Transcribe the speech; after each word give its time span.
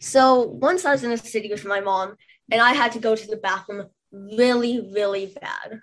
So 0.00 0.42
once 0.42 0.84
I 0.84 0.92
was 0.92 1.02
in 1.02 1.12
a 1.12 1.18
city 1.18 1.50
with 1.50 1.64
my 1.64 1.80
mom 1.80 2.16
and 2.50 2.60
I 2.60 2.72
had 2.72 2.92
to 2.92 3.00
go 3.00 3.16
to 3.16 3.26
the 3.26 3.36
bathroom 3.36 3.88
really, 4.12 4.88
really 4.92 5.34
bad. 5.40 5.80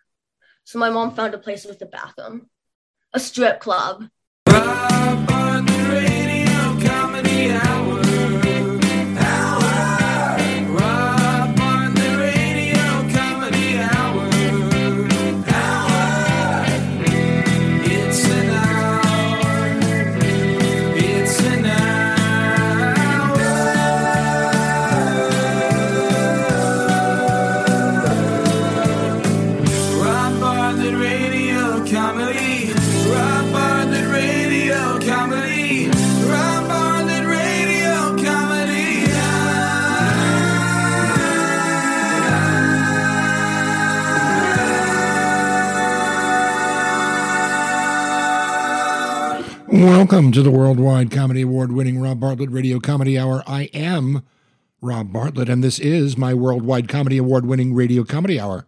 So 0.64 0.80
my 0.80 0.90
mom 0.90 1.16
found 1.16 1.34
a 1.34 1.38
place 1.38 1.66
with 1.66 1.82
a 1.82 1.86
bathroom, 1.86 2.50
a 3.14 3.20
strip 3.20 3.60
club. 3.60 4.06
Welcome 49.86 50.32
to 50.32 50.42
the 50.42 50.50
Worldwide 50.50 51.12
Comedy 51.12 51.44
Award 51.44 51.72
winning 51.72 52.00
Rob 52.00 52.20
Bartlett 52.20 52.50
Radio 52.50 52.80
Comedy 52.80 53.20
Hour. 53.20 53.44
I 53.46 53.66
am 53.66 54.24
Rob 54.82 55.14
Bartlett, 55.14 55.48
and 55.48 55.64
this 55.64 55.78
is 55.78 56.18
my 56.18 56.34
Worldwide 56.34 56.90
Comedy 56.90 57.20
Award 57.20 57.46
winning 57.46 57.72
Radio 57.72 58.04
Comedy 58.04 58.40
Hour, 58.40 58.66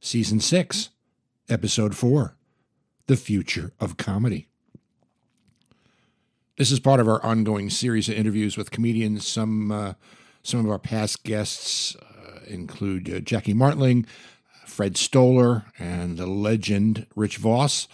Season 0.00 0.40
6, 0.40 0.88
Episode 1.50 1.94
4 1.94 2.38
The 3.06 3.18
Future 3.18 3.74
of 3.78 3.98
Comedy. 3.98 4.48
This 6.56 6.70
is 6.72 6.80
part 6.80 7.00
of 7.00 7.06
our 7.06 7.22
ongoing 7.22 7.68
series 7.68 8.08
of 8.08 8.14
interviews 8.14 8.56
with 8.56 8.70
comedians. 8.70 9.26
Some, 9.26 9.70
uh, 9.70 9.92
some 10.42 10.60
of 10.60 10.70
our 10.70 10.78
past 10.78 11.22
guests 11.22 11.96
uh, 11.96 12.40
include 12.46 13.12
uh, 13.12 13.20
Jackie 13.20 13.52
Martling, 13.52 14.06
Fred 14.64 14.96
Stoller, 14.96 15.66
and 15.78 16.16
the 16.16 16.26
legend 16.26 17.06
Rich 17.14 17.36
Voss. 17.36 17.88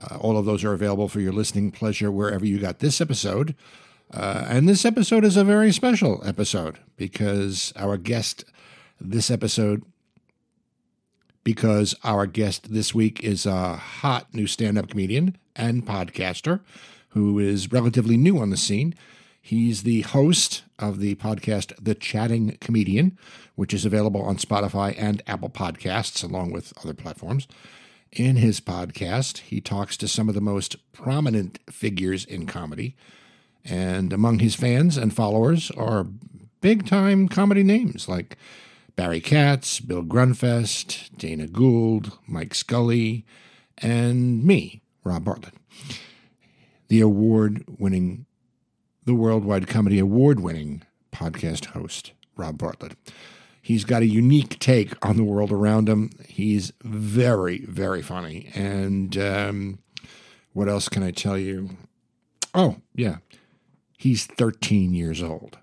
Uh, 0.00 0.16
all 0.16 0.36
of 0.36 0.44
those 0.44 0.64
are 0.64 0.72
available 0.72 1.08
for 1.08 1.20
your 1.20 1.32
listening 1.32 1.70
pleasure 1.70 2.10
wherever 2.10 2.44
you 2.44 2.58
got 2.58 2.80
this 2.80 3.00
episode. 3.00 3.54
Uh, 4.12 4.44
and 4.48 4.68
this 4.68 4.84
episode 4.84 5.24
is 5.24 5.36
a 5.36 5.44
very 5.44 5.72
special 5.72 6.22
episode 6.24 6.78
because 6.96 7.72
our 7.76 7.96
guest 7.96 8.44
this 9.00 9.30
episode, 9.30 9.82
because 11.44 11.94
our 12.04 12.26
guest 12.26 12.72
this 12.72 12.94
week 12.94 13.22
is 13.24 13.46
a 13.46 13.76
hot 13.76 14.32
new 14.32 14.46
stand 14.46 14.78
up 14.78 14.88
comedian 14.88 15.36
and 15.54 15.86
podcaster 15.86 16.60
who 17.10 17.38
is 17.38 17.72
relatively 17.72 18.16
new 18.16 18.38
on 18.38 18.50
the 18.50 18.56
scene. 18.56 18.94
He's 19.40 19.84
the 19.84 20.02
host 20.02 20.64
of 20.78 20.98
the 20.98 21.14
podcast 21.14 21.72
The 21.82 21.94
Chatting 21.94 22.58
Comedian, 22.60 23.16
which 23.54 23.72
is 23.72 23.84
available 23.84 24.22
on 24.22 24.36
Spotify 24.36 24.94
and 24.98 25.22
Apple 25.26 25.48
Podcasts, 25.48 26.22
along 26.22 26.52
with 26.52 26.72
other 26.82 26.92
platforms. 26.92 27.48
In 28.16 28.36
his 28.36 28.62
podcast, 28.62 29.38
he 29.40 29.60
talks 29.60 29.94
to 29.98 30.08
some 30.08 30.30
of 30.30 30.34
the 30.34 30.40
most 30.40 30.76
prominent 30.94 31.58
figures 31.68 32.24
in 32.24 32.46
comedy. 32.46 32.96
And 33.62 34.10
among 34.10 34.38
his 34.38 34.54
fans 34.54 34.96
and 34.96 35.14
followers 35.14 35.70
are 35.72 36.06
big 36.62 36.86
time 36.86 37.28
comedy 37.28 37.62
names 37.62 38.08
like 38.08 38.38
Barry 38.96 39.20
Katz, 39.20 39.80
Bill 39.80 40.02
Grundfest, 40.02 41.14
Dana 41.18 41.46
Gould, 41.46 42.18
Mike 42.26 42.54
Scully, 42.54 43.26
and 43.76 44.42
me, 44.42 44.80
Rob 45.04 45.26
Bartlett. 45.26 45.54
The 46.88 47.02
award 47.02 47.64
winning, 47.78 48.24
the 49.04 49.14
Worldwide 49.14 49.68
Comedy 49.68 49.98
Award 49.98 50.40
winning 50.40 50.82
podcast 51.12 51.66
host, 51.66 52.12
Rob 52.34 52.56
Bartlett. 52.56 52.96
He's 53.66 53.84
got 53.84 54.02
a 54.02 54.06
unique 54.06 54.60
take 54.60 55.04
on 55.04 55.16
the 55.16 55.24
world 55.24 55.50
around 55.50 55.88
him. 55.88 56.10
He's 56.28 56.72
very, 56.84 57.66
very 57.66 58.00
funny. 58.00 58.48
And 58.54 59.18
um, 59.18 59.80
what 60.52 60.68
else 60.68 60.88
can 60.88 61.02
I 61.02 61.10
tell 61.10 61.36
you? 61.36 61.70
Oh, 62.54 62.76
yeah. 62.94 63.16
He's 63.98 64.24
13 64.24 64.94
years 64.94 65.20
old. 65.20 65.58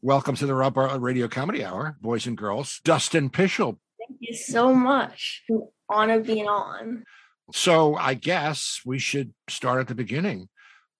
Welcome 0.00 0.34
to 0.36 0.46
the 0.46 0.54
Rob 0.54 0.72
Bartlett 0.72 1.02
Radio 1.02 1.28
Comedy 1.28 1.62
Hour, 1.62 1.98
boys 2.00 2.26
and 2.26 2.38
girls. 2.38 2.80
Dustin 2.84 3.28
Pueschel. 3.28 3.76
Thank 3.98 4.20
you 4.20 4.34
so 4.34 4.72
much. 4.72 5.44
Honor 5.90 6.20
being 6.20 6.48
on. 6.48 7.04
So 7.52 7.96
I 7.96 8.14
guess 8.14 8.80
we 8.86 8.98
should 8.98 9.34
start 9.50 9.78
at 9.78 9.88
the 9.88 9.94
beginning. 9.94 10.48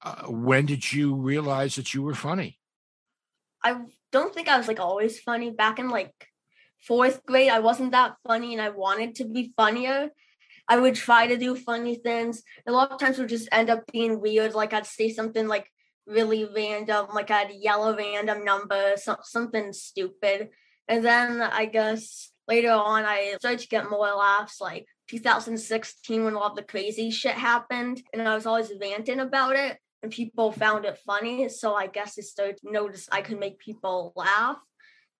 Uh, 0.02 0.24
when 0.26 0.66
did 0.66 0.92
you 0.92 1.14
realize 1.14 1.76
that 1.76 1.94
you 1.94 2.02
were 2.02 2.14
funny? 2.14 2.58
I 3.64 3.76
don't 4.10 4.34
think 4.34 4.48
I 4.48 4.58
was 4.58 4.68
like 4.68 4.80
always 4.80 5.18
funny. 5.18 5.50
Back 5.50 5.78
in 5.78 5.88
like 5.88 6.28
fourth 6.86 7.24
grade, 7.24 7.50
I 7.50 7.60
wasn't 7.60 7.92
that 7.92 8.16
funny 8.26 8.52
and 8.52 8.62
I 8.62 8.70
wanted 8.70 9.14
to 9.16 9.24
be 9.24 9.52
funnier. 9.56 10.10
I 10.68 10.78
would 10.78 10.94
try 10.94 11.26
to 11.26 11.36
do 11.36 11.56
funny 11.56 11.96
things. 11.96 12.42
A 12.66 12.72
lot 12.72 12.92
of 12.92 12.98
times 12.98 13.18
would 13.18 13.28
just 13.28 13.48
end 13.52 13.70
up 13.70 13.84
being 13.92 14.20
weird. 14.20 14.54
Like 14.54 14.72
I'd 14.72 14.86
say 14.86 15.10
something 15.10 15.48
like 15.48 15.68
really 16.06 16.44
random, 16.44 17.06
like 17.14 17.30
I'd 17.30 17.52
yell 17.52 17.88
a 17.88 17.96
random 17.96 18.44
number, 18.44 18.94
so, 18.96 19.16
something 19.22 19.72
stupid. 19.72 20.50
And 20.88 21.04
then 21.04 21.40
I 21.42 21.66
guess 21.66 22.32
later 22.48 22.70
on, 22.70 23.04
I 23.04 23.36
started 23.38 23.60
to 23.60 23.68
get 23.68 23.90
more 23.90 24.12
laughs. 24.12 24.60
Like 24.60 24.86
2016, 25.08 26.24
when 26.24 26.36
all 26.36 26.54
the 26.54 26.62
crazy 26.62 27.10
shit 27.10 27.34
happened, 27.34 28.02
and 28.12 28.26
I 28.26 28.34
was 28.34 28.46
always 28.46 28.72
ranting 28.80 29.20
about 29.20 29.56
it, 29.56 29.78
and 30.02 30.12
people 30.12 30.52
found 30.52 30.84
it 30.84 30.98
funny. 31.06 31.48
So 31.48 31.74
I 31.74 31.86
guess 31.86 32.16
I 32.18 32.22
started 32.22 32.58
to 32.58 32.72
notice 32.72 33.08
I 33.10 33.22
could 33.22 33.38
make 33.38 33.58
people 33.58 34.12
laugh. 34.16 34.56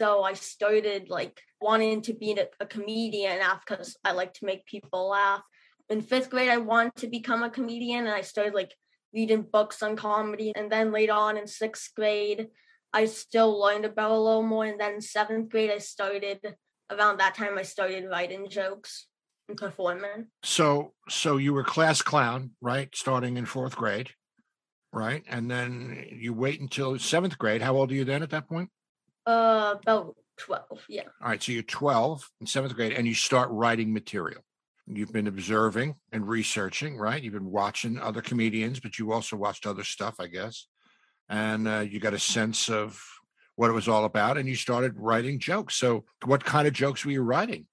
So 0.01 0.23
I 0.23 0.33
started 0.33 1.11
like 1.11 1.41
wanting 1.61 2.03
to 2.03 2.15
be 2.15 2.37
a, 2.61 2.67
comedian 2.67 3.41
because 3.67 3.97
I 4.05 4.13
like 4.13 4.35
to 4.35 4.47
make 4.47 4.67
people 4.67 5.11
laugh. 5.11 5.43
In 5.89 6.01
fifth 6.01 6.31
grade, 6.31 6.49
I 6.49 6.57
wanted 6.57 6.97
to 6.97 7.09
become 7.09 7.43
a 7.43 7.51
comedian, 7.51 8.07
and 8.07 8.15
I 8.15 8.23
started 8.23 8.55
like 8.55 8.75
reading 9.13 9.43
books 9.43 9.83
on 9.83 9.97
comedy. 9.97 10.53
And 10.57 10.71
then 10.73 10.91
later 10.93 11.13
on 11.13 11.37
in 11.37 11.47
sixth 11.47 11.93
grade, 11.95 12.49
I 12.93 13.05
still 13.07 13.61
learned 13.61 13.85
about 13.85 14.11
a 14.11 14.19
little 14.19 14.43
more. 14.43 14.65
And 14.65 14.81
then 14.81 15.01
seventh 15.01 15.51
grade, 15.51 15.71
I 15.71 15.79
started 15.79 16.41
around 16.91 17.19
that 17.19 17.35
time, 17.35 17.59
I 17.59 17.63
started 17.63 18.09
writing 18.11 18.49
jokes 18.49 19.07
and 19.49 19.57
performing. 19.57 20.27
So, 20.43 20.93
so 21.09 21.37
you 21.37 21.53
were 21.53 21.65
class 21.65 22.03
clown, 22.03 22.51
right? 22.61 22.89
Starting 22.95 23.37
in 23.37 23.47
fourth 23.47 23.77
grade, 23.77 24.11
right? 24.93 25.25
And 25.29 25.51
then 25.51 26.07
you 26.11 26.33
wait 26.35 26.61
until 26.61 26.99
seventh 26.99 27.39
grade. 27.39 27.63
How 27.63 27.77
old 27.77 27.91
are 27.91 27.95
you 27.95 28.05
then 28.05 28.23
at 28.23 28.31
that 28.31 28.49
point? 28.49 28.71
Uh, 29.27 29.77
about 29.83 30.17
12, 30.39 30.85
yeah. 30.89 31.03
All 31.21 31.29
right, 31.29 31.43
so 31.43 31.53
you're 31.53 31.63
12 31.63 32.29
in 32.41 32.47
seventh 32.47 32.75
grade, 32.75 32.93
and 32.93 33.07
you 33.07 33.15
start 33.15 33.49
writing 33.51 33.93
material. 33.93 34.43
You've 34.87 35.13
been 35.13 35.29
observing 35.29 35.95
and 36.11 36.29
researching, 36.29 36.97
right? 36.97 37.23
You've 37.23 37.35
been 37.35 37.51
watching 37.51 37.99
other 37.99 38.21
comedians, 38.21 38.81
but 38.81 38.99
you 38.99 39.13
also 39.13 39.37
watched 39.37 39.67
other 39.67 39.85
stuff, 39.85 40.17
I 40.19 40.27
guess. 40.27 40.67
And 41.29 41.69
uh, 41.69 41.85
you 41.89 42.01
got 42.01 42.15
a 42.15 42.19
sense 42.19 42.69
of 42.69 43.01
what 43.55 43.71
it 43.71 43.75
was 43.75 43.89
all 43.89 44.05
about, 44.05 44.39
and 44.39 44.49
you 44.49 44.57
started 44.57 44.95
writing 44.97 45.39
jokes. 45.39 45.77
So, 45.77 46.05
what 46.25 46.45
kind 46.45 46.67
of 46.67 46.75
jokes 46.75 47.05
were 47.05 47.13
you 47.13 47.23
writing? 47.23 47.67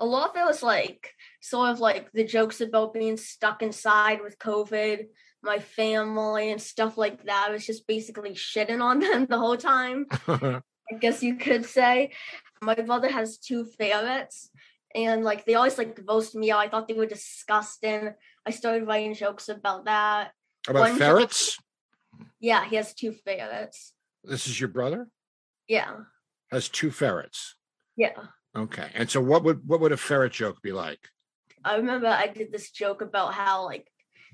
A 0.00 0.06
lot 0.06 0.30
of 0.30 0.36
it 0.36 0.44
was 0.44 0.62
like 0.62 1.14
sort 1.40 1.70
of 1.70 1.80
like 1.80 2.10
the 2.12 2.24
jokes 2.24 2.60
about 2.60 2.94
being 2.94 3.16
stuck 3.16 3.62
inside 3.62 4.20
with 4.22 4.38
COVID, 4.38 5.06
my 5.42 5.58
family, 5.58 6.50
and 6.50 6.60
stuff 6.60 6.98
like 6.98 7.24
that. 7.24 7.46
I 7.48 7.52
was 7.52 7.66
just 7.66 7.86
basically 7.86 8.32
shitting 8.32 8.82
on 8.82 8.98
them 8.98 9.26
the 9.30 9.38
whole 9.38 9.56
time. 9.56 10.06
I 10.90 10.94
guess 10.96 11.22
you 11.22 11.36
could 11.36 11.64
say. 11.66 12.12
My 12.62 12.74
brother 12.74 13.08
has 13.08 13.38
two 13.38 13.64
ferrets, 13.64 14.50
and 14.94 15.24
like 15.24 15.44
they 15.46 15.54
always 15.54 15.78
like 15.78 15.98
roast 16.06 16.34
me 16.34 16.50
out. 16.50 16.58
I 16.60 16.68
thought 16.68 16.88
they 16.88 16.94
were 16.94 17.06
disgusting. 17.06 18.10
I 18.46 18.50
started 18.50 18.86
writing 18.86 19.14
jokes 19.14 19.48
about 19.48 19.84
that. 19.86 20.32
About 20.68 20.80
One 20.90 20.96
ferrets? 20.98 21.58
Yeah, 22.38 22.64
he 22.66 22.76
has 22.76 22.92
two 22.94 23.12
ferrets. 23.12 23.92
This 24.24 24.46
is 24.46 24.60
your 24.60 24.68
brother? 24.68 25.08
Yeah, 25.68 25.96
Has 26.50 26.68
two 26.68 26.90
ferrets. 26.90 27.54
yeah. 27.96 28.12
Okay. 28.56 28.90
And 28.94 29.08
so 29.08 29.20
what 29.20 29.44
would 29.44 29.60
what 29.66 29.80
would 29.80 29.92
a 29.92 29.96
ferret 29.96 30.32
joke 30.32 30.60
be 30.60 30.72
like? 30.72 30.98
I 31.64 31.76
remember 31.76 32.08
I 32.08 32.26
did 32.26 32.50
this 32.50 32.70
joke 32.72 33.00
about 33.00 33.32
how 33.32 33.64
like 33.64 33.86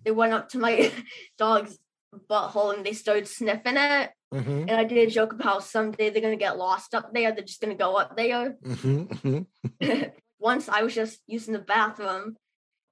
they 0.05 0.11
went 0.11 0.33
up 0.33 0.49
to 0.51 0.59
my 0.59 0.91
dog's 1.39 1.79
butthole 2.31 2.75
and 2.75 2.85
they 2.85 2.93
started 2.93 3.29
sniffing 3.29 3.77
it. 3.77 4.11
Mm-hmm. 4.35 4.69
And 4.69 4.73
I 4.73 4.85
did 4.85 5.07
a 5.07 5.11
joke 5.11 5.33
about 5.33 5.45
how 5.45 5.59
someday 5.61 6.11
they're 6.11 6.23
gonna 6.23 6.37
get 6.37 6.59
lost 6.59 6.95
up 6.95 7.13
there. 7.13 7.33
They're 7.33 7.45
just 7.45 7.61
gonna 7.61 7.75
go 7.75 7.97
up 7.97 8.17
there. 8.17 8.57
Mm-hmm. 8.65 10.03
Once 10.39 10.69
I 10.69 10.83
was 10.83 10.95
just 10.95 11.21
using 11.27 11.55
the 11.55 11.61
bathroom 11.61 12.37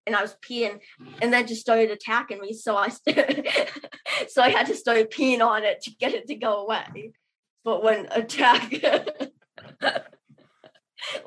and 0.07 0.17
I 0.17 0.23
was 0.23 0.37
peeing, 0.43 0.81
and 1.21 1.33
then 1.33 1.47
just 1.47 1.61
started 1.61 1.91
attacking 1.91 2.41
me. 2.41 2.53
So 2.53 2.77
I 2.77 2.89
so 4.29 4.43
I 4.43 4.49
had 4.49 4.67
to 4.67 4.75
start 4.75 5.11
peeing 5.11 5.41
on 5.41 5.65
it 5.65 5.83
to 5.83 5.91
get 5.91 6.15
it 6.15 6.27
to 6.29 6.35
go 6.35 6.65
away. 6.65 7.13
but 7.65 7.83
when 7.83 8.07
attack. 8.11 8.73
well, 8.83 9.13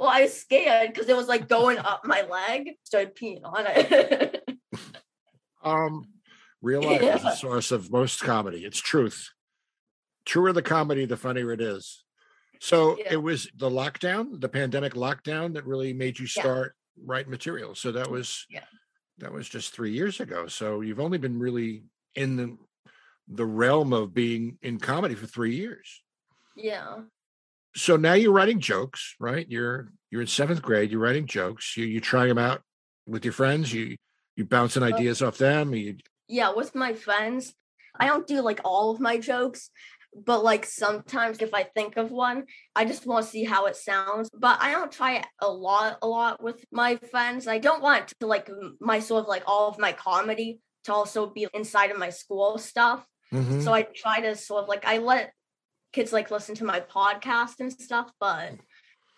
I 0.02 0.24
was 0.24 0.34
scared 0.34 0.94
because 0.94 1.08
it 1.08 1.16
was 1.16 1.28
like 1.28 1.48
going 1.48 1.78
up 1.78 2.02
my 2.04 2.24
leg. 2.24 2.72
Started 2.84 3.16
peeing 3.16 3.42
on 3.44 3.66
it. 3.68 4.44
Um, 5.64 6.08
real 6.62 6.82
life 6.82 7.02
is 7.02 7.22
the 7.22 7.36
source 7.36 7.72
of 7.72 7.92
most 7.92 8.20
comedy. 8.22 8.66
It's 8.66 8.80
truth. 8.80 9.30
Truer 10.26 10.54
the 10.54 10.62
comedy, 10.62 11.06
the 11.06 11.18
funnier 11.18 11.52
it 11.52 11.62
is. 11.62 12.04
So 12.60 12.98
Yeah. 12.98 13.14
it 13.14 13.18
was 13.24 13.50
the 13.56 13.70
lockdown, 13.70 14.42
the 14.42 14.50
pandemic 14.50 14.94
lockdown, 14.94 15.54
that 15.54 15.66
really 15.66 15.94
made 15.94 16.20
you 16.20 16.26
Yeah. 16.26 16.42
start 16.42 16.76
writing 17.00 17.30
material. 17.32 17.76
So 17.76 17.92
that 17.92 18.10
was 18.10 18.46
Yeah. 18.50 18.66
that 19.20 19.32
was 19.32 19.48
just 19.48 19.74
three 19.74 19.92
years 19.92 20.20
ago. 20.20 20.48
So 20.48 20.82
you've 20.82 21.00
only 21.00 21.18
been 21.18 21.40
really 21.40 21.84
in 22.16 22.36
the 22.36 22.58
the 23.30 23.46
realm 23.46 23.92
of 23.92 24.14
being 24.14 24.58
in 24.62 24.80
comedy 24.80 25.14
for 25.14 25.28
three 25.28 25.56
years. 25.56 26.02
yeah. 26.56 27.04
So 27.76 27.96
now 27.98 28.14
you're 28.14 28.32
writing 28.32 28.60
jokes, 28.60 29.16
right? 29.20 29.48
You're 29.50 29.92
you're 30.10 30.22
in 30.22 30.28
seventh 30.28 30.62
grade. 30.64 30.90
You're 30.90 31.02
writing 31.02 31.28
jokes. 31.28 31.78
You 31.78 31.86
you 31.86 32.00
try 32.02 32.26
them 32.28 32.38
out 32.40 32.64
with 33.06 33.24
your 33.24 33.34
friends. 33.34 33.72
You 33.72 33.98
you 34.36 34.46
bouncing 34.46 34.82
Uh, 34.82 34.88
ideas 34.88 35.22
off 35.22 35.38
them. 35.38 35.76
You 35.76 35.98
Yeah, 36.28 36.54
with 36.54 36.76
my 36.76 36.94
friends. 36.94 37.54
I 38.00 38.08
don't 38.08 38.28
do 38.28 38.42
like 38.42 38.62
all 38.64 38.92
of 38.92 39.00
my 39.00 39.18
jokes, 39.18 39.70
but 40.14 40.44
like 40.44 40.66
sometimes 40.66 41.42
if 41.42 41.54
I 41.54 41.64
think 41.64 41.98
of 41.98 42.12
one, 42.12 42.46
I 42.76 42.86
just 42.86 43.06
want 43.06 43.26
to 43.26 43.32
see 43.32 43.44
how 43.44 43.66
it 43.66 43.76
sounds. 43.76 44.30
But 44.34 44.58
I 44.62 44.72
don't 44.72 44.92
try 44.92 45.16
it 45.18 45.26
a 45.42 45.50
lot, 45.50 45.98
a 46.02 46.08
lot 46.08 46.42
with 46.44 46.64
my 46.72 46.98
friends. 47.12 47.48
I 47.48 47.58
don't 47.58 47.82
want 47.82 48.14
to 48.20 48.28
like 48.28 48.50
my 48.80 49.00
sort 49.00 49.24
of 49.24 49.28
like 49.28 49.44
all 49.48 49.70
of 49.70 49.80
my 49.80 49.94
comedy 49.94 50.60
to 50.86 50.94
also 50.94 51.28
be 51.28 51.48
inside 51.54 51.92
of 51.92 51.98
my 51.98 52.10
school 52.10 52.58
stuff. 52.58 53.06
Mhm. 53.34 53.64
So 53.64 53.74
I 53.74 53.82
try 53.84 54.22
to 54.22 54.36
sort 54.36 54.64
of 54.64 54.70
like 54.70 54.86
I 54.86 55.00
let 55.00 55.34
kids 55.94 56.14
like 56.14 56.32
listen 56.32 56.56
to 56.56 56.66
my 56.66 56.80
podcast 56.82 57.60
and 57.60 57.72
stuff, 57.72 58.12
but 58.20 58.54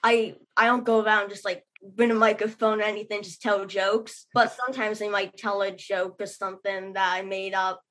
I 0.03 0.35
I 0.55 0.65
don't 0.65 0.85
go 0.85 1.01
around 1.01 1.29
just 1.29 1.45
like 1.45 1.63
bring 1.81 2.11
a 2.11 2.15
microphone 2.15 2.81
or 2.81 2.85
anything, 2.85 3.23
just 3.23 3.41
tell 3.41 3.65
jokes. 3.65 4.25
But 4.33 4.53
sometimes 4.53 4.99
they 4.99 5.09
might 5.09 5.37
tell 5.37 5.61
a 5.61 5.71
joke 5.71 6.17
or 6.19 6.25
something 6.25 6.93
that 6.93 7.13
I 7.13 7.21
made 7.21 7.53
up. 7.53 7.81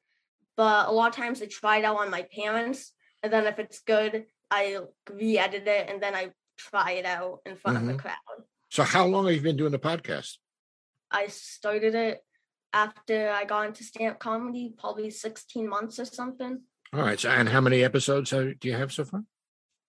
But 0.56 0.88
a 0.88 0.92
lot 0.92 1.10
of 1.10 1.16
times 1.16 1.40
I 1.40 1.46
try 1.46 1.78
it 1.78 1.84
out 1.84 1.98
on 1.98 2.10
my 2.10 2.26
parents, 2.34 2.92
and 3.22 3.32
then 3.32 3.46
if 3.46 3.58
it's 3.58 3.80
good, 3.80 4.24
I 4.50 4.78
re-edit 5.10 5.66
it 5.66 5.88
and 5.88 6.02
then 6.02 6.14
I 6.14 6.30
try 6.56 6.92
it 6.92 7.04
out 7.04 7.40
in 7.46 7.56
front 7.56 7.76
of 7.76 7.84
the 7.84 7.92
mm-hmm. 7.92 8.00
crowd. 8.00 8.44
So 8.70 8.82
how 8.82 9.06
long 9.06 9.26
have 9.26 9.34
you 9.34 9.40
been 9.40 9.56
doing 9.56 9.72
the 9.72 9.78
podcast? 9.78 10.36
I 11.10 11.28
started 11.28 11.94
it 11.94 12.20
after 12.72 13.30
I 13.30 13.44
got 13.44 13.66
into 13.66 13.84
stand-up 13.84 14.18
comedy, 14.18 14.74
probably 14.76 15.10
16 15.10 15.68
months 15.68 15.98
or 15.98 16.04
something. 16.04 16.62
All 16.92 17.00
right. 17.00 17.18
So, 17.18 17.30
and 17.30 17.48
how 17.48 17.60
many 17.60 17.84
episodes 17.84 18.30
do 18.30 18.54
you 18.62 18.74
have 18.74 18.92
so 18.92 19.04
far? 19.04 19.22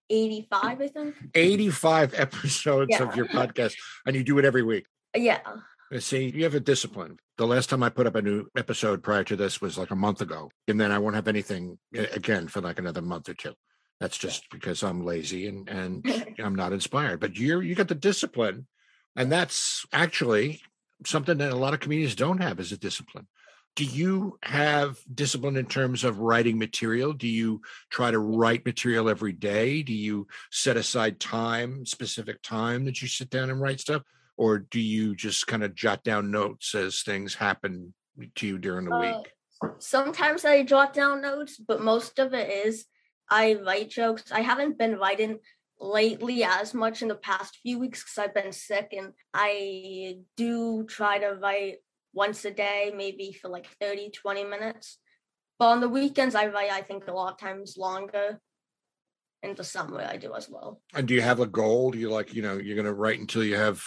85, 0.10 0.82
I 0.82 0.88
think. 0.88 1.16
85 1.36 2.14
episodes 2.16 2.90
Yeah. 2.92 3.04
of 3.04 3.16
your 3.16 3.26
podcast, 3.28 3.76
and 4.06 4.16
you 4.16 4.24
do 4.24 4.38
it 4.40 4.46
every 4.46 4.64
week. 4.64 4.86
Yeah. 5.16 5.40
Uh, 5.46 6.00
See, 6.00 6.30
you 6.30 6.44
have 6.44 6.54
a 6.54 6.60
discipline. 6.60 7.18
The 7.38 7.48
last 7.48 7.70
time 7.70 7.82
I 7.82 7.90
put 7.90 8.06
up 8.06 8.14
a 8.16 8.22
new 8.22 8.46
episode 8.56 9.02
prior 9.02 9.24
to 9.24 9.36
this 9.36 9.60
was 9.60 9.76
like 9.78 9.90
a 9.90 9.96
month 9.96 10.22
ago, 10.22 10.52
and 10.68 10.80
then 10.80 10.92
I 10.92 11.00
won't 11.00 11.16
have 11.16 11.28
anything 11.28 11.80
again 11.94 12.48
for 12.48 12.62
like 12.62 12.78
another 12.78 13.02
month 13.02 13.28
or 13.28 13.34
two. 13.34 13.54
That's 14.00 14.18
just 14.18 14.50
because 14.52 14.84
I'm 14.84 15.04
lazy 15.04 15.48
and 15.48 15.68
and 15.68 16.36
I'm 16.40 16.54
not 16.54 16.74
inspired. 16.74 17.20
But 17.20 17.38
you're 17.38 17.64
you 17.64 17.74
got 17.74 17.88
the 17.88 17.96
discipline, 17.96 18.68
and 19.16 19.32
that's 19.32 19.84
actually 19.92 20.62
something 21.08 21.40
that 21.40 21.52
a 21.52 21.56
lot 21.56 21.74
of 21.74 21.80
comedians 21.80 22.14
don't 22.14 22.42
have 22.42 22.60
is 22.60 22.72
a 22.72 22.78
discipline. 22.78 23.28
Do 23.76 23.86
you 23.86 24.38
have 24.44 25.00
discipline 25.14 25.56
in 25.56 25.66
terms 25.66 26.04
of 26.04 26.20
writing 26.20 26.58
material? 26.58 27.14
Do 27.14 27.28
you 27.28 27.62
try 27.90 28.12
to 28.12 28.20
write 28.20 28.66
material 28.66 29.10
every 29.10 29.32
day? 29.32 29.84
Do 29.84 29.94
you 29.94 30.28
set 30.52 30.76
aside 30.76 31.20
time, 31.20 31.86
specific 31.86 32.42
time 32.42 32.84
that 32.86 33.02
you 33.02 33.08
sit 33.08 33.30
down 33.30 33.50
and 33.50 33.62
write 33.62 33.80
stuff? 33.80 34.04
Or 34.36 34.60
do 34.60 34.80
you 34.80 35.16
just 35.16 35.48
kind 35.48 35.64
of 35.64 35.76
jot 35.76 36.04
down 36.04 36.30
notes 36.30 36.76
as 36.76 37.04
things 37.04 37.36
happen 37.36 37.94
to 38.36 38.48
you 38.48 38.58
during 38.58 38.86
the 38.86 38.96
Uh, 38.96 39.00
week? 39.00 39.34
sometimes 39.80 40.46
I 40.46 40.64
jot 40.64 40.94
down 40.94 41.22
notes, 41.22 41.58
but 41.58 41.82
most 41.82 42.20
of 42.20 42.34
it 42.34 42.50
is 42.66 42.86
I 43.30 43.56
write 43.56 43.90
jokes. 43.90 44.32
I 44.32 44.42
haven't 44.42 44.78
been 44.78 44.98
writing 44.98 45.40
lately 45.80 46.44
as 46.44 46.74
much 46.74 47.02
in 47.02 47.08
the 47.08 47.16
past 47.16 47.58
few 47.62 47.80
weeks 47.80 48.04
because 48.04 48.18
I've 48.18 48.34
been 48.34 48.52
sick, 48.52 48.94
and 48.98 49.14
I 49.34 50.20
do 50.36 50.86
try 50.86 51.20
to 51.20 51.36
write 51.36 51.78
once 52.14 52.46
a 52.46 52.52
day, 52.52 52.92
maybe 52.96 53.32
for 53.32 53.50
like 53.50 53.68
30, 53.80 54.12
20 54.12 54.44
minutes. 54.46 54.98
But 55.58 55.70
on 55.70 55.82
the 55.82 55.90
weekends, 55.90 56.36
I 56.36 56.48
write, 56.48 56.72
I 56.72 56.82
think, 56.82 57.08
a 57.08 57.12
lot 57.14 57.34
of 57.34 57.40
times 57.40 57.76
longer. 57.78 58.40
In 59.42 59.56
the 59.56 59.64
summer, 59.64 60.02
I 60.02 60.18
do 60.18 60.34
as 60.36 60.50
well. 60.50 60.82
And 60.94 61.08
do 61.08 61.14
you 61.14 61.22
have 61.22 61.40
a 61.40 61.48
goal? 61.48 61.92
Do 61.92 61.98
you 61.98 62.10
like, 62.10 62.34
you 62.34 62.42
know, 62.42 62.58
you're 62.58 62.76
going 62.76 62.86
to 62.86 62.94
write 62.94 63.20
until 63.20 63.44
you 63.44 63.56
have 63.56 63.82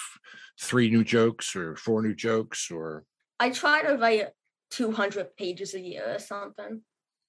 three 0.58 0.88
new 0.88 1.04
jokes 1.04 1.54
or 1.54 1.76
four 1.76 2.02
new 2.02 2.14
jokes 2.14 2.70
or 2.70 3.04
I 3.38 3.50
try 3.50 3.82
to 3.82 3.96
write 3.96 4.28
200 4.70 5.36
pages 5.36 5.74
a 5.74 5.80
year 5.80 6.14
or 6.14 6.18
something. 6.18 6.82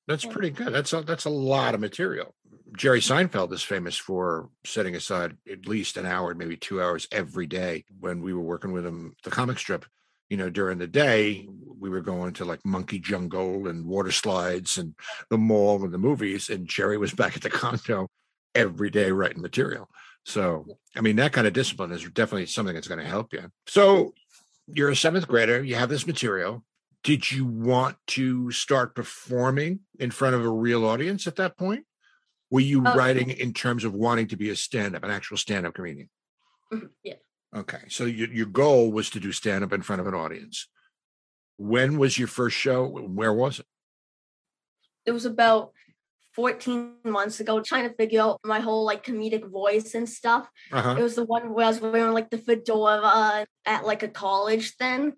That's 0.07 0.23
Yeah. 0.23 0.31
pretty 0.31 0.51
good. 0.51 0.73
That's 0.73 0.93
a 0.93 1.01
that's 1.01 1.25
a 1.25 1.29
lot 1.29 1.75
of 1.75 1.81
material. 1.81 2.35
Jerry 2.75 2.99
mm-hmm. 2.99 3.37
Seinfeld 3.37 3.53
is 3.53 3.63
famous 3.63 3.97
for 3.97 4.49
setting 4.65 4.95
aside 4.95 5.37
at 5.49 5.67
least 5.67 5.97
an 5.97 6.05
hour, 6.05 6.33
maybe 6.33 6.57
two 6.57 6.81
hours 6.81 7.07
every 7.11 7.47
day. 7.47 7.85
When 7.99 8.21
we 8.21 8.33
were 8.33 8.41
working 8.41 8.71
with 8.71 8.85
him, 8.85 9.15
the 9.23 9.31
comic 9.31 9.59
strip, 9.59 9.85
you 10.29 10.37
know, 10.37 10.49
during 10.49 10.77
the 10.77 10.87
day 10.87 11.47
we 11.79 11.89
were 11.89 12.01
going 12.01 12.33
to 12.33 12.45
like 12.45 12.63
Monkey 12.65 12.99
Jungle 12.99 13.67
and 13.67 13.85
water 13.85 14.11
slides 14.11 14.77
and 14.77 14.95
the 15.29 15.37
mall 15.37 15.83
and 15.83 15.93
the 15.93 15.97
movies, 15.97 16.49
and 16.49 16.67
Jerry 16.67 16.97
was 16.97 17.13
back 17.21 17.35
at 17.35 17.41
the 17.41 17.49
condo 17.49 18.09
every 18.55 18.89
day 18.89 19.11
writing 19.11 19.41
material. 19.41 19.89
So, 20.25 20.65
I 20.95 21.01
mean, 21.01 21.17
that 21.17 21.33
kind 21.33 21.47
of 21.47 21.53
discipline 21.53 21.91
is 21.91 22.03
definitely 22.11 22.45
something 22.45 22.73
that's 22.73 22.87
going 22.87 23.01
to 23.01 23.05
help 23.05 23.33
you. 23.33 23.51
So, 23.67 24.13
you're 24.67 24.89
a 24.89 24.95
seventh 24.95 25.27
grader. 25.27 25.61
You 25.61 25.75
have 25.75 25.89
this 25.89 26.07
material 26.07 26.63
did 27.03 27.29
you 27.29 27.43
want 27.45 27.97
to 28.07 28.49
start 28.51 28.95
performing 28.95 29.81
in 29.99 30.09
front 30.09 30.35
of 30.35 30.45
a 30.45 30.49
real 30.49 30.85
audience 30.85 31.27
at 31.27 31.35
that 31.35 31.57
point? 31.57 31.85
Were 32.49 32.61
you 32.61 32.79
Oh. 32.79 32.95
writing 32.95 33.29
in 33.29 33.53
terms 33.53 33.83
of 33.83 33.93
wanting 33.93 34.27
to 34.29 34.37
be 34.37 34.49
a 34.49 34.55
stand-up, 34.55 35.03
an 35.03 35.11
actual 35.11 35.35
stand-up 35.35 35.73
comedian? 35.73 36.09
Mhm, 36.71 36.91
Yeah. 37.03 37.15
Okay, 37.55 37.81
so 37.87 38.05
your 38.05 38.29
your 38.29 38.45
goal 38.47 38.91
was 38.91 39.09
to 39.11 39.19
do 39.19 39.31
stand-up 39.31 39.73
in 39.73 39.81
front 39.81 39.99
of 40.01 40.07
an 40.07 40.15
audience. 40.15 40.67
When 41.57 41.97
was 41.97 42.17
your 42.17 42.27
first 42.27 42.55
show? 42.57 42.87
Where 42.87 43.33
was 43.33 43.59
it? 43.59 43.65
it 45.05 45.11
was 45.11 45.25
about 45.25 45.73
14 46.33 46.93
months 47.03 47.41
ago 47.41 47.59
trying 47.61 47.87
to 47.89 47.93
figure 47.95 48.21
out 48.21 48.39
my 48.45 48.61
whole 48.61 48.85
like 48.85 49.05
comedic 49.05 49.45
voice 49.51 49.93
and 49.95 50.07
stuff 50.09 50.49
Uh-huh. 50.71 50.95
it 50.97 51.03
was 51.03 51.15
the 51.15 51.25
one 51.25 51.53
where 51.53 51.65
i 51.65 51.67
was 51.67 51.81
wearing 51.81 52.13
like 52.13 52.29
the 52.29 52.37
fedora 52.37 53.45
at 53.65 53.85
like 53.85 54.01
a 54.03 54.07
college 54.07 54.75
then 54.77 55.13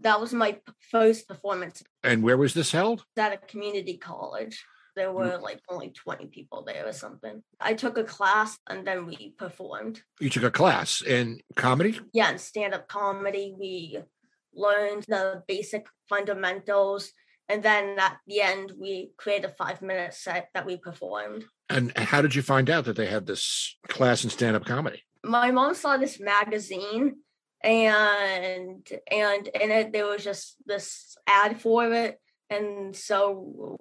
that 0.00 0.20
was 0.20 0.32
my 0.34 0.58
first 0.90 1.26
performance 1.26 1.82
And 2.04 2.22
where 2.22 2.36
was 2.36 2.52
this 2.54 2.70
held? 2.70 3.04
at 3.16 3.32
a 3.32 3.38
community 3.38 3.96
college 3.96 4.62
there 4.96 5.08
mm. 5.08 5.14
were 5.14 5.38
like 5.38 5.60
only 5.68 5.90
20 5.90 6.26
people 6.26 6.62
there 6.64 6.86
or 6.86 6.92
something 6.92 7.42
i 7.60 7.74
took 7.74 7.98
a 7.98 8.04
class 8.04 8.58
and 8.68 8.86
then 8.86 9.06
we 9.06 9.34
performed 9.38 10.02
You 10.20 10.30
took 10.30 10.42
a 10.44 10.50
class 10.50 11.02
in 11.02 11.40
comedy. 11.56 11.98
yeah 12.12 12.30
in 12.30 12.38
stand-up 12.38 12.88
comedy 12.88 13.54
we 13.58 13.98
learned 14.54 15.04
the 15.08 15.42
basic 15.46 15.86
fundamentals 16.08 17.12
and 17.48 17.62
then 17.62 17.98
at 17.98 18.18
the 18.26 18.40
end 18.40 18.72
we 18.78 19.10
created 19.16 19.50
a 19.50 19.54
five 19.54 19.82
minute 19.82 20.14
set 20.14 20.48
that 20.54 20.66
we 20.66 20.76
performed 20.76 21.44
And 21.68 21.96
how 21.96 22.22
did 22.22 22.34
you 22.34 22.42
find 22.42 22.68
out 22.68 22.84
that 22.86 22.96
they 22.96 23.06
had 23.06 23.26
this 23.26 23.76
class 23.88 24.24
in 24.24 24.30
stand-up 24.30 24.64
comedy? 24.64 25.02
my 25.24 25.50
mom 25.50 25.74
saw 25.74 25.96
this 25.96 26.18
magazine 26.18 27.16
and 27.62 28.88
and 29.10 29.48
in 29.48 29.70
it 29.70 29.92
there 29.92 30.06
was 30.06 30.24
just 30.24 30.56
this 30.66 31.16
ad 31.26 31.60
for 31.60 31.92
it 31.92 32.18
and 32.48 32.96
so 32.96 33.76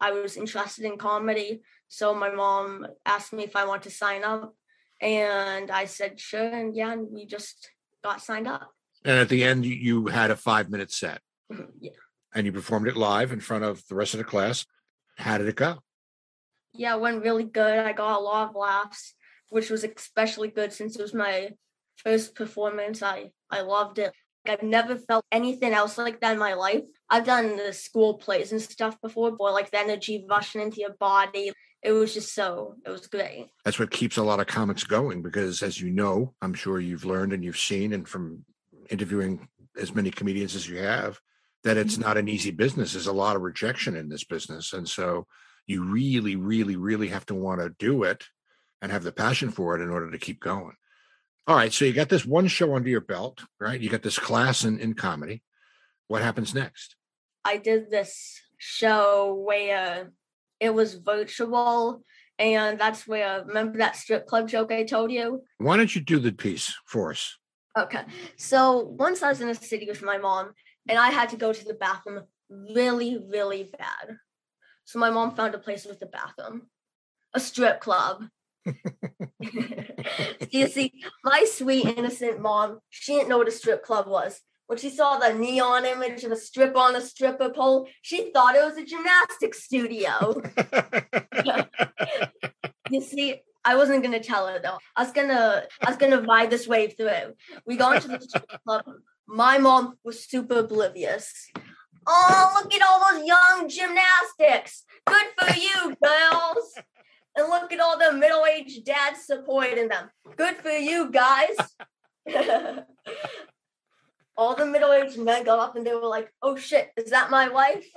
i 0.00 0.10
was 0.10 0.36
interested 0.36 0.84
in 0.84 0.96
comedy 0.96 1.62
so 1.88 2.14
my 2.14 2.30
mom 2.30 2.86
asked 3.06 3.32
me 3.32 3.44
if 3.44 3.56
i 3.56 3.64
want 3.64 3.82
to 3.82 3.90
sign 3.90 4.24
up 4.24 4.54
and 5.00 5.70
i 5.70 5.84
said 5.84 6.18
sure 6.18 6.48
and 6.48 6.76
yeah 6.76 6.92
and 6.92 7.08
we 7.10 7.26
just 7.26 7.70
got 8.02 8.22
signed 8.22 8.46
up. 8.46 8.70
And 9.04 9.18
at 9.18 9.28
the 9.28 9.44
end, 9.44 9.64
you, 9.64 9.74
you 9.74 10.06
had 10.06 10.30
a 10.30 10.36
five-minute 10.36 10.90
set, 10.90 11.20
mm-hmm, 11.52 11.64
yeah. 11.80 11.92
And 12.34 12.46
you 12.46 12.52
performed 12.52 12.88
it 12.88 12.96
live 12.96 13.32
in 13.32 13.40
front 13.40 13.64
of 13.64 13.82
the 13.88 13.94
rest 13.94 14.14
of 14.14 14.18
the 14.18 14.24
class. 14.24 14.66
How 15.16 15.38
did 15.38 15.48
it 15.48 15.56
go? 15.56 15.78
yeah 16.74 16.94
it 16.94 17.00
went 17.00 17.22
really 17.22 17.44
good. 17.44 17.78
I 17.78 17.92
got 17.92 18.20
a 18.20 18.22
lot 18.22 18.50
of 18.50 18.54
laughs 18.54 19.14
which 19.50 19.70
was 19.70 19.82
especially 19.82 20.48
good 20.48 20.72
since 20.72 20.94
it 20.94 21.02
was 21.02 21.14
my 21.14 21.50
first 21.96 22.34
performance. 22.34 23.02
I 23.02 23.30
i 23.50 23.62
loved 23.62 23.98
it. 23.98 24.12
I've 24.46 24.62
never 24.62 24.96
felt 24.96 25.24
anything 25.32 25.72
else 25.72 25.98
like 25.98 26.20
that 26.20 26.32
in 26.32 26.38
my 26.38 26.54
life 26.54 26.84
i've 27.10 27.24
done 27.24 27.56
the 27.56 27.72
school 27.72 28.14
plays 28.14 28.52
and 28.52 28.60
stuff 28.60 29.00
before 29.00 29.30
but 29.30 29.52
like 29.52 29.70
the 29.70 29.78
energy 29.78 30.24
rushing 30.28 30.60
into 30.60 30.80
your 30.80 30.94
body 31.00 31.52
it 31.82 31.92
was 31.92 32.12
just 32.12 32.34
so 32.34 32.74
it 32.84 32.90
was 32.90 33.06
great 33.06 33.48
that's 33.64 33.78
what 33.78 33.90
keeps 33.90 34.16
a 34.16 34.22
lot 34.22 34.40
of 34.40 34.46
comics 34.46 34.84
going 34.84 35.22
because 35.22 35.62
as 35.62 35.80
you 35.80 35.90
know 35.90 36.34
i'm 36.42 36.54
sure 36.54 36.80
you've 36.80 37.04
learned 37.04 37.32
and 37.32 37.44
you've 37.44 37.58
seen 37.58 37.92
and 37.92 38.08
from 38.08 38.44
interviewing 38.90 39.48
as 39.78 39.94
many 39.94 40.10
comedians 40.10 40.54
as 40.54 40.68
you 40.68 40.78
have 40.78 41.18
that 41.64 41.76
it's 41.76 41.94
mm-hmm. 41.94 42.02
not 42.02 42.16
an 42.16 42.28
easy 42.28 42.50
business 42.50 42.92
there's 42.92 43.06
a 43.06 43.12
lot 43.12 43.36
of 43.36 43.42
rejection 43.42 43.96
in 43.96 44.08
this 44.08 44.24
business 44.24 44.72
and 44.72 44.88
so 44.88 45.26
you 45.68 45.84
really, 45.84 46.34
really, 46.34 46.74
really 46.74 47.08
have 47.08 47.26
to 47.26 47.34
want 47.34 47.60
to 47.60 47.74
do 47.78 48.02
it 48.02 48.24
and 48.82 48.90
have 48.90 49.04
the 49.04 49.12
passion 49.12 49.50
for 49.50 49.76
it 49.76 49.82
in 49.82 49.90
order 49.90 50.10
to 50.10 50.18
keep 50.18 50.40
going. 50.40 50.74
All 51.46 51.54
right. 51.54 51.72
So 51.72 51.84
you 51.84 51.92
got 51.92 52.08
this 52.08 52.26
one 52.26 52.48
show 52.48 52.74
under 52.74 52.88
your 52.88 53.02
belt, 53.02 53.44
right? 53.60 53.80
You 53.80 53.88
got 53.88 54.02
this 54.02 54.18
class 54.18 54.64
in, 54.64 54.80
in 54.80 54.94
comedy. 54.94 55.42
What 56.08 56.22
happens 56.22 56.54
next? 56.54 56.96
I 57.48 57.56
did 57.56 57.90
this 57.90 58.42
show 58.58 59.42
where 59.46 60.12
it 60.60 60.74
was 60.74 60.96
virtual, 60.96 62.04
and 62.38 62.78
that's 62.78 63.08
where 63.08 63.42
remember 63.46 63.78
that 63.78 63.96
strip 63.96 64.26
club 64.26 64.50
joke 64.50 64.70
I 64.70 64.84
told 64.84 65.10
you? 65.10 65.42
Why 65.56 65.78
don't 65.78 65.94
you 65.94 66.02
do 66.02 66.18
the 66.18 66.30
piece 66.30 66.74
for 66.84 67.10
us? 67.10 67.38
Okay. 67.78 68.02
So 68.36 68.80
once 68.80 69.22
I 69.22 69.30
was 69.30 69.40
in 69.40 69.48
the 69.48 69.54
city 69.54 69.86
with 69.88 70.02
my 70.02 70.18
mom, 70.18 70.52
and 70.90 70.98
I 70.98 71.08
had 71.08 71.30
to 71.30 71.38
go 71.38 71.54
to 71.54 71.64
the 71.64 71.72
bathroom 71.72 72.24
really, 72.50 73.16
really 73.16 73.72
bad. 73.78 74.18
So 74.84 74.98
my 74.98 75.08
mom 75.08 75.34
found 75.34 75.54
a 75.54 75.58
place 75.58 75.86
with 75.86 76.02
a 76.02 76.06
bathroom, 76.06 76.68
a 77.32 77.40
strip 77.40 77.80
club. 77.80 78.24
you 80.50 80.68
see, 80.68 80.92
my 81.24 81.46
sweet 81.50 81.86
innocent 81.86 82.42
mom, 82.42 82.80
she 82.90 83.14
didn't 83.14 83.30
know 83.30 83.38
what 83.38 83.48
a 83.48 83.52
strip 83.52 83.82
club 83.82 84.06
was. 84.06 84.38
When 84.68 84.76
she 84.76 84.90
saw 84.90 85.16
the 85.16 85.32
neon 85.32 85.86
image 85.86 86.24
of 86.24 86.32
a 86.32 86.36
strip 86.36 86.76
on 86.76 86.94
a 86.94 87.00
stripper 87.00 87.48
pole, 87.48 87.88
she 88.02 88.30
thought 88.32 88.54
it 88.54 88.62
was 88.62 88.76
a 88.76 88.84
gymnastics 88.84 89.64
studio. 89.64 90.42
you 92.90 93.00
see, 93.00 93.40
I 93.64 93.76
wasn't 93.76 94.02
gonna 94.02 94.22
tell 94.22 94.46
her 94.46 94.58
though. 94.62 94.76
I 94.94 95.04
was 95.04 95.12
gonna 95.12 95.64
I 95.82 95.90
was 95.90 95.96
gonna 95.96 96.20
ride 96.20 96.50
this 96.50 96.68
wave 96.68 96.94
through. 96.98 97.34
We 97.66 97.76
got 97.76 97.96
into 97.96 98.08
the 98.08 98.20
strip 98.20 98.44
club. 98.66 98.84
My 99.26 99.56
mom 99.56 99.94
was 100.04 100.28
super 100.28 100.58
oblivious. 100.58 101.50
Oh, 102.06 102.60
look 102.62 102.74
at 102.74 102.82
all 102.86 103.00
those 103.00 103.26
young 103.26 103.68
gymnastics. 103.70 104.84
Good 105.06 105.26
for 105.38 105.58
you, 105.58 105.96
girls. 106.02 106.74
And 107.36 107.48
look 107.48 107.72
at 107.72 107.80
all 107.80 107.98
the 107.98 108.12
middle-aged 108.12 108.84
dads 108.84 109.24
supporting 109.24 109.88
them. 109.88 110.10
Good 110.36 110.56
for 110.56 110.70
you, 110.70 111.10
guys. 111.10 111.56
all 114.38 114.54
the 114.54 114.64
middle-aged 114.64 115.18
men 115.18 115.44
got 115.44 115.58
up 115.58 115.74
and 115.74 115.84
they 115.84 115.92
were 115.94 116.06
like, 116.06 116.32
oh 116.40 116.56
shit, 116.56 116.90
is 116.96 117.10
that 117.10 117.30
my 117.30 117.48
wife? 117.48 117.84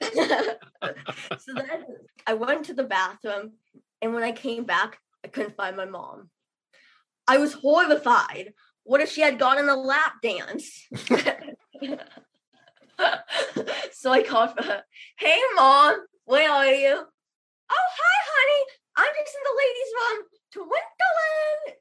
so 0.14 1.54
then 1.54 1.84
I 2.26 2.34
went 2.34 2.66
to 2.66 2.74
the 2.74 2.84
bathroom 2.84 3.54
and 4.00 4.14
when 4.14 4.22
I 4.22 4.30
came 4.30 4.64
back, 4.64 4.98
I 5.24 5.28
couldn't 5.28 5.56
find 5.56 5.76
my 5.76 5.86
mom. 5.86 6.30
I 7.26 7.38
was 7.38 7.54
horrified. 7.54 8.52
What 8.84 9.00
if 9.00 9.10
she 9.10 9.22
had 9.22 9.40
gone 9.40 9.58
in 9.58 9.68
a 9.68 9.74
lap 9.74 10.12
dance? 10.22 10.86
so 13.92 14.12
I 14.12 14.22
called 14.22 14.54
for 14.56 14.62
her. 14.62 14.84
Hey, 15.18 15.40
mom, 15.56 15.96
where 16.26 16.50
are 16.50 16.66
you? 16.66 16.94
Oh, 17.70 17.88
hi, 17.98 18.18
honey. 18.30 18.64
I'm 18.96 19.12
just 19.18 19.34
in 19.34 19.42
the 19.48 19.56
ladies' 19.64 19.94
room, 19.98 20.22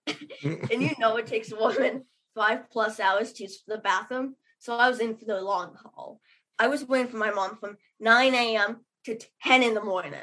Twinkling. 0.10 0.72
and 0.72 0.82
you 0.82 0.96
know 0.98 1.18
it 1.18 1.28
takes 1.28 1.52
a 1.52 1.56
woman 1.56 2.06
five 2.36 2.70
plus 2.72 3.00
hours 3.00 3.34
to 3.34 3.44
use 3.44 3.64
the 3.68 3.78
bathroom. 3.78 4.36
So 4.60 4.76
I 4.76 4.90
was 4.90 5.00
in 5.00 5.16
for 5.18 5.26
the 5.26 5.42
long 5.42 5.76
haul. 5.76 6.22
I 6.60 6.68
was 6.68 6.88
waiting 6.88 7.08
for 7.08 7.18
my 7.18 7.32
mom 7.32 7.58
from 7.58 7.78
9 8.00 8.34
a.m. 8.34 8.86
to 9.06 9.18
10 9.44 9.64
in 9.64 9.74
the 9.74 9.84
morning. 9.84 10.14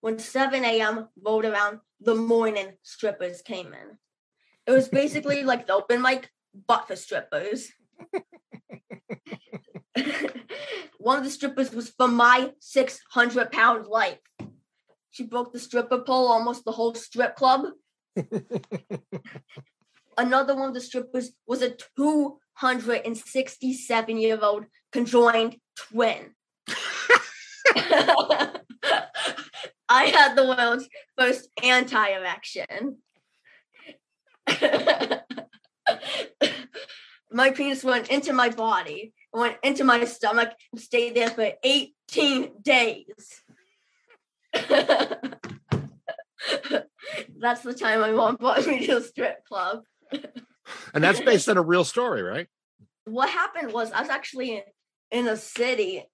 When 0.00 0.18
7 0.18 0.64
a.m. 0.64 1.08
rolled 1.24 1.44
around, 1.44 1.78
the 2.00 2.14
morning 2.14 2.72
strippers 2.82 3.40
came 3.42 3.68
in. 3.68 3.98
It 4.66 4.72
was 4.72 4.88
basically 4.88 5.44
like 5.50 5.66
the 5.66 5.74
open 5.74 6.02
mic, 6.02 6.30
but 6.66 6.86
for 6.88 6.96
strippers. 6.96 7.70
One 10.98 11.18
of 11.18 11.24
the 11.24 11.30
strippers 11.30 11.72
was 11.72 11.90
for 11.90 12.08
my 12.08 12.52
600 12.60 13.50
pound 13.50 13.86
life. 13.86 14.18
She 15.10 15.24
broke 15.24 15.52
the 15.52 15.58
stripper 15.58 15.98
pole 15.98 16.28
almost 16.28 16.64
the 16.64 16.72
whole 16.72 16.94
strip 16.94 17.36
club. 17.36 17.66
Another 20.18 20.54
one 20.54 20.68
of 20.68 20.74
the 20.74 20.80
strippers 20.80 21.32
was 21.46 21.62
a 21.62 21.74
267 21.96 24.18
year 24.18 24.38
old 24.40 24.66
conjoined 24.92 25.56
twin. 25.76 26.34
I 29.88 30.04
had 30.06 30.34
the 30.34 30.46
world's 30.46 30.88
first 31.18 31.48
anti 31.62 32.08
erection. 32.08 32.98
my 37.30 37.50
penis 37.50 37.84
went 37.84 38.08
into 38.08 38.32
my 38.32 38.48
body, 38.48 39.12
went 39.32 39.58
into 39.62 39.84
my 39.84 40.04
stomach, 40.04 40.50
and 40.72 40.80
stayed 40.80 41.14
there 41.14 41.30
for 41.30 41.52
18 41.62 42.62
days. 42.62 43.42
That's 47.38 47.62
the 47.62 47.74
time 47.74 48.00
my 48.00 48.10
mom 48.12 48.36
brought 48.36 48.66
me 48.66 48.86
to 48.86 48.98
a 48.98 49.02
strip 49.02 49.44
club. 49.46 49.82
And 50.94 51.02
that's 51.02 51.20
based 51.20 51.48
on 51.48 51.56
a 51.56 51.62
real 51.62 51.84
story, 51.84 52.22
right? 52.22 52.46
What 53.04 53.28
happened 53.28 53.72
was 53.72 53.92
I 53.92 54.00
was 54.00 54.10
actually 54.10 54.62
in, 55.10 55.28
a 55.28 55.36
city 55.36 56.04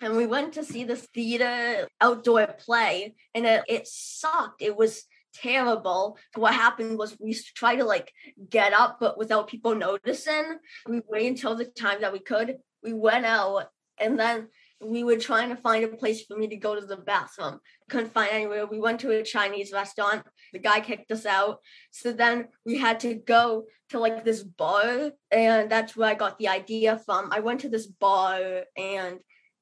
and 0.00 0.16
we 0.16 0.26
went 0.26 0.54
to 0.54 0.64
see 0.64 0.84
this 0.84 1.06
theater 1.14 1.86
outdoor 2.00 2.46
play 2.58 3.14
and 3.34 3.46
it, 3.46 3.62
it 3.68 3.86
sucked. 3.86 4.62
It 4.62 4.76
was 4.76 5.04
terrible. 5.34 6.18
What 6.34 6.54
happened 6.54 6.98
was 6.98 7.16
we 7.20 7.34
tried 7.54 7.76
to 7.76 7.84
like 7.84 8.12
get 8.48 8.72
up, 8.72 8.98
but 9.00 9.18
without 9.18 9.48
people 9.48 9.74
noticing. 9.74 10.58
We 10.88 11.02
waited 11.08 11.28
until 11.28 11.56
the 11.56 11.66
time 11.66 12.00
that 12.00 12.12
we 12.12 12.20
could. 12.20 12.56
We 12.82 12.92
went 12.92 13.26
out 13.26 13.66
and 13.98 14.18
then 14.18 14.48
we 14.84 15.04
were 15.04 15.16
trying 15.16 15.48
to 15.48 15.56
find 15.56 15.84
a 15.84 15.88
place 15.88 16.24
for 16.24 16.36
me 16.36 16.48
to 16.48 16.56
go 16.56 16.74
to 16.74 16.84
the 16.84 16.96
bathroom. 16.96 17.60
Couldn't 17.88 18.12
find 18.12 18.30
anywhere. 18.32 18.66
We 18.66 18.80
went 18.80 19.00
to 19.00 19.10
a 19.10 19.22
Chinese 19.22 19.72
restaurant. 19.72 20.22
The 20.52 20.58
guy 20.58 20.80
kicked 20.80 21.10
us 21.10 21.26
out. 21.26 21.58
So 21.90 22.12
then 22.12 22.48
we 22.64 22.78
had 22.78 23.00
to 23.00 23.14
go 23.14 23.64
to 23.90 23.98
like 23.98 24.24
this 24.24 24.42
bar, 24.42 25.12
and 25.30 25.70
that's 25.70 25.96
where 25.96 26.10
I 26.10 26.14
got 26.14 26.38
the 26.38 26.48
idea 26.48 26.98
from. 27.04 27.30
I 27.32 27.40
went 27.40 27.60
to 27.60 27.68
this 27.68 27.86
bar 27.86 28.64
and 28.76 29.18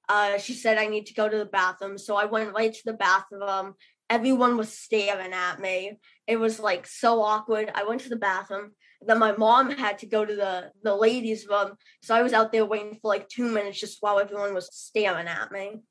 uh, 0.09 0.39
she 0.39 0.55
said 0.55 0.79
I 0.79 0.87
need 0.87 1.07
to 1.07 1.15
go 1.15 1.29
to 1.29 1.39
the 1.39 1.47
bathroom. 1.47 1.99
So 1.99 2.17
I 2.17 2.27
went 2.27 2.55
right 2.55 2.73
to 2.73 2.83
the 2.85 2.93
bathroom. 2.93 3.75
Everyone 4.11 4.57
was 4.57 4.77
staring 4.77 5.33
at 5.33 5.61
me. 5.61 5.99
It 6.27 6.37
was 6.37 6.61
like 6.61 6.87
so 6.87 7.23
awkward. 7.23 7.71
I 7.75 7.85
went 7.85 8.03
to 8.03 8.09
the 8.09 8.17
bathroom. 8.17 8.73
Then 9.07 9.19
my 9.19 9.33
mom 9.33 9.71
had 9.71 9.99
to 9.99 10.07
go 10.07 10.25
to 10.25 10.35
the, 10.35 10.71
the 10.83 10.95
ladies' 10.95 11.47
room. 11.49 11.73
So 12.03 12.15
I 12.15 12.23
was 12.23 12.33
out 12.33 12.53
there 12.53 12.65
waiting 12.65 12.99
for 13.01 13.09
like 13.09 13.29
two 13.29 13.51
minutes 13.51 13.81
just 13.81 13.99
while 14.01 14.19
everyone 14.19 14.55
was 14.55 14.69
staring 14.73 15.27
at 15.29 15.53
me. 15.53 15.83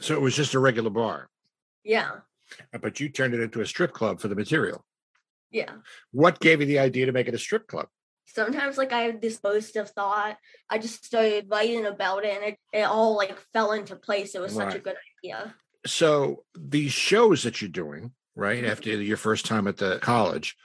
So 0.00 0.14
it 0.14 0.20
was 0.20 0.36
just 0.36 0.54
a 0.54 0.58
regular 0.58 0.90
bar, 0.90 1.28
Yeah. 1.84 2.10
Uh, 2.72 2.78
but 2.78 3.00
you 3.00 3.08
turned 3.08 3.34
it 3.34 3.40
into 3.40 3.60
a 3.60 3.66
strip 3.66 3.92
club 3.92 4.20
for 4.20 4.28
the 4.28 4.34
material. 4.34 4.84
Yeah. 5.50 5.72
What 6.12 6.38
gave 6.38 6.60
you 6.60 6.66
the 6.66 6.78
idea 6.78 7.06
to 7.06 7.12
make 7.12 7.28
it 7.28 7.34
a 7.34 7.38
strip 7.38 7.66
club? 7.66 7.88
Sometimes 8.26 8.76
like 8.76 8.92
I 8.92 9.02
have 9.02 9.20
this 9.20 9.38
burst 9.38 9.76
of 9.76 9.90
thought. 9.90 10.36
I 10.68 10.78
just 10.78 11.04
started 11.04 11.46
writing 11.48 11.86
about 11.86 12.24
it 12.24 12.36
and 12.36 12.44
it, 12.44 12.58
it 12.72 12.82
all 12.82 13.16
like 13.16 13.38
fell 13.52 13.72
into 13.72 13.96
place. 13.96 14.34
It 14.34 14.42
was 14.42 14.52
such 14.52 14.74
a 14.74 14.78
good 14.78 14.96
idea. 15.24 15.54
So 15.86 16.44
these 16.58 16.92
shows 16.92 17.44
that 17.44 17.62
you're 17.62 17.70
doing, 17.70 18.12
right, 18.34 18.64
after 18.64 18.90
your 18.90 19.16
first 19.16 19.46
time 19.46 19.66
at 19.66 19.76
the 19.76 19.98
college, 20.00 20.56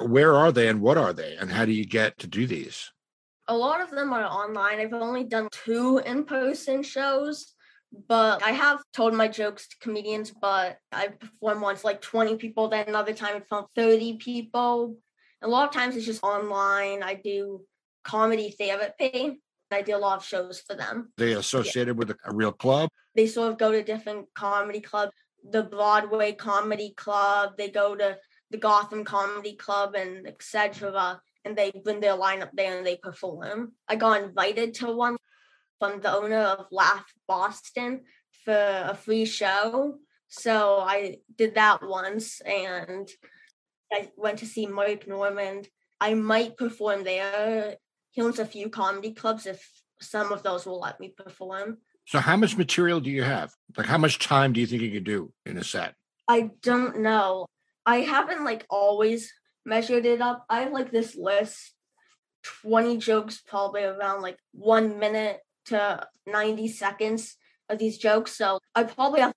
where 0.00 0.34
are 0.34 0.52
they 0.52 0.68
and 0.68 0.80
what 0.80 0.98
are 0.98 1.12
they? 1.12 1.36
And 1.36 1.50
how 1.50 1.64
do 1.64 1.72
you 1.72 1.84
get 1.84 2.18
to 2.18 2.26
do 2.26 2.46
these? 2.46 2.90
a 3.48 3.56
lot 3.56 3.80
of 3.80 3.90
them 3.90 4.12
are 4.12 4.24
online. 4.24 4.78
I've 4.78 4.92
only 4.92 5.24
done 5.24 5.48
two 5.50 6.00
in 6.04 6.24
person 6.24 6.82
shows, 6.82 7.54
but 8.06 8.42
I 8.42 8.50
have 8.50 8.80
told 8.92 9.14
my 9.14 9.26
jokes 9.26 9.68
to 9.68 9.76
comedians, 9.80 10.30
but 10.30 10.78
I 10.92 11.08
performed 11.08 11.62
once 11.62 11.82
like 11.82 12.02
20 12.02 12.36
people, 12.36 12.68
then 12.68 12.86
another 12.86 13.14
time 13.14 13.36
I 13.36 13.40
found 13.40 13.66
30 13.74 14.18
people. 14.18 14.96
A 15.40 15.48
lot 15.48 15.66
of 15.66 15.74
times 15.74 15.96
it's 15.96 16.04
just 16.04 16.22
online. 16.22 17.02
I 17.02 17.14
do 17.14 17.62
comedy 18.04 18.50
therapy. 18.50 19.40
I 19.70 19.82
do 19.82 19.96
a 19.96 19.98
lot 19.98 20.18
of 20.18 20.24
shows 20.24 20.60
for 20.60 20.74
them. 20.74 21.12
They 21.16 21.32
associated 21.32 21.96
with 21.98 22.10
a, 22.10 22.16
a 22.24 22.34
real 22.34 22.52
club? 22.52 22.90
They 23.14 23.26
sort 23.26 23.50
of 23.52 23.58
go 23.58 23.72
to 23.72 23.82
different 23.82 24.26
comedy 24.34 24.80
clubs, 24.80 25.12
the 25.50 25.62
Broadway 25.62 26.32
Comedy 26.32 26.92
Club, 26.96 27.52
they 27.56 27.68
go 27.68 27.94
to 27.94 28.18
the 28.50 28.58
Gotham 28.58 29.04
Comedy 29.04 29.54
Club 29.54 29.94
and 29.94 30.26
etc. 30.26 31.20
And 31.44 31.56
they 31.56 31.72
bring 31.84 32.00
their 32.00 32.16
lineup 32.16 32.50
there 32.52 32.76
and 32.76 32.86
they 32.86 32.96
perform. 32.96 33.72
I 33.88 33.96
got 33.96 34.22
invited 34.22 34.74
to 34.74 34.92
one 34.92 35.16
from 35.78 36.00
the 36.00 36.12
owner 36.12 36.38
of 36.38 36.66
Laugh 36.70 37.12
Boston 37.26 38.02
for 38.44 38.84
a 38.86 38.94
free 38.94 39.24
show. 39.24 39.98
So 40.28 40.78
I 40.78 41.18
did 41.36 41.54
that 41.54 41.82
once 41.82 42.40
and 42.40 43.08
I 43.92 44.10
went 44.16 44.40
to 44.40 44.46
see 44.46 44.66
Mike 44.66 45.06
Normand. 45.06 45.68
I 46.00 46.14
might 46.14 46.56
perform 46.56 47.04
there. 47.04 47.76
He 48.10 48.22
owns 48.22 48.38
a 48.38 48.44
few 48.44 48.68
comedy 48.68 49.12
clubs 49.12 49.46
if 49.46 49.66
some 50.00 50.32
of 50.32 50.42
those 50.42 50.66
will 50.66 50.80
let 50.80 51.00
me 51.00 51.14
perform. 51.16 51.78
So 52.06 52.18
how 52.18 52.36
much 52.36 52.56
material 52.56 53.00
do 53.00 53.10
you 53.10 53.22
have? 53.22 53.52
Like 53.76 53.86
how 53.86 53.98
much 53.98 54.18
time 54.18 54.52
do 54.52 54.60
you 54.60 54.66
think 54.66 54.82
you 54.82 54.90
could 54.90 55.04
do 55.04 55.32
in 55.44 55.58
a 55.58 55.64
set? 55.64 55.94
I 56.26 56.50
don't 56.62 57.00
know. 57.00 57.46
I 57.88 58.00
haven't 58.02 58.44
like 58.44 58.66
always 58.68 59.32
measured 59.64 60.04
it 60.04 60.20
up. 60.20 60.44
I 60.50 60.60
have 60.60 60.72
like 60.72 60.90
this 60.92 61.16
list 61.16 61.72
20 62.62 62.98
jokes, 62.98 63.40
probably 63.46 63.82
around 63.82 64.20
like 64.20 64.36
one 64.52 64.98
minute 64.98 65.38
to 65.66 66.06
90 66.26 66.68
seconds. 66.68 67.36
of 67.70 67.78
these 67.78 67.98
jokes. 67.98 68.34
So 68.34 68.58
I 68.74 68.84
probably 68.84 69.20
have 69.20 69.34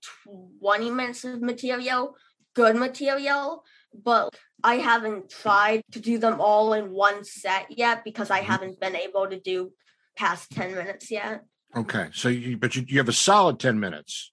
20 0.62 0.90
minutes 0.90 1.26
of 1.26 1.42
material, 1.42 2.16
good 2.54 2.78
material, 2.78 3.66
but 3.94 4.34
I 4.64 4.76
haven't 4.76 5.30
tried 5.30 5.82
to 5.92 6.00
do 6.00 6.18
them 6.18 6.40
all 6.40 6.72
in 6.72 6.92
one 6.92 7.26
set 7.26 7.66
yet 7.78 8.06
because 8.06 8.30
I 8.32 8.40
Mhm. 8.40 8.46
haven't 8.52 8.80
been 8.80 8.96
able 8.96 9.26
to 9.30 9.38
do 9.38 9.74
past 10.16 10.50
10 10.52 10.76
minutes 10.76 11.12
yet. 11.12 11.44
Okay. 11.76 12.08
So 12.14 12.30
you 12.30 12.56
but 12.56 12.74
you, 12.74 12.86
you 12.88 12.98
have 13.00 13.10
a 13.10 13.20
solid 13.30 13.60
10 13.60 13.78
minutes, 13.82 14.32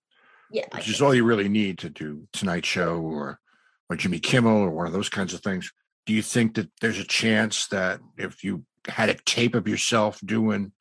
Yeah. 0.52 0.66
Which 0.76 0.88
is 0.88 1.02
all 1.02 1.12
you 1.12 1.24
really 1.24 1.48
need 1.48 1.78
to 1.78 1.90
do 1.90 2.28
Tonight 2.32 2.66
Show 2.66 3.00
or 3.00 3.40
or 3.88 3.96
Jimmy 3.96 4.18
Kimmel 4.18 4.58
or 4.58 4.70
one 4.70 4.86
of 4.86 4.92
those 4.92 5.08
kinds 5.08 5.34
of 5.34 5.40
things. 5.40 5.72
Do 6.06 6.12
you 6.12 6.22
think 6.22 6.54
that 6.54 6.70
there's 6.80 6.98
a 6.98 7.04
chance 7.04 7.66
that 7.68 8.00
if 8.16 8.42
you 8.42 8.64
had 8.86 9.08
a 9.08 9.14
tape 9.14 9.54
of 9.54 9.68
yourself 9.68 10.18
doing 10.24 10.72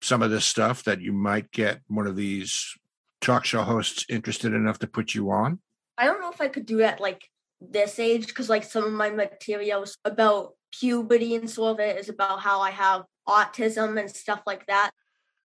some 0.00 0.22
of 0.22 0.30
this 0.30 0.44
stuff 0.44 0.82
that 0.84 1.00
you 1.00 1.12
might 1.12 1.50
get 1.52 1.80
one 1.86 2.06
of 2.06 2.16
these 2.16 2.74
talk 3.20 3.44
show 3.44 3.62
hosts 3.62 4.04
interested 4.08 4.52
enough 4.52 4.78
to 4.80 4.86
put 4.86 5.14
you 5.14 5.30
on? 5.30 5.60
I 5.96 6.06
don't 6.06 6.20
know 6.20 6.30
if 6.30 6.40
I 6.40 6.48
could 6.48 6.66
do 6.66 6.78
that 6.78 7.00
like 7.00 7.28
this 7.60 7.98
age 7.98 8.26
because 8.26 8.48
like 8.48 8.64
some 8.64 8.84
of 8.84 8.92
my 8.92 9.10
materials 9.10 9.96
about 10.04 10.54
puberty 10.72 11.36
and 11.36 11.48
sort 11.48 11.74
of 11.74 11.80
it 11.80 11.98
is 11.98 12.08
about 12.08 12.40
how 12.40 12.60
I 12.60 12.70
have 12.70 13.04
autism 13.28 13.98
and 14.00 14.10
stuff 14.10 14.42
like 14.46 14.66
that. 14.66 14.90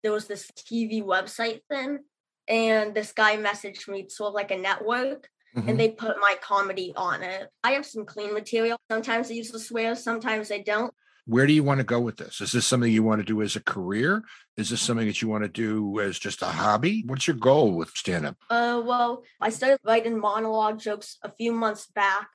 There 0.02 0.12
was 0.12 0.26
this 0.26 0.50
TV 0.56 1.02
website 1.02 1.60
thing, 1.70 2.00
and 2.48 2.94
this 2.94 3.12
guy 3.12 3.36
messaged 3.36 3.86
me 3.86 4.08
sort 4.08 4.28
of 4.28 4.34
like 4.34 4.50
a 4.50 4.56
network, 4.56 5.28
Mhm. 5.56 5.68
and 5.68 5.80
they 5.80 5.90
put 5.90 6.16
my 6.20 6.36
comedy 6.40 6.92
on 6.96 7.22
it. 7.22 7.48
I 7.64 7.72
have 7.72 7.84
some 7.86 8.04
clean 8.06 8.32
material. 8.32 8.78
Sometimes 8.90 9.30
I 9.30 9.34
use 9.34 9.50
the 9.50 9.58
swears, 9.58 10.02
sometimes 10.02 10.50
I 10.52 10.58
don't. 10.58 10.94
Where 11.26 11.46
do 11.46 11.52
you 11.52 11.62
want 11.62 11.78
to 11.78 11.84
go 11.84 12.00
with 12.00 12.16
this? 12.16 12.40
Is 12.40 12.52
this 12.52 12.66
something 12.66 12.90
you 12.90 13.02
want 13.02 13.20
to 13.20 13.24
do 13.24 13.40
as 13.42 13.54
a 13.54 13.62
career? 13.62 14.22
Is 14.56 14.70
this 14.70 14.80
something 14.80 15.06
that 15.06 15.20
you 15.22 15.28
want 15.28 15.44
to 15.44 15.48
do 15.48 16.00
as 16.00 16.18
just 16.18 16.42
a 16.42 16.46
hobby? 16.46 17.04
What's 17.06 17.26
your 17.26 17.36
goal 17.36 17.72
with 17.72 17.90
stand 17.90 18.26
up? 18.26 18.36
Uh, 18.48 18.82
well, 18.84 19.22
I 19.40 19.50
started 19.50 19.78
writing 19.84 20.18
monologue 20.18 20.80
jokes 20.80 21.18
a 21.22 21.30
few 21.30 21.52
months 21.52 21.86
back. 21.86 22.28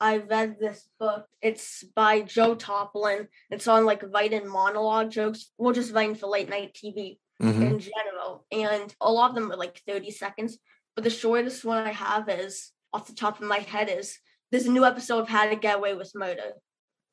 I 0.00 0.16
read 0.16 0.56
this 0.58 0.88
book. 0.98 1.26
It's 1.42 1.84
by 1.94 2.22
Joe 2.22 2.54
Toplyn. 2.54 3.28
It's 3.50 3.68
on 3.68 3.84
like 3.84 4.02
writing 4.02 4.48
monologue 4.48 5.10
jokes. 5.10 5.52
We're 5.58 5.74
just 5.74 5.92
writing 5.92 6.14
for 6.14 6.26
late 6.26 6.48
night 6.48 6.74
TV 6.74 7.18
in 7.40 7.78
general, 7.78 8.46
and 8.52 8.94
a 9.00 9.10
lot 9.12 9.30
of 9.30 9.34
them 9.34 9.50
are 9.52 9.56
like 9.56 9.80
thirty 9.86 10.10
seconds. 10.10 10.58
But 10.94 11.04
the 11.04 11.10
shortest 11.10 11.64
one 11.64 11.86
I 11.86 11.92
have 11.92 12.28
is 12.28 12.72
off 12.92 13.06
the 13.06 13.14
top 13.14 13.40
of 13.40 13.46
my 13.46 13.58
head 13.58 13.88
is 13.88 14.18
there's 14.50 14.66
a 14.66 14.72
new 14.72 14.84
episode 14.84 15.20
of 15.20 15.28
How 15.28 15.48
to 15.48 15.56
Get 15.56 15.76
Away 15.76 15.94
with 15.94 16.12
Murder. 16.14 16.54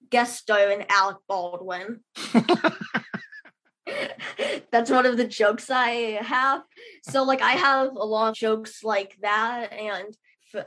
Guest 0.09 0.39
starring 0.39 0.85
Alec 0.89 1.17
Baldwin. 1.27 2.01
That's 4.71 4.89
one 4.89 5.05
of 5.05 5.17
the 5.17 5.27
jokes 5.27 5.69
I 5.69 6.19
have. 6.21 6.61
So 7.03 7.23
like 7.23 7.41
I 7.41 7.51
have 7.53 7.89
a 7.89 8.05
lot 8.05 8.29
of 8.29 8.35
jokes 8.35 8.83
like 8.83 9.15
that, 9.21 9.71
and 9.73 10.15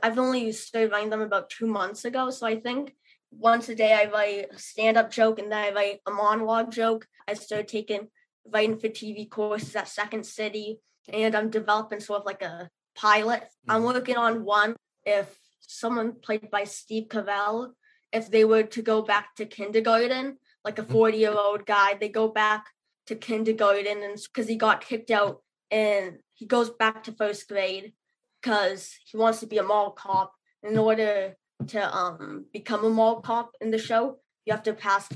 I've 0.01 0.17
only 0.17 0.51
started 0.51 0.91
writing 0.91 1.09
them 1.09 1.21
about 1.21 1.49
two 1.49 1.67
months 1.67 2.05
ago. 2.05 2.29
So 2.29 2.47
I 2.47 2.59
think 2.59 2.95
once 3.31 3.69
a 3.69 3.75
day 3.75 3.93
I 3.93 4.09
write 4.09 4.47
a 4.51 4.59
stand-up 4.59 5.11
joke 5.11 5.39
and 5.39 5.51
then 5.51 5.71
I 5.71 5.71
write 5.73 5.99
a 6.05 6.11
monologue 6.11 6.71
joke. 6.71 7.07
I 7.27 7.33
started 7.33 7.67
taking 7.67 8.07
writing 8.47 8.77
for 8.77 8.87
TV 8.87 9.29
courses 9.29 9.75
at 9.75 9.87
Second 9.87 10.25
City, 10.25 10.79
and 11.11 11.35
I'm 11.35 11.49
developing 11.49 11.99
sort 11.99 12.21
of 12.21 12.25
like 12.25 12.41
a 12.41 12.69
pilot. 12.95 13.47
I'm 13.67 13.81
Mhm. 13.81 13.93
working 13.93 14.17
on 14.17 14.45
one. 14.45 14.75
If 15.05 15.39
someone 15.61 16.13
played 16.13 16.49
by 16.51 16.63
Steve 16.65 17.07
Carell, 17.07 17.73
if 18.11 18.29
they 18.29 18.45
were 18.45 18.63
to 18.63 18.81
go 18.81 19.01
back 19.01 19.35
to 19.35 19.45
kindergarten, 19.45 20.37
like 20.63 20.77
a 20.77 20.83
Mhm. 20.83 20.91
40 20.91 21.17
year 21.17 21.33
old 21.33 21.65
guy, 21.65 21.93
they 21.95 22.09
go 22.09 22.27
back 22.27 22.67
to 23.07 23.15
kindergarten 23.15 24.03
and 24.03 24.19
because 24.21 24.47
he 24.47 24.55
got 24.55 24.81
kicked 24.81 25.11
out 25.11 25.43
and 25.71 26.19
he 26.33 26.45
goes 26.45 26.69
back 26.69 27.03
to 27.03 27.11
first 27.13 27.47
grade 27.47 27.93
because 28.39 28.93
he 29.05 29.17
wants 29.17 29.39
to 29.39 29.47
be 29.47 29.57
a 29.57 29.63
mall 29.63 29.91
cop. 29.91 30.33
In 30.63 30.77
order 30.77 31.35
to 31.67 31.95
um 31.95 32.45
become 32.53 32.83
a 32.85 32.89
mall 32.89 33.21
cop 33.21 33.55
in 33.61 33.71
the 33.71 33.77
show, 33.79 34.19
you 34.45 34.53
have 34.53 34.63
to 34.63 34.73
pass 34.73 35.09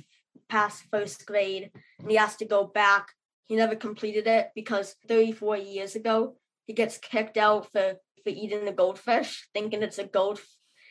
pass 0.48 0.82
first 0.82 1.26
grade 1.26 1.72
and 2.00 2.10
he 2.10 2.18
has 2.18 2.36
to 2.38 2.46
go 2.46 2.64
back. 2.66 3.14
He 3.48 3.56
never 3.56 3.76
completed 3.76 4.26
it 4.28 4.52
because 4.56 4.96
34 5.08 5.58
years 5.58 5.96
ago 5.96 6.38
he 6.66 6.74
gets 6.74 6.98
kicked 6.98 7.38
out 7.38 7.72
for 7.72 7.96
for 8.24 8.30
eating 8.30 8.66
the 8.66 8.72
goldfish, 8.72 9.48
thinking 9.54 9.84
it's 9.84 10.00
a 10.00 10.06
goldfish 10.06 10.46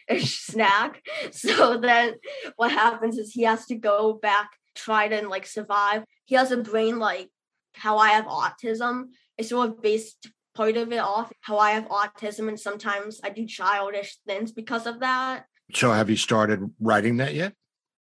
snack. 0.46 1.02
So 1.32 1.78
then 1.78 2.14
what 2.56 2.70
happens 2.70 3.18
is 3.18 3.32
he 3.32 3.42
has 3.42 3.66
to 3.66 3.74
go 3.74 4.14
back, 4.14 4.50
try 4.74 5.08
to 5.08 5.28
like 5.28 5.46
survive. 5.46 6.04
He 6.26 6.36
has 6.36 6.52
a 6.52 6.58
brain 6.58 6.98
like 6.98 7.28
how 7.74 7.98
I 7.98 8.10
have 8.10 8.26
autism. 8.26 9.06
It's 9.36 9.48
sort 9.48 9.68
of 9.68 9.82
based 9.82 10.28
part 10.54 10.76
of 10.76 10.92
it 10.92 10.98
off 10.98 11.32
how 11.40 11.58
I 11.58 11.72
have 11.72 11.86
autism 11.86 12.48
and 12.48 12.58
sometimes 12.58 13.20
I 13.24 13.30
do 13.30 13.44
childish 13.46 14.18
things 14.26 14.52
because 14.52 14.86
of 14.86 15.00
that. 15.00 15.46
So 15.74 15.90
have 15.90 16.08
you 16.08 16.16
started 16.16 16.70
writing 16.80 17.16
that 17.16 17.34
yet? 17.34 17.54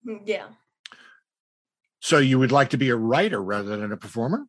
Mm, 0.06 0.20
Yeah. 0.24 0.46
So 2.00 2.18
you 2.18 2.38
would 2.38 2.52
like 2.52 2.70
to 2.70 2.76
be 2.76 2.90
a 2.90 2.96
writer 2.96 3.42
rather 3.42 3.76
than 3.76 3.90
a 3.90 3.96
performer? 3.96 4.46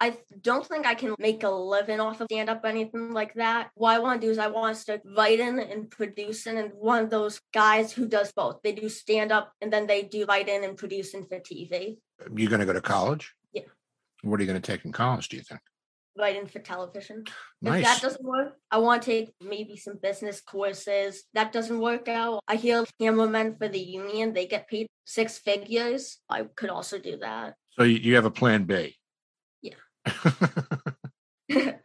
I 0.00 0.18
don't 0.42 0.66
think 0.66 0.86
I 0.86 0.94
can 0.94 1.14
make 1.18 1.42
a 1.42 1.48
living 1.48 2.00
off 2.00 2.20
of 2.20 2.26
stand 2.30 2.50
up 2.50 2.62
or 2.64 2.66
anything 2.66 3.12
like 3.12 3.34
that. 3.34 3.70
What 3.74 3.94
I 3.94 3.98
want 3.98 4.20
to 4.20 4.26
do 4.26 4.30
is 4.30 4.38
I 4.38 4.48
want 4.48 4.74
to 4.74 4.80
start 4.80 5.00
writing 5.16 5.58
and 5.58 5.90
producing 5.90 6.58
and 6.58 6.72
one 6.74 7.04
of 7.04 7.10
those 7.10 7.40
guys 7.54 7.92
who 7.92 8.06
does 8.06 8.32
both. 8.32 8.60
They 8.62 8.72
do 8.72 8.88
stand 8.88 9.32
up 9.32 9.52
and 9.60 9.72
then 9.72 9.86
they 9.86 10.02
do 10.02 10.26
writing 10.26 10.64
and 10.64 10.76
producing 10.76 11.24
for 11.24 11.38
TV, 11.40 11.96
You're 12.34 12.50
going 12.50 12.60
to 12.60 12.66
go 12.66 12.74
to 12.74 12.80
college? 12.82 13.32
Yeah. 13.52 13.62
What 14.22 14.38
are 14.38 14.42
you 14.42 14.48
going 14.48 14.60
to 14.60 14.72
take 14.72 14.84
in 14.84 14.92
college, 14.92 15.28
do 15.28 15.36
you 15.36 15.42
think? 15.42 15.60
writing 16.18 16.46
for 16.46 16.58
television. 16.60 17.24
Nice. 17.60 17.80
If 17.80 17.84
that 17.84 18.02
doesn't 18.02 18.24
work, 18.24 18.56
I 18.70 18.78
want 18.78 19.02
to 19.02 19.10
take 19.10 19.34
maybe 19.40 19.76
some 19.76 19.98
business 20.02 20.40
courses. 20.40 21.24
That 21.34 21.52
doesn't 21.52 21.78
work 21.78 22.08
out. 22.08 22.42
I 22.48 22.56
hear 22.56 22.84
cameramen 22.98 23.56
for 23.56 23.68
the 23.68 23.78
union, 23.78 24.32
they 24.32 24.46
get 24.46 24.68
paid 24.68 24.86
six 25.04 25.38
figures. 25.38 26.18
I 26.28 26.44
could 26.54 26.70
also 26.70 26.98
do 26.98 27.18
that. 27.18 27.54
So 27.78 27.84
you 27.84 27.98
you 27.98 28.14
have 28.14 28.24
a 28.24 28.30
plan 28.30 28.64
B. 28.64 28.96
Yeah. 31.48 31.72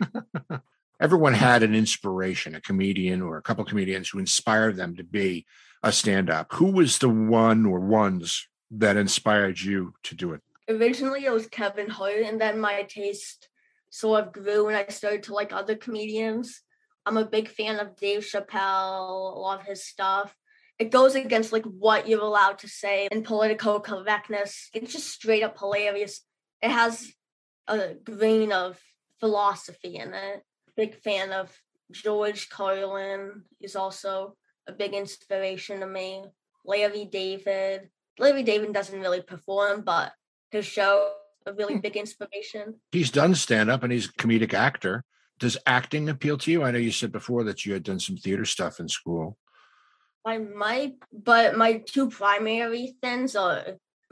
Everyone 1.00 1.34
had 1.34 1.62
an 1.62 1.74
inspiration, 1.74 2.54
a 2.54 2.60
comedian 2.60 3.22
or 3.22 3.36
a 3.36 3.42
couple 3.42 3.64
comedians 3.64 4.08
who 4.08 4.18
inspired 4.18 4.76
them 4.76 4.96
to 4.96 5.04
be 5.04 5.46
a 5.82 5.92
stand 5.92 6.28
up. 6.28 6.52
Who 6.54 6.72
was 6.72 6.98
the 6.98 7.08
one 7.08 7.66
or 7.66 7.80
ones 7.80 8.48
that 8.72 8.96
inspired 8.96 9.60
you 9.60 9.94
to 10.04 10.14
do 10.14 10.32
it? 10.32 10.40
Originally, 10.68 11.24
it 11.24 11.32
was 11.32 11.46
Kevin 11.46 11.88
Hart, 11.88 12.22
and 12.24 12.40
then 12.40 12.60
my 12.60 12.82
taste 12.82 13.48
sort 13.90 14.24
of 14.24 14.32
grew 14.32 14.68
and 14.68 14.76
I 14.76 14.86
started 14.88 15.22
to 15.24 15.34
like 15.34 15.52
other 15.52 15.74
comedians. 15.74 16.62
I'm 17.06 17.16
a 17.16 17.24
big 17.24 17.48
fan 17.48 17.78
of 17.78 17.96
Dave 17.96 18.20
Chappelle, 18.20 19.34
a 19.34 19.38
lot 19.38 19.60
of 19.60 19.66
his 19.66 19.84
stuff. 19.84 20.36
It 20.78 20.90
goes 20.90 21.14
against 21.14 21.52
like 21.52 21.64
what 21.64 22.06
you're 22.06 22.20
allowed 22.20 22.58
to 22.58 22.68
say 22.68 23.08
in 23.10 23.22
political 23.22 23.80
correctness. 23.80 24.68
It's 24.74 24.92
just 24.92 25.08
straight 25.08 25.42
up 25.42 25.58
hilarious. 25.58 26.20
It 26.60 26.70
has 26.70 27.12
a 27.68 27.94
grain 27.94 28.52
of 28.52 28.78
philosophy 29.20 29.96
in 29.96 30.14
it. 30.14 30.42
Big 30.76 30.94
fan 30.96 31.32
of 31.32 31.54
George 31.90 32.48
Carlin. 32.48 33.42
He's 33.58 33.76
also 33.76 34.36
a 34.66 34.72
big 34.72 34.94
inspiration 34.94 35.80
to 35.80 35.86
me. 35.86 36.24
Larry 36.64 37.04
David. 37.04 37.88
Larry 38.18 38.42
David 38.42 38.72
doesn't 38.72 39.00
really 39.00 39.22
perform, 39.22 39.82
but 39.82 40.12
his 40.50 40.66
show 40.66 41.12
a 41.46 41.52
really 41.52 41.74
hmm. 41.74 41.80
big 41.80 41.96
inspiration. 41.96 42.74
He's 42.92 43.10
done 43.10 43.34
stand 43.34 43.70
up 43.70 43.82
and 43.82 43.92
he's 43.92 44.06
a 44.06 44.12
comedic 44.12 44.54
actor. 44.54 45.04
Does 45.38 45.56
acting 45.66 46.08
appeal 46.08 46.36
to 46.38 46.50
you? 46.50 46.64
I 46.64 46.70
know 46.70 46.78
you 46.78 46.90
said 46.90 47.12
before 47.12 47.44
that 47.44 47.64
you 47.64 47.72
had 47.72 47.84
done 47.84 48.00
some 48.00 48.16
theater 48.16 48.44
stuff 48.44 48.80
in 48.80 48.88
school. 48.88 49.38
I 50.24 50.38
might, 50.38 50.94
but 51.12 51.56
my 51.56 51.82
two 51.86 52.10
primary 52.10 52.96
things 53.00 53.36
are 53.36 53.64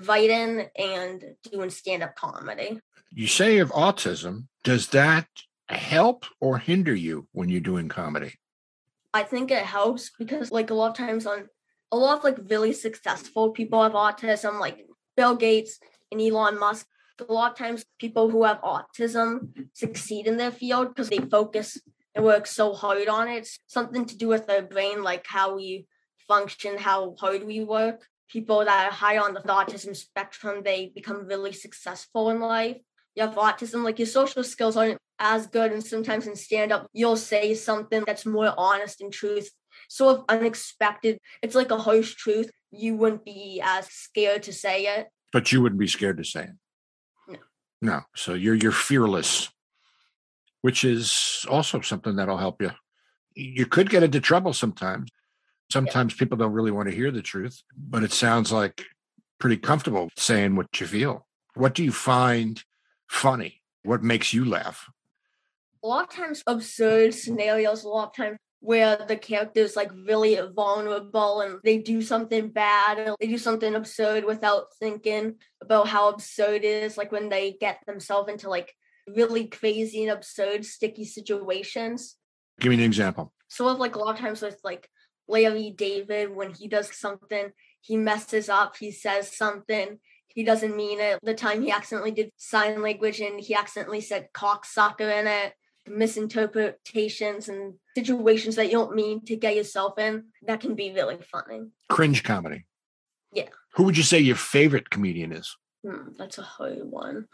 writing 0.05 0.69
and 0.77 1.25
doing 1.51 1.71
stand 1.71 2.03
up 2.03 2.14
comedy. 2.14 2.81
You 3.12 3.27
say 3.27 3.57
have 3.57 3.71
autism. 3.71 4.47
Does 4.64 4.88
that 4.88 5.27
help 5.69 6.27
or 6.40 6.59
hinder 6.59 6.95
you 6.95 7.29
when 7.33 7.49
you're 7.49 7.61
doing 7.61 7.88
comedy? 7.88 8.35
I 9.14 9.23
think 9.23 9.51
it 9.51 9.64
helps 9.64 10.11
because, 10.19 10.53
like, 10.53 10.71
a 10.71 10.75
lot 10.75 10.90
of 10.90 10.97
times 10.97 11.27
on 11.27 11.49
a 11.92 11.97
lot 11.97 12.19
of 12.19 12.25
like 12.25 12.38
really 12.51 12.73
successful 12.73 13.51
people 13.51 13.83
have 13.83 13.92
autism, 13.92 14.61
like 14.61 14.87
Bill 15.16 15.37
Gates 15.37 15.79
and 16.11 16.21
Elon 16.21 16.59
Musk. 16.59 16.87
A 17.19 17.33
lot 17.33 17.53
of 17.53 17.59
times, 17.59 17.85
people 17.99 18.29
who 18.29 18.45
have 18.45 18.61
autism 18.61 19.69
succeed 19.73 20.27
in 20.27 20.37
their 20.37 20.51
field 20.51 20.88
because 20.88 21.09
they 21.09 21.19
focus 21.19 21.81
and 22.14 22.25
work 22.25 22.47
so 22.47 22.75
hard 22.75 23.09
on 23.09 23.29
it. 23.29 23.38
It's 23.38 23.59
something 23.66 24.05
to 24.05 24.19
do 24.19 24.29
with 24.29 24.47
their 24.47 24.62
brain, 24.62 25.03
like 25.03 25.27
how 25.27 25.57
we 25.57 25.87
function, 26.29 26.77
how 26.77 27.14
hard 27.19 27.47
we 27.47 27.64
work. 27.64 28.05
People 28.29 28.64
that 28.64 28.88
are 28.88 28.92
high 28.92 29.16
on 29.16 29.33
the 29.33 29.40
autism 29.40 29.97
spectrum, 29.97 30.62
they 30.62 30.92
become 30.95 31.27
really 31.27 31.53
successful 31.53 32.29
in 32.29 32.40
life. 32.40 32.79
You 33.17 33.25
have 33.25 33.35
autism, 33.35 33.83
like 33.83 33.99
your 33.99 34.07
social 34.07 34.45
skills 34.45 34.77
aren't 34.77 34.99
as 35.19 35.47
good, 35.47 35.73
and 35.73 35.85
sometimes 35.85 36.27
in 36.27 36.37
stand 36.37 36.71
up, 36.71 36.89
you'll 36.93 37.17
say 37.17 37.55
something 37.55 38.05
that's 38.07 38.27
more 38.27 38.55
honest 38.57 39.01
and 39.01 39.13
truth, 39.13 39.51
sort 39.89 40.19
of 40.19 40.25
unexpected. 40.29 41.19
It's 41.43 41.55
like 41.55 41.71
a 41.71 41.79
harsh 41.79 42.15
truth. 42.15 42.51
You 42.71 42.95
wouldn't 42.97 43.25
be 43.25 43.61
as 43.65 43.87
scared 43.87 44.45
to 44.45 44.53
say 44.53 44.83
it. 44.83 45.09
But 45.33 45.51
you 45.51 45.63
wouldn't 45.63 45.81
be 45.81 45.89
scared 45.89 46.19
to 46.19 46.25
say 46.25 46.45
it. 46.45 46.51
No. 47.27 47.39
No. 47.81 48.01
So 48.15 48.35
you're 48.35 48.55
you're 48.55 48.71
fearless 48.71 49.49
which 50.67 50.83
is 50.83 51.47
also 51.49 51.81
something 51.81 52.17
that'll 52.17 52.37
help 52.37 52.61
you. 52.61 52.73
You 53.37 53.67
could 53.67 53.89
get 53.89 54.03
into 54.03 54.21
trouble 54.21 54.53
sometimes. 54.53 55.11
Sometimes 55.71 56.15
people 56.15 56.37
don't 56.37 56.51
really 56.51 56.73
want 56.73 56.89
to 56.89 56.95
hear 56.95 57.13
the 57.13 57.23
truth, 57.23 57.63
but 57.77 58.03
it 58.03 58.11
sounds 58.11 58.51
like 58.51 58.85
pretty 59.39 59.59
comfortable 59.59 60.11
saying 60.17 60.57
what 60.57 60.81
you 60.81 60.89
feel. 60.89 61.25
What 61.55 61.77
do 61.77 61.85
you 61.85 61.93
find 61.93 62.61
funny? 63.09 63.62
What 63.83 64.03
makes 64.03 64.33
you 64.33 64.45
laugh? 64.45 64.90
a 65.83 65.88
lot 65.88 66.03
of 66.03 66.11
times 66.11 66.42
absurd 66.49 67.14
scenarios, 67.14 67.85
a 67.85 67.88
lot 67.88 68.09
of 68.09 68.16
times 68.16 68.38
where 68.59 68.99
the 69.07 69.16
character's 69.16 69.77
like 69.77 69.90
really 69.92 70.37
vulnerable 70.55 71.40
and 71.40 71.61
they 71.62 71.79
do 71.79 72.03
something 72.03 72.49
bad 72.49 72.99
or 72.99 73.14
they 73.21 73.29
do 73.29 73.38
something 73.38 73.75
absurd 73.77 74.25
without 74.25 74.64
thinking 74.81 75.37
about 75.62 75.87
how 75.87 76.09
absurd 76.09 76.64
it 76.64 76.83
is, 76.83 76.97
like 76.97 77.12
when 77.12 77.29
they 77.29 77.57
get 77.61 77.79
themselves 77.87 78.29
into 78.29 78.51
like 78.51 78.75
really 79.07 79.45
crazy 79.45 80.03
and 80.03 80.11
absurd 80.11 80.64
sticky 80.64 81.05
situations. 81.05 82.16
Give 82.59 82.71
me 82.71 82.77
an 82.77 82.83
example. 82.83 83.33
Sort 83.49 83.75
of 83.75 83.79
like 83.79 83.95
a 83.95 84.01
lot 84.01 84.16
of 84.16 84.21
times 84.21 84.42
with 84.42 84.59
like 84.64 84.88
Larry 85.29 85.71
David, 85.71 86.35
when 86.35 86.53
he 86.53 86.66
does 86.66 86.97
something, 86.97 87.53
he 87.81 87.97
messes 87.97 88.49
up, 88.49 88.77
he 88.77 88.90
says 88.90 89.37
something, 89.37 90.01
he 90.37 90.44
doesn't 90.44 90.77
mean 90.77 91.01
it. 91.01 91.18
The 91.25 91.35
time 91.35 91.62
he 91.62 91.72
accidentally 91.72 92.12
did 92.12 92.31
sign 92.37 92.81
language 92.81 93.20
and 93.20 93.40
he 93.40 93.57
accidentally 93.57 94.01
said 94.01 94.29
"cock 94.33 94.64
cocksucker 94.64 95.20
in 95.20 95.27
it 95.27 95.55
misinterpretations 95.88 97.49
and 97.49 97.75
situations 97.96 98.57
that 98.57 98.66
you 98.66 98.72
don't 98.72 98.94
mean 98.94 99.25
to 99.25 99.37
get 99.37 99.57
yourself 99.57 99.99
in, 99.99 100.25
that 100.46 100.61
can 100.61 100.75
be 100.75 100.92
really 100.92 101.18
funny. 101.18 101.68
Cringe 101.88 102.22
comedy. 102.22 102.66
Yeah. 103.33 103.49
Who 103.75 103.85
would 103.85 103.96
you 103.96 104.03
say 104.03 104.18
your 104.20 104.37
favorite 104.37 104.90
comedian 104.90 105.33
is? 105.33 105.57
Hmm, 105.85 106.12
that's 106.18 106.38
a 106.38 106.42
hard 106.42 106.85
one. 106.85 107.27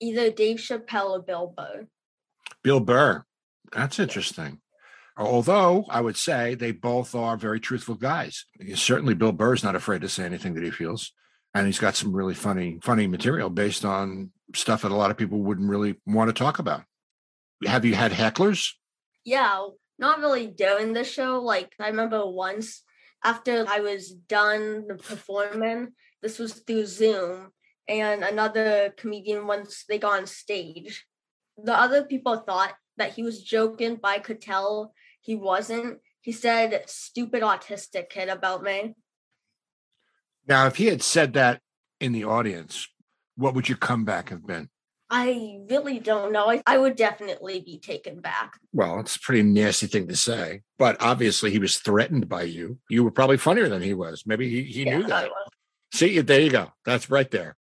Either 0.00 0.30
Dave 0.30 0.56
Chappelle 0.56 1.10
or 1.10 1.22
Bill 1.22 1.52
Burr. 1.56 1.86
Bill 2.62 2.80
Burr. 2.80 3.24
That's 3.72 3.98
interesting. 3.98 4.60
Although 5.16 5.84
I 5.90 6.00
would 6.00 6.16
say 6.16 6.54
they 6.54 6.72
both 6.72 7.14
are 7.14 7.36
very 7.36 7.60
truthful 7.60 7.94
guys. 7.94 8.46
Certainly, 8.74 9.14
Bill 9.14 9.32
Burr 9.32 9.54
is 9.54 9.64
not 9.64 9.76
afraid 9.76 10.00
to 10.00 10.08
say 10.08 10.24
anything 10.24 10.54
that 10.54 10.64
he 10.64 10.70
feels, 10.70 11.12
and 11.54 11.66
he's 11.66 11.78
got 11.78 11.96
some 11.96 12.14
really 12.14 12.34
funny, 12.34 12.78
funny 12.82 13.06
material 13.06 13.50
based 13.50 13.84
on 13.84 14.30
stuff 14.54 14.82
that 14.82 14.92
a 14.92 14.96
lot 14.96 15.10
of 15.10 15.16
people 15.16 15.38
wouldn't 15.38 15.68
really 15.68 15.96
want 16.06 16.28
to 16.28 16.34
talk 16.34 16.58
about 16.58 16.82
have 17.66 17.84
you 17.84 17.94
had 17.94 18.12
hecklers? 18.12 18.72
Yeah, 19.24 19.66
not 19.98 20.20
really 20.20 20.46
during 20.46 20.92
the 20.92 21.04
show. 21.04 21.40
Like 21.40 21.72
I 21.78 21.88
remember 21.88 22.26
once 22.26 22.82
after 23.22 23.66
I 23.68 23.80
was 23.80 24.10
done 24.10 24.86
performing, 24.98 25.92
this 26.22 26.38
was 26.38 26.54
through 26.54 26.86
Zoom, 26.86 27.50
and 27.88 28.24
another 28.24 28.94
comedian 28.96 29.46
once 29.46 29.84
they 29.88 29.98
got 29.98 30.20
on 30.20 30.26
stage. 30.26 31.06
The 31.62 31.78
other 31.78 32.04
people 32.04 32.36
thought 32.36 32.74
that 32.96 33.12
he 33.12 33.22
was 33.22 33.42
joking, 33.42 33.98
but 34.00 34.08
I 34.08 34.18
could 34.20 34.40
tell 34.40 34.94
he 35.20 35.34
wasn't. 35.34 35.98
He 36.22 36.32
said 36.32 36.84
stupid 36.86 37.42
autistic 37.42 38.08
kid 38.08 38.28
about 38.28 38.62
me. 38.62 38.94
Now, 40.46 40.66
if 40.66 40.76
he 40.76 40.86
had 40.86 41.02
said 41.02 41.34
that 41.34 41.60
in 42.00 42.12
the 42.12 42.24
audience, 42.24 42.88
what 43.36 43.54
would 43.54 43.68
your 43.68 43.78
comeback 43.78 44.30
have 44.30 44.46
been? 44.46 44.68
I 45.12 45.58
really 45.68 45.98
don't 45.98 46.32
know. 46.32 46.48
I, 46.48 46.62
I 46.66 46.78
would 46.78 46.94
definitely 46.94 47.60
be 47.60 47.80
taken 47.80 48.20
back. 48.20 48.54
Well, 48.72 49.00
it's 49.00 49.16
a 49.16 49.20
pretty 49.20 49.42
nasty 49.42 49.88
thing 49.88 50.06
to 50.06 50.14
say, 50.14 50.62
but 50.78 50.96
obviously 51.00 51.50
he 51.50 51.58
was 51.58 51.78
threatened 51.78 52.28
by 52.28 52.42
you. 52.42 52.78
You 52.88 53.02
were 53.02 53.10
probably 53.10 53.36
funnier 53.36 53.68
than 53.68 53.82
he 53.82 53.92
was. 53.92 54.24
Maybe 54.24 54.48
he, 54.48 54.62
he 54.62 54.84
Yeah, 54.84 54.98
knew 54.98 55.04
I 55.06 55.08
that. 55.08 55.30
See, 55.92 56.20
there 56.20 56.40
you 56.40 56.50
go. 56.50 56.72
That's 56.84 57.10
right 57.10 57.28
there. 57.28 57.56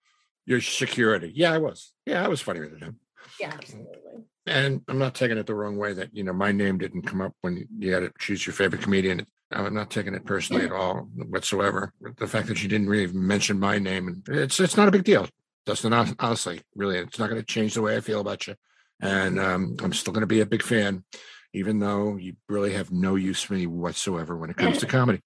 Your 0.46 0.62
security. 0.62 1.32
Yeah, 1.34 1.52
I 1.52 1.58
was. 1.58 1.92
Yeah, 2.06 2.24
I 2.24 2.28
was 2.28 2.40
funnier 2.40 2.68
than 2.68 2.80
him. 2.80 3.00
Yeah, 3.38 3.52
absolutely. 3.52 4.24
And 4.46 4.82
I'm 4.88 4.98
not 4.98 5.14
taking 5.14 5.36
it 5.36 5.46
the 5.46 5.54
wrong 5.54 5.76
way 5.76 5.92
that, 5.94 6.14
you 6.14 6.24
know, 6.24 6.32
my 6.32 6.52
name 6.52 6.78
didn't 6.78 7.02
come 7.02 7.20
up 7.20 7.32
when 7.42 7.66
you 7.78 7.92
had 7.92 8.00
to 8.00 8.12
choose 8.18 8.46
your 8.46 8.54
favorite 8.54 8.82
comedian. 8.82 9.26
I'm 9.54 9.74
not 9.74 9.90
taking 9.90 10.14
it 10.14 10.24
personally 10.24 10.64
at 10.64 10.72
all 10.72 11.08
whatsoever. 11.14 11.92
The 12.18 12.26
fact 12.26 12.48
that 12.48 12.62
you 12.62 12.68
didn't 12.68 12.88
really 12.88 13.12
mention 13.12 13.58
my 13.58 13.78
name, 13.78 14.08
and 14.08 14.28
it's 14.28 14.60
it's 14.60 14.76
not 14.76 14.88
a 14.88 14.92
big 14.92 15.04
deal. 15.04 15.28
Dustin, 15.66 15.92
hon- 15.92 16.16
honestly, 16.18 16.60
really, 16.74 16.98
it's 16.98 17.18
not 17.18 17.30
going 17.30 17.40
to 17.40 17.46
change 17.46 17.74
the 17.74 17.82
way 17.82 17.96
I 17.96 18.00
feel 18.00 18.20
about 18.20 18.46
you. 18.46 18.54
And 19.00 19.40
um, 19.40 19.76
I'm 19.82 19.92
still 19.92 20.12
going 20.12 20.22
to 20.22 20.26
be 20.26 20.40
a 20.40 20.46
big 20.46 20.62
fan, 20.62 21.04
even 21.52 21.78
though 21.78 22.16
you 22.16 22.36
really 22.48 22.72
have 22.74 22.92
no 22.92 23.16
use 23.16 23.42
for 23.42 23.54
me 23.54 23.66
whatsoever 23.66 24.36
when 24.36 24.50
it 24.50 24.56
comes 24.56 24.78
to 24.78 24.86
comedy. 24.86 25.20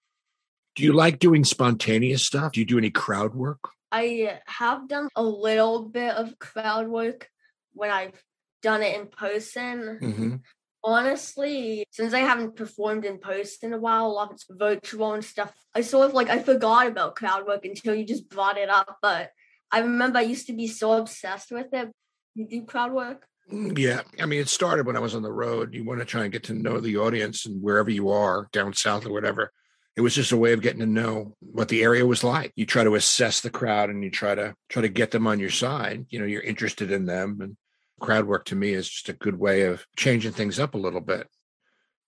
Do 0.75 0.83
you 0.83 0.93
like 0.93 1.19
doing 1.19 1.43
spontaneous 1.43 2.23
stuff? 2.23 2.53
Do 2.53 2.59
you 2.59 2.65
do 2.65 2.77
any 2.77 2.89
crowd 2.89 3.35
work? 3.35 3.59
I 3.91 4.39
have 4.45 4.87
done 4.87 5.09
a 5.15 5.23
little 5.23 5.83
bit 5.83 6.13
of 6.13 6.37
crowd 6.39 6.87
work 6.87 7.29
when 7.73 7.89
I've 7.89 8.23
done 8.61 8.81
it 8.81 8.99
in 8.99 9.07
person. 9.07 9.99
Mm-hmm. 10.01 10.35
Honestly, 10.83 11.85
since 11.91 12.13
I 12.13 12.19
haven't 12.19 12.55
performed 12.55 13.05
in 13.05 13.17
post 13.17 13.63
in 13.63 13.73
a 13.73 13.77
while, 13.77 14.07
a 14.07 14.07
lot 14.07 14.29
of 14.29 14.35
it's 14.35 14.45
virtual 14.49 15.13
and 15.13 15.23
stuff. 15.23 15.53
I 15.75 15.81
sort 15.81 16.07
of 16.07 16.13
like 16.13 16.29
I 16.29 16.39
forgot 16.39 16.87
about 16.87 17.15
crowd 17.15 17.45
work 17.45 17.65
until 17.65 17.95
you 17.95 18.05
just 18.05 18.29
brought 18.29 18.57
it 18.57 18.69
up. 18.69 18.97
But 19.01 19.31
I 19.71 19.79
remember 19.79 20.19
I 20.19 20.23
used 20.23 20.47
to 20.47 20.53
be 20.53 20.67
so 20.67 20.93
obsessed 20.93 21.51
with 21.51 21.73
it. 21.73 21.91
You 22.35 22.47
do 22.47 22.63
crowd 22.65 22.93
work? 22.93 23.25
Mm, 23.51 23.77
Yeah, 23.77 24.01
I 24.21 24.25
mean, 24.25 24.39
it 24.39 24.49
started 24.49 24.85
when 24.85 24.95
I 24.95 24.99
was 24.99 25.15
on 25.15 25.21
the 25.21 25.31
road. 25.31 25.73
You 25.73 25.83
want 25.83 25.99
to 25.99 26.05
try 26.05 26.23
and 26.23 26.31
get 26.31 26.43
to 26.43 26.53
know 26.53 26.79
the 26.79 26.97
audience 26.97 27.45
and 27.45 27.61
wherever 27.61 27.89
you 27.89 28.09
are, 28.09 28.47
down 28.51 28.73
south 28.73 29.05
or 29.05 29.11
whatever. 29.11 29.51
It 29.95 30.01
was 30.01 30.15
just 30.15 30.31
a 30.31 30.37
way 30.37 30.53
of 30.53 30.61
getting 30.61 30.79
to 30.79 30.85
know 30.85 31.35
what 31.41 31.67
the 31.67 31.83
area 31.83 32.05
was 32.05 32.23
like. 32.23 32.53
You 32.55 32.65
try 32.65 32.85
to 32.85 32.95
assess 32.95 33.41
the 33.41 33.49
crowd 33.49 33.89
and 33.89 34.01
you 34.01 34.09
try 34.09 34.33
to 34.33 34.55
try 34.69 34.81
to 34.81 34.87
get 34.87 35.11
them 35.11 35.27
on 35.27 35.39
your 35.39 35.49
side. 35.49 36.05
You 36.09 36.19
know, 36.19 36.25
you're 36.25 36.41
interested 36.41 36.89
in 36.89 37.05
them, 37.05 37.39
and 37.41 37.57
crowd 37.99 38.25
work 38.25 38.45
to 38.45 38.55
me 38.55 38.73
is 38.73 38.89
just 38.89 39.09
a 39.09 39.13
good 39.13 39.37
way 39.37 39.63
of 39.63 39.85
changing 39.95 40.31
things 40.31 40.59
up 40.59 40.73
a 40.73 40.79
little 40.79 41.01
bit. 41.01 41.27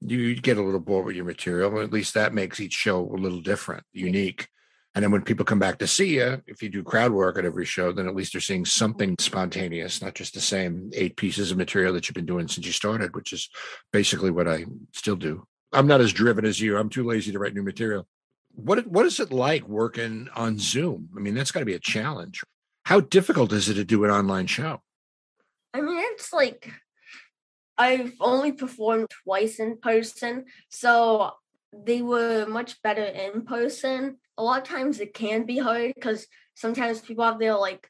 You 0.01 0.35
get 0.35 0.57
a 0.57 0.63
little 0.63 0.79
bored 0.79 1.05
with 1.05 1.15
your 1.15 1.25
material, 1.25 1.79
at 1.79 1.93
least 1.93 2.15
that 2.15 2.33
makes 2.33 2.59
each 2.59 2.73
show 2.73 3.01
a 3.01 3.17
little 3.17 3.41
different, 3.41 3.83
unique. 3.93 4.47
And 4.93 5.03
then 5.03 5.11
when 5.11 5.21
people 5.21 5.45
come 5.45 5.59
back 5.59 5.77
to 5.79 5.87
see 5.87 6.15
you, 6.15 6.41
if 6.47 6.61
you 6.61 6.69
do 6.69 6.83
crowd 6.83 7.13
work 7.13 7.37
at 7.37 7.45
every 7.45 7.65
show, 7.65 7.91
then 7.91 8.07
at 8.07 8.15
least 8.15 8.33
they're 8.33 8.41
seeing 8.41 8.65
something 8.65 9.11
mm-hmm. 9.11 9.23
spontaneous, 9.23 10.01
not 10.01 10.15
just 10.15 10.33
the 10.33 10.41
same 10.41 10.89
eight 10.93 11.15
pieces 11.15 11.51
of 11.51 11.57
material 11.57 11.93
that 11.93 12.07
you've 12.07 12.15
been 12.15 12.25
doing 12.25 12.47
since 12.47 12.65
you 12.65 12.73
started, 12.73 13.15
which 13.15 13.31
is 13.31 13.49
basically 13.93 14.31
what 14.31 14.47
I 14.47 14.65
still 14.93 15.15
do. 15.15 15.45
I'm 15.71 15.87
not 15.87 16.01
as 16.01 16.11
driven 16.11 16.45
as 16.45 16.59
you. 16.59 16.77
I'm 16.77 16.89
too 16.89 17.05
lazy 17.05 17.31
to 17.31 17.39
write 17.39 17.53
new 17.53 17.63
material. 17.63 18.05
What 18.53 18.85
what 18.87 19.05
is 19.05 19.21
it 19.21 19.31
like 19.31 19.65
working 19.69 20.27
on 20.35 20.59
Zoom? 20.59 21.09
I 21.15 21.21
mean, 21.21 21.35
that's 21.35 21.51
got 21.51 21.61
to 21.61 21.65
be 21.65 21.75
a 21.75 21.79
challenge. 21.79 22.43
How 22.83 22.99
difficult 22.99 23.53
is 23.53 23.69
it 23.69 23.75
to 23.75 23.85
do 23.85 24.03
an 24.03 24.11
online 24.11 24.47
show? 24.47 24.81
I 25.73 25.81
mean, 25.81 25.97
it's 25.99 26.33
like 26.33 26.71
I've 27.77 28.13
only 28.19 28.51
performed 28.51 29.09
twice 29.23 29.59
in 29.59 29.77
person, 29.77 30.45
so 30.69 31.31
they 31.73 32.01
were 32.01 32.45
much 32.45 32.81
better 32.81 33.03
in 33.03 33.43
person. 33.43 34.17
A 34.37 34.43
lot 34.43 34.61
of 34.61 34.67
times 34.67 34.99
it 34.99 35.13
can 35.13 35.45
be 35.45 35.57
hard 35.57 35.93
because 35.95 36.27
sometimes 36.55 37.01
people 37.01 37.23
have 37.23 37.39
their 37.39 37.55
like 37.55 37.89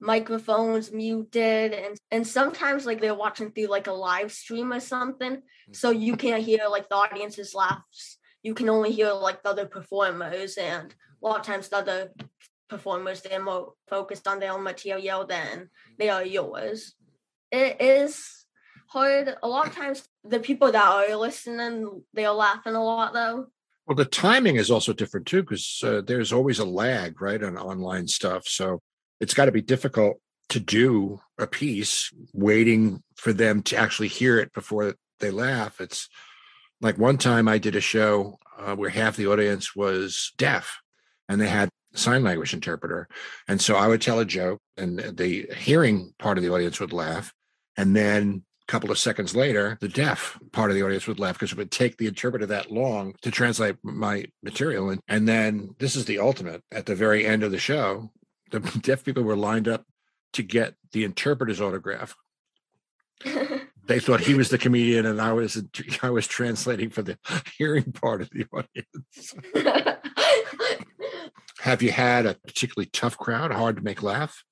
microphones 0.00 0.92
muted 0.92 1.72
and 1.72 1.96
and 2.10 2.26
sometimes 2.26 2.84
like 2.84 3.00
they're 3.00 3.14
watching 3.14 3.52
through 3.52 3.68
like 3.68 3.86
a 3.86 3.92
live 3.92 4.32
stream 4.32 4.72
or 4.72 4.80
something. 4.80 5.36
Hmm. 5.36 5.72
So 5.72 5.90
you 5.90 6.16
can't 6.16 6.42
hear 6.42 6.66
like 6.68 6.88
the 6.88 6.96
audience's 6.96 7.54
laughs. 7.54 8.18
You 8.42 8.54
can 8.54 8.68
only 8.68 8.92
hear 8.92 9.12
like 9.12 9.42
the 9.42 9.50
other 9.50 9.66
performers 9.66 10.56
and 10.56 10.94
a 11.22 11.26
lot 11.26 11.40
of 11.40 11.46
times 11.46 11.68
the 11.68 11.76
other 11.78 12.12
performers 12.68 13.20
they're 13.22 13.42
more 13.42 13.74
focused 13.88 14.26
on 14.26 14.40
their 14.40 14.52
own 14.52 14.62
material 14.62 15.26
than 15.26 15.68
they 15.98 16.08
are 16.08 16.24
yours 16.24 16.94
it 17.52 17.80
is 17.80 18.44
hard 18.88 19.36
a 19.42 19.48
lot 19.48 19.68
of 19.68 19.74
times 19.74 20.08
the 20.24 20.40
people 20.40 20.72
that 20.72 20.84
are 20.84 21.16
listening 21.16 22.02
they're 22.12 22.32
laughing 22.32 22.74
a 22.74 22.82
lot 22.82 23.12
though 23.12 23.46
Well, 23.86 23.96
the 23.96 24.04
timing 24.04 24.56
is 24.56 24.70
also 24.70 24.92
different 24.92 25.26
too, 25.26 25.42
because 25.42 25.80
uh, 25.82 26.02
there's 26.06 26.32
always 26.32 26.60
a 26.60 26.64
lag, 26.64 27.20
right, 27.20 27.42
on 27.42 27.58
online 27.58 28.06
stuff. 28.06 28.46
So 28.46 28.80
it's 29.20 29.34
got 29.34 29.46
to 29.46 29.52
be 29.52 29.60
difficult 29.62 30.18
to 30.50 30.60
do 30.60 31.20
a 31.38 31.46
piece 31.46 32.12
waiting 32.32 33.02
for 33.16 33.32
them 33.32 33.62
to 33.62 33.76
actually 33.76 34.08
hear 34.08 34.38
it 34.38 34.52
before 34.52 34.94
they 35.18 35.30
laugh. 35.30 35.80
It's 35.80 36.08
like 36.80 36.96
one 36.98 37.18
time 37.18 37.48
I 37.48 37.58
did 37.58 37.74
a 37.74 37.80
show 37.80 38.38
uh, 38.58 38.76
where 38.76 38.90
half 38.90 39.16
the 39.16 39.26
audience 39.26 39.74
was 39.74 40.32
deaf 40.36 40.80
and 41.28 41.40
they 41.40 41.48
had 41.48 41.68
sign 41.94 42.22
language 42.22 42.54
interpreter. 42.54 43.08
And 43.48 43.60
so 43.60 43.76
I 43.76 43.88
would 43.88 44.00
tell 44.00 44.20
a 44.20 44.24
joke 44.24 44.60
and 44.76 44.98
the 44.98 45.48
hearing 45.56 46.14
part 46.18 46.38
of 46.38 46.44
the 46.44 46.52
audience 46.52 46.80
would 46.80 46.92
laugh. 46.92 47.32
And 47.76 47.96
then 47.96 48.42
a 48.68 48.72
couple 48.72 48.90
of 48.90 48.98
seconds 48.98 49.34
later, 49.34 49.78
the 49.80 49.88
deaf 49.88 50.38
part 50.52 50.70
of 50.70 50.76
the 50.76 50.82
audience 50.82 51.06
would 51.06 51.18
laugh 51.18 51.34
because 51.34 51.52
it 51.52 51.58
would 51.58 51.70
take 51.70 51.96
the 51.96 52.06
interpreter 52.06 52.46
that 52.46 52.70
long 52.70 53.14
to 53.22 53.30
translate 53.30 53.76
my 53.82 54.26
material. 54.42 54.90
And, 54.90 55.00
and 55.08 55.28
then 55.28 55.74
this 55.78 55.96
is 55.96 56.04
the 56.04 56.18
ultimate 56.18 56.62
at 56.70 56.86
the 56.86 56.94
very 56.94 57.26
end 57.26 57.42
of 57.42 57.50
the 57.50 57.58
show, 57.58 58.10
the 58.50 58.60
deaf 58.82 59.04
people 59.04 59.22
were 59.22 59.36
lined 59.36 59.68
up 59.68 59.84
to 60.34 60.42
get 60.42 60.74
the 60.92 61.04
interpreter's 61.04 61.60
autograph. 61.60 62.14
They 63.84 63.98
thought 63.98 64.20
he 64.20 64.34
was 64.34 64.48
the 64.48 64.58
comedian 64.58 65.06
and 65.06 65.20
I 65.20 65.32
was 65.32 65.60
I 66.02 66.10
was 66.10 66.28
translating 66.28 66.90
for 66.90 67.02
the 67.02 67.18
hearing 67.58 67.90
part 67.92 68.22
of 68.22 68.30
the 68.30 68.46
audience. 68.52 69.34
Have 71.58 71.82
you 71.82 71.90
had 71.90 72.26
a 72.26 72.34
particularly 72.34 72.90
tough 72.92 73.18
crowd, 73.18 73.52
hard 73.52 73.76
to 73.76 73.82
make 73.82 74.02
laugh? 74.02 74.44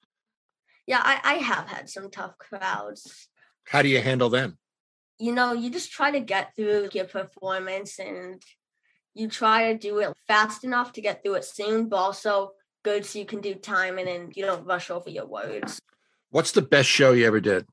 Yeah 0.86 1.00
I, 1.02 1.20
I 1.22 1.34
have 1.34 1.68
had 1.68 1.88
some 1.88 2.10
tough 2.10 2.36
crowds 2.38 3.28
How 3.64 3.82
do 3.82 3.88
you 3.88 4.00
handle 4.00 4.30
them? 4.30 4.58
You 5.18 5.32
know, 5.32 5.52
you 5.52 5.70
just 5.70 5.92
try 5.92 6.10
to 6.10 6.20
get 6.20 6.56
through 6.56 6.88
your 6.92 7.04
performance 7.04 7.98
and 7.98 8.42
you 9.14 9.28
try 9.28 9.72
to 9.72 9.78
do 9.78 9.98
it 9.98 10.12
fast 10.26 10.64
enough 10.64 10.92
to 10.94 11.00
get 11.00 11.22
through 11.22 11.34
it 11.34 11.44
soon, 11.44 11.88
but 11.88 11.96
also 11.96 12.52
good 12.82 13.04
so 13.04 13.18
you 13.18 13.26
can 13.26 13.40
do 13.40 13.54
timing 13.54 14.08
and 14.08 14.32
you 14.34 14.44
don't 14.44 14.66
rush 14.66 14.90
over 14.90 15.10
your 15.10 15.26
words. 15.26 15.78
What's 16.30 16.52
the 16.52 16.62
best 16.62 16.88
show 16.88 17.12
you 17.12 17.26
ever 17.26 17.40
did? 17.40 17.66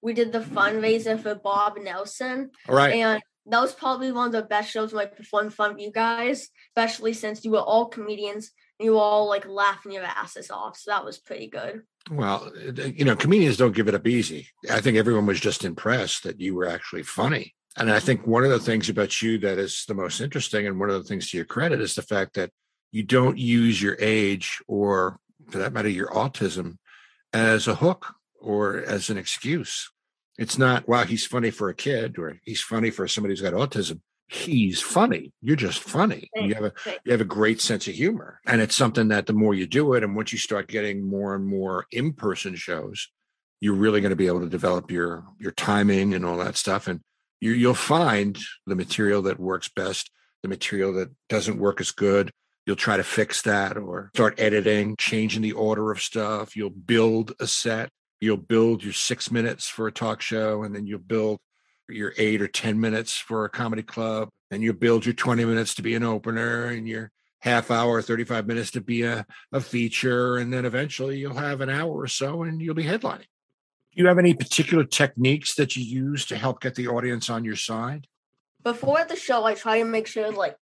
We 0.00 0.12
did 0.14 0.32
the 0.32 0.40
fundraiser 0.40 1.20
for 1.20 1.34
Bob 1.34 1.78
Nelson, 1.78 2.50
All 2.68 2.74
right. 2.74 2.94
and 2.94 3.22
that 3.46 3.60
was 3.60 3.74
probably 3.74 4.10
one 4.12 4.26
of 4.28 4.32
the 4.32 4.42
best 4.42 4.70
shows 4.70 4.94
I 4.94 5.06
performed 5.06 5.46
in 5.46 5.50
front 5.52 5.72
of 5.74 5.80
you 5.80 5.92
guys, 5.92 6.48
especially 6.70 7.12
since 7.12 7.44
you 7.44 7.52
were 7.52 7.58
all 7.60 7.86
comedians 7.86 8.50
and 8.78 8.86
you 8.86 8.92
were 8.92 9.00
all 9.00 9.28
like 9.28 9.46
laughing 9.46 9.92
your 9.92 10.04
asses 10.04 10.50
off. 10.50 10.78
So 10.78 10.90
that 10.90 11.04
was 11.04 11.18
pretty 11.18 11.48
good. 11.48 11.82
Well, 12.10 12.52
uh, 12.56 12.82
you 12.82 13.04
know, 13.04 13.16
comedians 13.16 13.56
don't 13.56 13.74
give 13.74 13.88
it 13.88 13.94
up 13.94 14.06
easy. 14.06 14.48
I 14.70 14.80
think 14.80 14.96
everyone 14.96 15.26
was 15.26 15.40
just 15.40 15.64
impressed 15.64 16.22
that 16.22 16.40
you 16.40 16.54
were 16.54 16.68
actually 16.68 17.02
funny. 17.02 17.54
And 17.76 17.90
I 17.90 18.00
think 18.00 18.26
one 18.26 18.44
of 18.44 18.50
the 18.50 18.60
things 18.60 18.88
about 18.88 19.20
you 19.20 19.38
that 19.38 19.58
is 19.58 19.84
the 19.86 19.94
most 19.94 20.20
interesting, 20.20 20.66
and 20.66 20.80
one 20.80 20.88
of 20.88 21.02
the 21.02 21.08
things 21.08 21.30
to 21.30 21.36
your 21.36 21.46
credit, 21.46 21.80
is 21.80 21.94
the 21.94 22.02
fact 22.02 22.34
that 22.34 22.50
you 22.92 23.02
don't 23.02 23.38
use 23.38 23.82
your 23.82 23.96
age 24.00 24.62
or, 24.66 25.18
for 25.50 25.58
that 25.58 25.72
matter, 25.72 25.88
your 25.88 26.08
autism 26.08 26.78
as 27.32 27.68
a 27.68 27.74
hook 27.74 28.14
or 28.40 28.78
as 28.78 29.10
an 29.10 29.18
excuse. 29.18 29.90
It's 30.38 30.56
not, 30.56 30.88
wow, 30.88 31.04
he's 31.04 31.26
funny 31.26 31.50
for 31.50 31.68
a 31.68 31.74
kid 31.74 32.18
or 32.18 32.38
he's 32.44 32.60
funny 32.60 32.90
for 32.90 33.08
somebody 33.08 33.32
who's 33.32 33.42
got 33.42 33.52
autism. 33.52 34.00
He's 34.28 34.80
funny. 34.80 35.32
You're 35.40 35.56
just 35.56 35.78
funny. 35.78 36.28
You 36.34 36.54
have 36.54 36.64
a 36.64 36.70
Thanks. 36.70 37.00
you 37.04 37.12
have 37.12 37.20
a 37.20 37.24
great 37.24 37.60
sense 37.60 37.86
of 37.86 37.94
humor 37.94 38.40
and 38.46 38.60
it's 38.60 38.74
something 38.74 39.08
that 39.08 39.26
the 39.26 39.32
more 39.32 39.54
you 39.54 39.66
do 39.66 39.94
it 39.94 40.02
and 40.02 40.16
once 40.16 40.32
you 40.32 40.38
start 40.38 40.66
getting 40.68 41.08
more 41.08 41.34
and 41.34 41.46
more 41.46 41.86
in-person 41.92 42.56
shows 42.56 43.08
you're 43.60 43.74
really 43.74 44.00
going 44.00 44.10
to 44.10 44.16
be 44.16 44.26
able 44.26 44.40
to 44.40 44.48
develop 44.48 44.90
your 44.90 45.24
your 45.38 45.52
timing 45.52 46.12
and 46.12 46.24
all 46.24 46.36
that 46.38 46.56
stuff 46.56 46.88
and 46.88 47.00
you, 47.40 47.52
you'll 47.52 47.74
find 47.74 48.38
the 48.66 48.74
material 48.74 49.22
that 49.22 49.38
works 49.38 49.68
best 49.68 50.10
the 50.42 50.48
material 50.48 50.92
that 50.92 51.10
doesn't 51.28 51.58
work 51.58 51.80
as 51.80 51.92
good 51.92 52.30
you'll 52.66 52.76
try 52.76 52.96
to 52.96 53.04
fix 53.04 53.42
that 53.42 53.76
or 53.76 54.10
start 54.14 54.38
editing 54.38 54.96
changing 54.98 55.42
the 55.42 55.52
order 55.52 55.92
of 55.92 56.02
stuff 56.02 56.56
you'll 56.56 56.70
build 56.70 57.32
a 57.38 57.46
set 57.46 57.90
you'll 58.20 58.36
build 58.36 58.82
your 58.82 58.92
six 58.92 59.30
minutes 59.30 59.68
for 59.68 59.86
a 59.86 59.92
talk 59.92 60.20
show 60.20 60.64
and 60.64 60.74
then 60.74 60.86
you'll 60.86 60.98
build 60.98 61.38
your 61.88 62.12
eight 62.18 62.42
or 62.42 62.48
10 62.48 62.80
minutes 62.80 63.16
for 63.16 63.44
a 63.44 63.50
comedy 63.50 63.82
club, 63.82 64.28
and 64.50 64.62
you 64.62 64.72
build 64.72 65.06
your 65.06 65.14
20 65.14 65.44
minutes 65.44 65.74
to 65.74 65.82
be 65.82 65.94
an 65.94 66.02
opener 66.02 66.66
and 66.66 66.88
your 66.88 67.10
half 67.40 67.70
hour, 67.70 68.02
35 68.02 68.46
minutes 68.46 68.70
to 68.72 68.80
be 68.80 69.02
a, 69.02 69.26
a 69.52 69.60
feature. 69.60 70.36
And 70.36 70.52
then 70.52 70.64
eventually 70.64 71.18
you'll 71.18 71.34
have 71.34 71.60
an 71.60 71.70
hour 71.70 71.90
or 71.90 72.08
so 72.08 72.42
and 72.42 72.60
you'll 72.60 72.74
be 72.74 72.84
headlining. 72.84 73.26
Do 73.94 74.02
you 74.02 74.06
have 74.08 74.18
any 74.18 74.34
particular 74.34 74.84
techniques 74.84 75.54
that 75.54 75.76
you 75.76 75.82
use 75.82 76.26
to 76.26 76.36
help 76.36 76.60
get 76.60 76.74
the 76.74 76.88
audience 76.88 77.30
on 77.30 77.44
your 77.44 77.56
side? 77.56 78.06
Before 78.62 79.04
the 79.04 79.16
show, 79.16 79.44
I 79.44 79.54
try 79.54 79.78
to 79.78 79.84
make 79.84 80.06
sure 80.06 80.30
like 80.32 80.56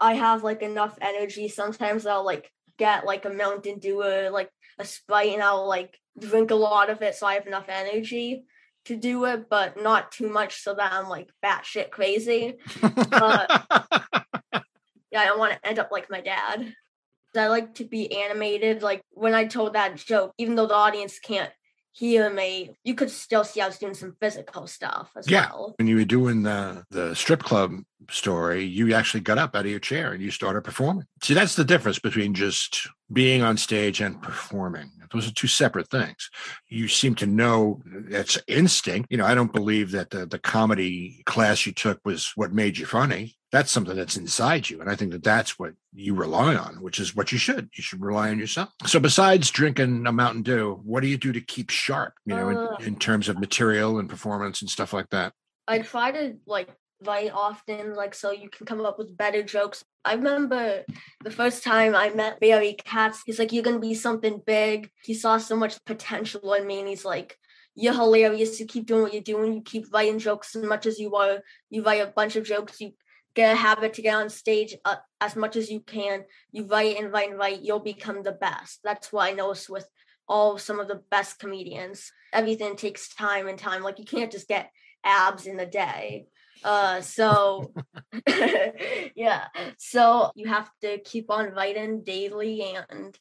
I 0.00 0.14
have 0.14 0.42
like 0.42 0.62
enough 0.62 0.98
energy. 1.00 1.48
Sometimes 1.48 2.04
I'll 2.04 2.24
like 2.24 2.50
get 2.78 3.06
like 3.06 3.24
a 3.24 3.30
Mountain 3.30 3.78
Dew 3.78 4.02
or 4.02 4.30
like 4.30 4.50
a 4.78 4.84
Sprite 4.84 5.34
and 5.34 5.42
I'll 5.42 5.66
like 5.66 5.98
drink 6.18 6.50
a 6.50 6.56
lot 6.56 6.90
of 6.90 7.00
it 7.00 7.14
so 7.14 7.26
I 7.26 7.34
have 7.34 7.46
enough 7.46 7.68
energy 7.68 8.44
to 8.88 8.96
do 8.96 9.24
it, 9.24 9.48
but 9.48 9.82
not 9.82 10.12
too 10.12 10.28
much 10.28 10.60
so 10.62 10.74
that 10.74 10.92
I'm 10.92 11.08
like 11.08 11.30
batshit 11.44 11.90
crazy. 11.90 12.56
But 12.82 13.66
Yeah, 15.10 15.20
I 15.20 15.26
don't 15.26 15.38
want 15.38 15.52
to 15.52 15.68
end 15.68 15.78
up 15.78 15.90
like 15.90 16.10
my 16.10 16.20
dad. 16.20 16.74
I 17.36 17.48
like 17.48 17.74
to 17.74 17.84
be 17.84 18.20
animated. 18.20 18.82
Like 18.82 19.02
when 19.10 19.34
I 19.34 19.46
told 19.46 19.74
that 19.74 19.96
joke, 19.96 20.32
even 20.38 20.54
though 20.54 20.66
the 20.66 20.74
audience 20.74 21.18
can't 21.18 21.52
hear 21.98 22.30
me, 22.30 22.76
you 22.84 22.94
could 22.94 23.10
still 23.10 23.44
see 23.44 23.60
I 23.60 23.66
was 23.66 23.78
doing 23.78 23.94
some 23.94 24.14
physical 24.20 24.66
stuff 24.66 25.10
as 25.16 25.28
Yeah. 25.28 25.50
well. 25.50 25.74
when 25.78 25.88
you 25.88 25.96
were 25.96 26.04
doing 26.04 26.42
the 26.42 26.84
the 26.90 27.14
strip 27.14 27.42
club 27.42 27.72
story, 28.10 28.64
you 28.64 28.94
actually 28.94 29.20
got 29.20 29.38
up 29.38 29.54
out 29.56 29.64
of 29.64 29.70
your 29.70 29.80
chair 29.80 30.12
and 30.12 30.22
you 30.22 30.30
started 30.30 30.62
performing. 30.62 31.04
See, 31.22 31.34
that's 31.34 31.56
the 31.56 31.64
difference 31.64 31.98
between 31.98 32.34
just 32.34 32.86
being 33.12 33.42
on 33.42 33.56
stage 33.56 34.00
and 34.00 34.20
performing. 34.22 34.90
Those 35.12 35.26
are 35.26 35.32
two 35.32 35.46
separate 35.46 35.88
things. 35.90 36.30
You 36.68 36.86
seem 36.88 37.14
to 37.16 37.26
know 37.26 37.80
it's 38.10 38.38
instinct. 38.46 39.08
You 39.10 39.16
know, 39.18 39.24
I 39.26 39.34
don't 39.34 39.52
believe 39.52 39.90
that 39.92 40.10
the, 40.10 40.26
the 40.26 40.38
comedy 40.38 41.22
class 41.24 41.64
you 41.66 41.72
took 41.72 41.98
was 42.04 42.32
what 42.36 42.52
made 42.52 42.76
you 42.78 42.84
funny. 42.86 43.37
That's 43.50 43.70
something 43.70 43.96
that's 43.96 44.16
inside 44.16 44.68
you. 44.68 44.80
And 44.80 44.90
I 44.90 44.94
think 44.94 45.12
that 45.12 45.24
that's 45.24 45.58
what 45.58 45.72
you 45.94 46.14
rely 46.14 46.54
on, 46.54 46.82
which 46.82 46.98
is 46.98 47.16
what 47.16 47.32
you 47.32 47.38
should. 47.38 47.70
You 47.74 47.82
should 47.82 48.02
rely 48.02 48.28
on 48.28 48.38
yourself. 48.38 48.68
So 48.84 49.00
besides 49.00 49.50
drinking 49.50 50.06
a 50.06 50.12
Mountain 50.12 50.42
Dew, 50.42 50.80
what 50.84 51.00
do 51.00 51.08
you 51.08 51.16
do 51.16 51.32
to 51.32 51.40
keep 51.40 51.70
sharp, 51.70 52.14
you 52.26 52.36
know, 52.36 52.50
Uh. 52.50 52.76
in, 52.80 52.88
in 52.88 52.96
terms 52.98 53.28
of 53.28 53.38
material 53.38 53.98
and 53.98 54.08
performance 54.08 54.60
and 54.60 54.70
stuff 54.70 54.92
like 54.92 55.08
that? 55.10 55.32
I 55.66 55.78
try 55.80 56.10
to 56.12 56.36
like 56.46 56.68
write 57.04 57.30
often, 57.32 57.94
like 57.94 58.14
so 58.14 58.32
you 58.32 58.50
can 58.50 58.66
come 58.66 58.84
up 58.84 58.98
with 58.98 59.16
better 59.16 59.42
jokes. 59.42 59.82
I 60.04 60.14
remember 60.14 60.84
the 61.24 61.30
first 61.30 61.62
time 61.62 61.94
I 61.94 62.10
met 62.10 62.40
Barry 62.40 62.76
Katz, 62.84 63.22
he's 63.24 63.38
like, 63.38 63.52
You're 63.52 63.62
gonna 63.62 63.78
be 63.78 63.94
something 63.94 64.42
big. 64.46 64.90
He 65.04 65.14
saw 65.14 65.38
so 65.38 65.56
much 65.56 65.82
potential 65.86 66.52
in 66.54 66.66
me 66.66 66.80
and 66.80 66.88
he's 66.88 67.04
like, 67.04 67.38
You're 67.74 67.94
hilarious. 67.94 68.60
You 68.60 68.66
keep 68.66 68.86
doing 68.86 69.02
what 69.02 69.14
you're 69.14 69.22
doing. 69.22 69.54
You 69.54 69.62
keep 69.62 69.86
writing 69.92 70.18
jokes 70.18 70.54
as 70.54 70.64
much 70.64 70.84
as 70.84 70.98
you 70.98 71.14
are. 71.16 71.38
You 71.70 71.82
write 71.82 72.02
a 72.02 72.06
bunch 72.08 72.36
of 72.36 72.44
jokes. 72.44 72.80
You 72.80 72.92
get 73.38 73.52
a 73.52 73.56
habit 73.56 73.94
to 73.94 74.02
get 74.02 74.16
on 74.16 74.28
stage 74.28 74.74
uh, 74.84 74.96
as 75.20 75.36
much 75.36 75.54
as 75.54 75.70
you 75.70 75.78
can. 75.78 76.24
You 76.50 76.66
write 76.66 76.96
and 76.98 77.12
write 77.12 77.30
and 77.30 77.38
write. 77.38 77.62
You'll 77.62 77.78
become 77.78 78.24
the 78.24 78.32
best. 78.32 78.80
That's 78.82 79.12
what 79.12 79.28
I 79.28 79.32
noticed 79.32 79.70
with 79.70 79.86
all 80.26 80.58
some 80.58 80.80
of 80.80 80.88
the 80.88 81.02
best 81.08 81.38
comedians. 81.38 82.10
Everything 82.32 82.74
takes 82.74 83.14
time 83.14 83.46
and 83.46 83.56
time. 83.56 83.84
Like 83.84 84.00
you 84.00 84.04
can't 84.04 84.32
just 84.32 84.48
get 84.48 84.72
abs 85.04 85.46
in 85.46 85.60
a 85.60 85.66
day. 85.70 86.26
Uh, 86.64 87.00
so 87.00 87.72
yeah, 89.14 89.44
so 89.78 90.32
you 90.34 90.48
have 90.48 90.68
to 90.80 90.98
keep 90.98 91.30
on 91.30 91.52
writing 91.52 92.02
daily, 92.02 92.76
and 92.90 93.16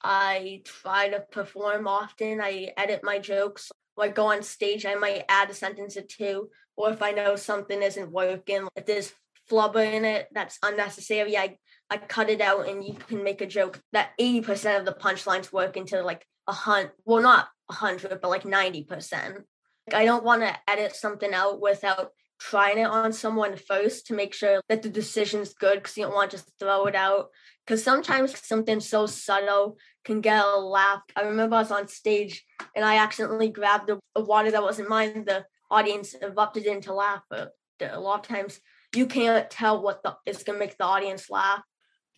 I 0.00 0.62
try 0.64 1.08
to 1.08 1.24
perform 1.32 1.88
often. 1.88 2.40
I 2.40 2.70
edit 2.76 3.00
my 3.02 3.18
jokes. 3.18 3.72
When 3.96 4.10
I 4.10 4.12
go 4.12 4.26
on 4.26 4.44
stage, 4.44 4.86
I 4.86 4.94
might 4.94 5.24
add 5.28 5.50
a 5.50 5.54
sentence 5.54 5.96
or 5.96 6.02
two, 6.02 6.50
or 6.76 6.90
if 6.90 7.02
I 7.02 7.10
know 7.10 7.34
something 7.34 7.82
isn't 7.82 8.12
working, 8.12 8.68
if 8.76 8.86
there's 8.86 9.12
flubber 9.50 9.84
in 9.84 10.04
it 10.04 10.28
that's 10.32 10.58
unnecessary, 10.62 11.36
I 11.36 11.56
I 11.88 11.98
cut 11.98 12.30
it 12.30 12.40
out, 12.40 12.68
and 12.68 12.84
you 12.84 12.94
can 12.94 13.22
make 13.22 13.40
a 13.40 13.46
joke 13.46 13.80
that 13.92 14.10
eighty 14.18 14.40
percent 14.40 14.80
of 14.80 14.86
the 14.86 15.00
punchlines 15.00 15.52
work 15.52 15.76
into 15.76 16.02
like 16.02 16.26
a 16.46 16.52
hundred. 16.52 16.92
Well, 17.04 17.22
not 17.22 17.48
a 17.70 17.74
hundred, 17.74 18.20
but 18.20 18.28
like 18.30 18.44
ninety 18.44 18.82
percent. 18.82 19.38
Like, 19.86 20.02
I 20.02 20.04
don't 20.04 20.24
want 20.24 20.42
to 20.42 20.56
edit 20.68 20.96
something 20.96 21.32
out 21.32 21.60
without 21.60 22.10
trying 22.38 22.78
it 22.78 22.84
on 22.86 23.12
someone 23.12 23.56
first 23.56 24.08
to 24.08 24.14
make 24.14 24.34
sure 24.34 24.60
that 24.68 24.82
the 24.82 24.90
decision's 24.90 25.54
good 25.54 25.78
because 25.78 25.96
you 25.96 26.04
don't 26.04 26.14
want 26.14 26.30
to 26.30 26.36
just 26.36 26.50
throw 26.58 26.86
it 26.86 26.94
out. 26.94 27.28
Because 27.64 27.82
sometimes 27.82 28.38
something 28.46 28.80
so 28.80 29.06
subtle 29.06 29.78
can 30.04 30.20
get 30.20 30.44
a 30.44 30.56
laugh. 30.58 31.00
I 31.16 31.22
remember 31.22 31.56
I 31.56 31.60
was 31.60 31.70
on 31.70 31.88
stage 31.88 32.44
and 32.74 32.84
I 32.84 32.98
accidentally 32.98 33.48
grabbed 33.48 33.90
a, 33.90 33.98
a 34.14 34.22
water 34.22 34.50
that 34.50 34.62
wasn't 34.62 34.88
mine. 34.88 35.24
The 35.24 35.44
audience 35.70 36.14
erupted 36.14 36.66
into 36.66 36.92
laughter. 36.92 37.50
A 37.80 37.98
lot 37.98 38.20
of 38.20 38.28
times 38.28 38.60
you 38.96 39.06
can't 39.06 39.48
tell 39.50 39.82
what 39.82 40.02
the, 40.02 40.16
is 40.26 40.42
going 40.42 40.58
to 40.58 40.64
make 40.64 40.76
the 40.76 40.84
audience 40.84 41.30
laugh. 41.30 41.62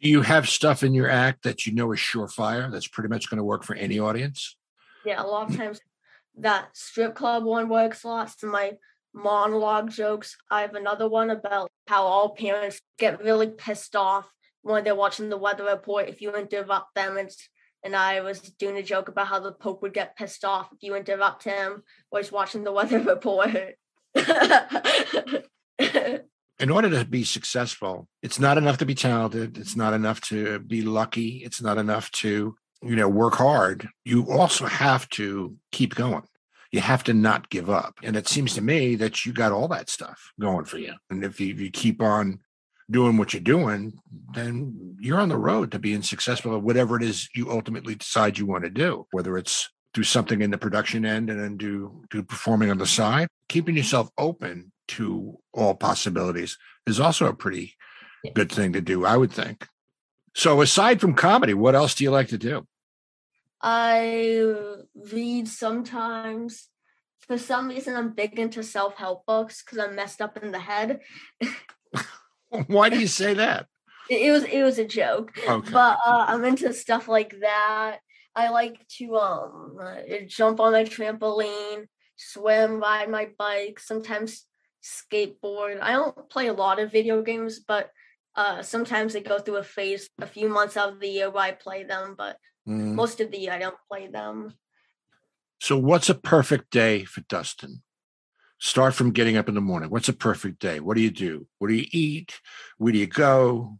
Do 0.00 0.08
you 0.08 0.22
have 0.22 0.48
stuff 0.48 0.82
in 0.82 0.94
your 0.94 1.10
act 1.10 1.42
that 1.42 1.66
you 1.66 1.74
know 1.74 1.92
is 1.92 1.98
surefire 1.98 2.70
that's 2.70 2.86
pretty 2.86 3.08
much 3.08 3.28
going 3.28 3.38
to 3.38 3.44
work 3.44 3.64
for 3.64 3.74
any 3.74 3.98
audience? 3.98 4.56
Yeah, 5.04 5.22
a 5.22 5.26
lot 5.26 5.50
of 5.50 5.56
times 5.56 5.80
that 6.36 6.68
strip 6.74 7.14
club 7.14 7.44
one 7.44 7.68
works 7.68 8.04
lots 8.04 8.40
lot. 8.40 8.40
So 8.40 8.46
my 8.46 8.72
monologue 9.14 9.90
jokes. 9.90 10.36
I 10.50 10.62
have 10.62 10.74
another 10.74 11.08
one 11.08 11.30
about 11.30 11.70
how 11.86 12.04
all 12.04 12.30
parents 12.30 12.80
get 12.98 13.22
really 13.22 13.48
pissed 13.48 13.96
off 13.96 14.32
when 14.62 14.84
they're 14.84 14.94
watching 14.94 15.28
the 15.28 15.36
weather 15.36 15.64
report 15.64 16.08
if 16.08 16.20
you 16.20 16.34
interrupt 16.34 16.94
them. 16.94 17.16
It's, 17.18 17.48
and 17.82 17.94
I 17.94 18.20
was 18.20 18.40
doing 18.40 18.76
a 18.76 18.82
joke 18.82 19.08
about 19.08 19.28
how 19.28 19.40
the 19.40 19.52
Pope 19.52 19.82
would 19.82 19.94
get 19.94 20.16
pissed 20.16 20.44
off 20.44 20.68
if 20.72 20.82
you 20.82 20.94
interrupt 20.94 21.44
him 21.44 21.82
while 22.10 22.22
he's 22.22 22.32
watching 22.32 22.64
the 22.64 22.72
weather 22.72 23.00
report. 23.00 23.76
In 26.60 26.70
order 26.70 26.90
to 26.90 27.04
be 27.04 27.22
successful, 27.22 28.08
it's 28.22 28.40
not 28.40 28.58
enough 28.58 28.78
to 28.78 28.86
be 28.86 28.94
talented. 28.94 29.58
It's 29.58 29.76
not 29.76 29.94
enough 29.94 30.20
to 30.22 30.58
be 30.58 30.82
lucky. 30.82 31.42
It's 31.44 31.62
not 31.62 31.78
enough 31.78 32.10
to, 32.12 32.56
you 32.82 32.96
know, 32.96 33.08
work 33.08 33.34
hard. 33.34 33.88
You 34.04 34.30
also 34.30 34.66
have 34.66 35.08
to 35.10 35.56
keep 35.70 35.94
going. 35.94 36.24
You 36.72 36.80
have 36.80 37.04
to 37.04 37.14
not 37.14 37.48
give 37.48 37.70
up. 37.70 37.94
And 38.02 38.16
it 38.16 38.28
seems 38.28 38.54
to 38.54 38.60
me 38.60 38.96
that 38.96 39.24
you 39.24 39.32
got 39.32 39.52
all 39.52 39.68
that 39.68 39.88
stuff 39.88 40.32
going 40.40 40.64
for 40.64 40.78
you. 40.78 40.94
And 41.10 41.24
if 41.24 41.40
you, 41.40 41.54
if 41.54 41.60
you 41.60 41.70
keep 41.70 42.02
on 42.02 42.40
doing 42.90 43.16
what 43.16 43.32
you're 43.32 43.40
doing, 43.40 43.92
then 44.34 44.96
you're 44.98 45.20
on 45.20 45.28
the 45.28 45.36
road 45.36 45.70
to 45.72 45.78
being 45.78 46.02
successful 46.02 46.56
at 46.56 46.62
whatever 46.62 46.96
it 46.96 47.02
is 47.02 47.28
you 47.34 47.50
ultimately 47.50 47.94
decide 47.94 48.38
you 48.38 48.46
want 48.46 48.64
to 48.64 48.70
do, 48.70 49.06
whether 49.12 49.38
it's 49.38 49.68
do 49.94 50.02
something 50.02 50.42
in 50.42 50.50
the 50.50 50.58
production 50.58 51.04
end 51.04 51.30
and 51.30 51.40
then 51.40 51.56
do 51.56 52.02
do 52.10 52.22
performing 52.22 52.70
on 52.70 52.78
the 52.78 52.86
side. 52.86 53.28
Keeping 53.48 53.76
yourself 53.76 54.08
open 54.18 54.72
to 54.88 55.38
all 55.52 55.74
possibilities 55.74 56.56
is 56.86 56.98
also 57.00 57.26
a 57.26 57.34
pretty 57.34 57.74
good 58.34 58.50
thing 58.50 58.72
to 58.72 58.80
do, 58.80 59.04
I 59.04 59.16
would 59.16 59.32
think. 59.32 59.66
So 60.34 60.60
aside 60.60 61.00
from 61.00 61.14
comedy, 61.14 61.54
what 61.54 61.74
else 61.74 61.94
do 61.94 62.04
you 62.04 62.10
like 62.10 62.28
to 62.28 62.38
do? 62.38 62.66
I 63.60 64.46
read 65.12 65.48
sometimes. 65.48 66.68
for 67.26 67.36
some 67.38 67.68
reason 67.68 67.94
I'm 67.96 68.12
big 68.14 68.38
into 68.38 68.62
self 68.62 68.96
help 68.96 69.26
books 69.26 69.62
because 69.62 69.78
I'm 69.78 69.94
messed 69.96 70.20
up 70.22 70.36
in 70.42 70.50
the 70.52 70.58
head. 70.60 71.00
Why 72.66 72.88
do 72.88 72.98
you 72.98 73.06
say 73.08 73.34
that? 73.34 73.66
It, 74.10 74.30
was 74.30 74.44
it 74.44 74.62
was 74.62 74.78
a 74.78 74.86
joke, 74.86 75.36
Okay. 75.46 75.70
but 75.70 75.98
uh, 76.06 76.24
I'm 76.28 76.42
into 76.46 76.72
stuff 76.72 77.08
like 77.08 77.34
that. 77.40 77.98
I 78.34 78.48
like 78.48 78.80
to 78.96 79.16
um 79.16 79.76
uh, 79.78 79.96
jump 80.26 80.60
on 80.60 80.72
my 80.72 80.84
trampoline, 80.84 81.88
swim, 82.16 82.80
ride 82.80 83.10
my 83.10 83.28
bike, 83.38 83.78
sometimes 83.78 84.46
skateboard. 84.88 85.80
I 85.80 85.92
don't 85.92 86.30
play 86.30 86.48
a 86.48 86.52
lot 86.52 86.80
of 86.80 86.92
video 86.92 87.22
games, 87.22 87.60
but 87.60 87.90
uh, 88.34 88.62
sometimes 88.62 89.14
I 89.16 89.20
go 89.20 89.38
through 89.38 89.56
a 89.56 89.64
phase, 89.64 90.08
a 90.20 90.26
few 90.26 90.48
months 90.48 90.76
out 90.76 90.92
of 90.92 91.00
the 91.00 91.08
year 91.08 91.30
where 91.30 91.44
I 91.44 91.52
play 91.52 91.84
them, 91.84 92.14
but 92.16 92.36
Mm. 92.68 92.94
most 92.94 93.18
of 93.20 93.30
the 93.30 93.38
year 93.38 93.52
I 93.52 93.58
don't 93.58 93.78
play 93.90 94.08
them. 94.08 94.52
So, 95.60 95.78
what's 95.78 96.10
a 96.10 96.14
perfect 96.14 96.70
day 96.70 97.04
for 97.04 97.22
Dustin? 97.22 97.82
Start 98.60 98.94
from 98.94 99.12
getting 99.12 99.38
up 99.38 99.48
in 99.48 99.54
the 99.54 99.62
morning. 99.62 99.88
What's 99.88 100.10
a 100.10 100.12
perfect 100.12 100.58
day? 100.58 100.78
What 100.78 100.96
do 100.96 101.02
you 101.02 101.10
do? 101.10 101.46
What 101.58 101.68
do 101.68 101.74
you 101.74 101.86
eat? 101.92 102.40
Where 102.76 102.92
do 102.92 102.98
you 102.98 103.06
go? 103.06 103.78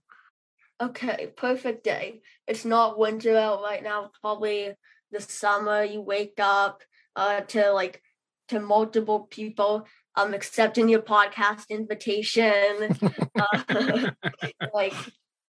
Okay, 0.81 1.33
perfect 1.37 1.85
day. 1.85 2.23
It's 2.47 2.65
not 2.65 2.99
winter 2.99 3.37
out 3.37 3.63
right 3.63 3.83
now. 3.83 4.11
Probably 4.23 4.73
the 5.11 5.21
summer. 5.21 5.83
You 5.83 6.01
wake 6.01 6.39
up 6.39 6.83
uh, 7.15 7.41
to 7.41 7.73
like 7.73 8.01
to 8.49 8.61
multiple 8.61 9.21
people 9.21 9.87
um 10.17 10.35
accepting 10.35 10.89
your 10.89 11.03
podcast 11.03 11.69
invitation. 11.71 12.97
uh, 13.39 14.11
like, 14.75 14.95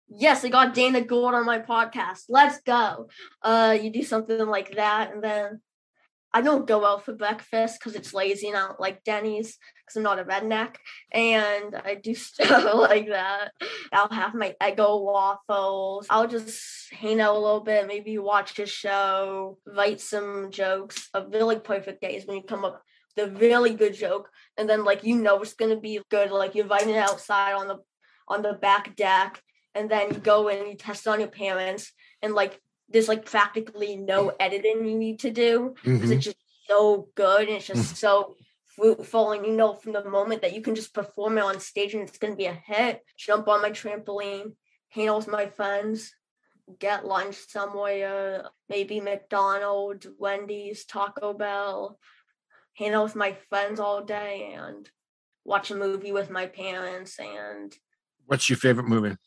yes, 0.08 0.44
I 0.44 0.50
got 0.50 0.74
Dana 0.74 1.02
Gould 1.02 1.34
on 1.34 1.46
my 1.46 1.60
podcast. 1.60 2.24
Let's 2.30 2.62
go. 2.62 3.10
Uh, 3.42 3.78
you 3.82 3.92
do 3.92 4.04
something 4.04 4.48
like 4.48 4.76
that, 4.76 5.14
and 5.14 5.24
then 5.24 5.62
I 6.32 6.42
don't 6.42 6.68
go 6.68 6.86
out 6.86 7.06
for 7.06 7.14
breakfast 7.14 7.80
because 7.80 7.96
it's 7.96 8.14
lazy 8.14 8.50
and 8.50 8.58
I 8.58 8.68
don't 8.68 8.80
like 8.80 9.04
Denny's 9.04 9.58
because 9.86 9.96
I'm 9.96 10.04
not 10.04 10.20
a 10.20 10.24
redneck. 10.24 10.76
And 11.12 11.76
I 11.76 11.96
do 11.96 12.14
stuff 12.16 12.74
like 12.76 13.10
that. 13.10 13.52
I'll 13.92 14.12
have 14.12 14.36
my 14.36 14.56
Eggo 14.62 15.04
waffles. 15.04 16.08
I'll 16.10 16.28
just 16.28 16.94
hang 16.94 17.20
out 17.20 17.36
a 17.36 17.40
little 17.40 17.62
bit, 17.62 17.88
maybe 17.88 18.18
watch 18.20 18.60
a 18.60 18.66
show, 18.66 19.58
write 19.66 20.02
some 20.02 20.52
jokes. 20.52 21.10
A 21.14 21.26
really 21.26 21.60
perfect 21.60 22.02
day 22.02 22.16
is 22.16 22.26
when 22.26 22.38
you 22.38 22.44
come 22.44 22.64
up 22.64 22.84
a 23.20 23.30
really 23.30 23.74
good 23.74 23.94
joke, 23.94 24.30
and 24.58 24.70
then 24.70 24.84
like 24.84 25.04
you 25.04 25.16
know 25.16 25.42
it's 25.42 25.54
gonna 25.54 25.80
be 25.80 26.02
good. 26.10 26.32
Like 26.32 26.56
you're 26.56 26.68
writing 26.68 26.90
it 26.96 26.98
outside 26.98 27.54
on 27.54 27.68
the 27.68 27.78
on 28.28 28.42
the 28.42 28.54
back 28.54 28.96
deck, 28.96 29.42
and 29.76 29.90
then 29.90 30.14
you 30.14 30.20
go 30.20 30.48
in 30.48 30.60
and 30.60 30.68
you 30.70 30.76
test 30.76 31.06
it 31.06 31.10
on 31.10 31.20
your 31.20 31.30
parents, 31.30 31.92
and 32.22 32.34
like 32.34 32.60
there's 32.90 33.08
like 33.08 33.26
practically 33.26 33.96
no 33.96 34.32
editing 34.40 34.86
you 34.86 34.98
need 34.98 35.20
to 35.20 35.32
do 35.32 35.76
because 35.84 36.10
Mhm. 36.10 36.16
it's 36.16 36.26
just 36.26 36.38
so 36.68 37.10
good 37.16 37.48
and 37.48 37.58
it's 37.58 37.68
just 37.68 37.98
so 37.98 38.36
fruitful 38.76 39.32
and 39.32 39.46
you 39.46 39.52
know 39.52 39.74
from 39.74 39.94
the 39.94 40.10
moment 40.10 40.42
that 40.42 40.54
you 40.54 40.62
can 40.62 40.76
just 40.76 40.94
perform 40.94 41.38
it 41.38 41.44
on 41.44 41.60
stage 41.60 41.94
and 41.94 42.08
it's 42.08 42.18
going 42.18 42.34
to 42.34 42.38
be 42.38 42.46
a 42.46 42.54
hit 42.54 43.04
jump 43.18 43.48
on 43.48 43.62
my 43.62 43.72
trampoline 43.72 44.54
hang 44.90 45.08
out 45.08 45.18
with 45.18 45.28
my 45.28 45.48
friends 45.48 46.14
get 46.78 47.06
lunch 47.06 47.36
somewhere 47.48 48.46
maybe 48.70 49.02
mcdonald's 49.02 50.08
wendy's 50.20 50.86
taco 50.86 51.34
bell 51.34 52.00
hang 52.80 52.94
out 52.94 53.04
with 53.04 53.15
my 53.15 53.36
friends 53.50 53.80
all 53.80 54.04
day 54.04 54.56
and 54.56 54.89
watch 55.44 55.70
a 55.70 55.76
movie 55.76 56.13
with 56.13 56.30
my 56.30 56.48
parents 56.48 57.20
and 57.20 57.76
What's 58.26 58.50
your 58.50 58.58
favorite 58.58 58.88
movie? 58.88 59.18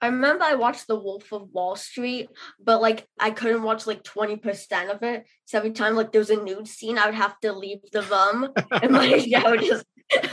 I 0.00 0.08
remember 0.08 0.44
I 0.44 0.54
watched 0.54 0.86
The 0.86 0.98
Wolf 0.98 1.32
of 1.32 1.48
Wall 1.50 1.76
Street, 1.76 2.28
but 2.62 2.80
like 2.80 3.08
I 3.18 3.30
couldn't 3.30 3.62
watch 3.62 3.86
like 3.86 4.02
20% 4.02 4.94
of 4.94 5.02
it. 5.02 5.24
So 5.46 5.58
every 5.58 5.70
time 5.70 5.96
like 5.96 6.12
there 6.12 6.20
was 6.20 6.30
a 6.30 6.42
nude 6.42 6.68
scene, 6.68 6.98
I 6.98 7.06
would 7.06 7.14
have 7.14 7.40
to 7.40 7.52
leave 7.52 7.78
the 7.90 8.02
room 8.02 8.50
and 8.82 8.92
my 8.92 9.18
dad 9.18 9.50
would 9.50 9.62
just 9.62 9.84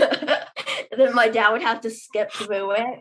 then 0.97 1.15
my 1.15 1.30
dad 1.30 1.52
would 1.52 1.62
have 1.62 1.82
to 1.82 1.89
skip 1.89 2.32
through 2.32 2.71
it. 2.71 3.00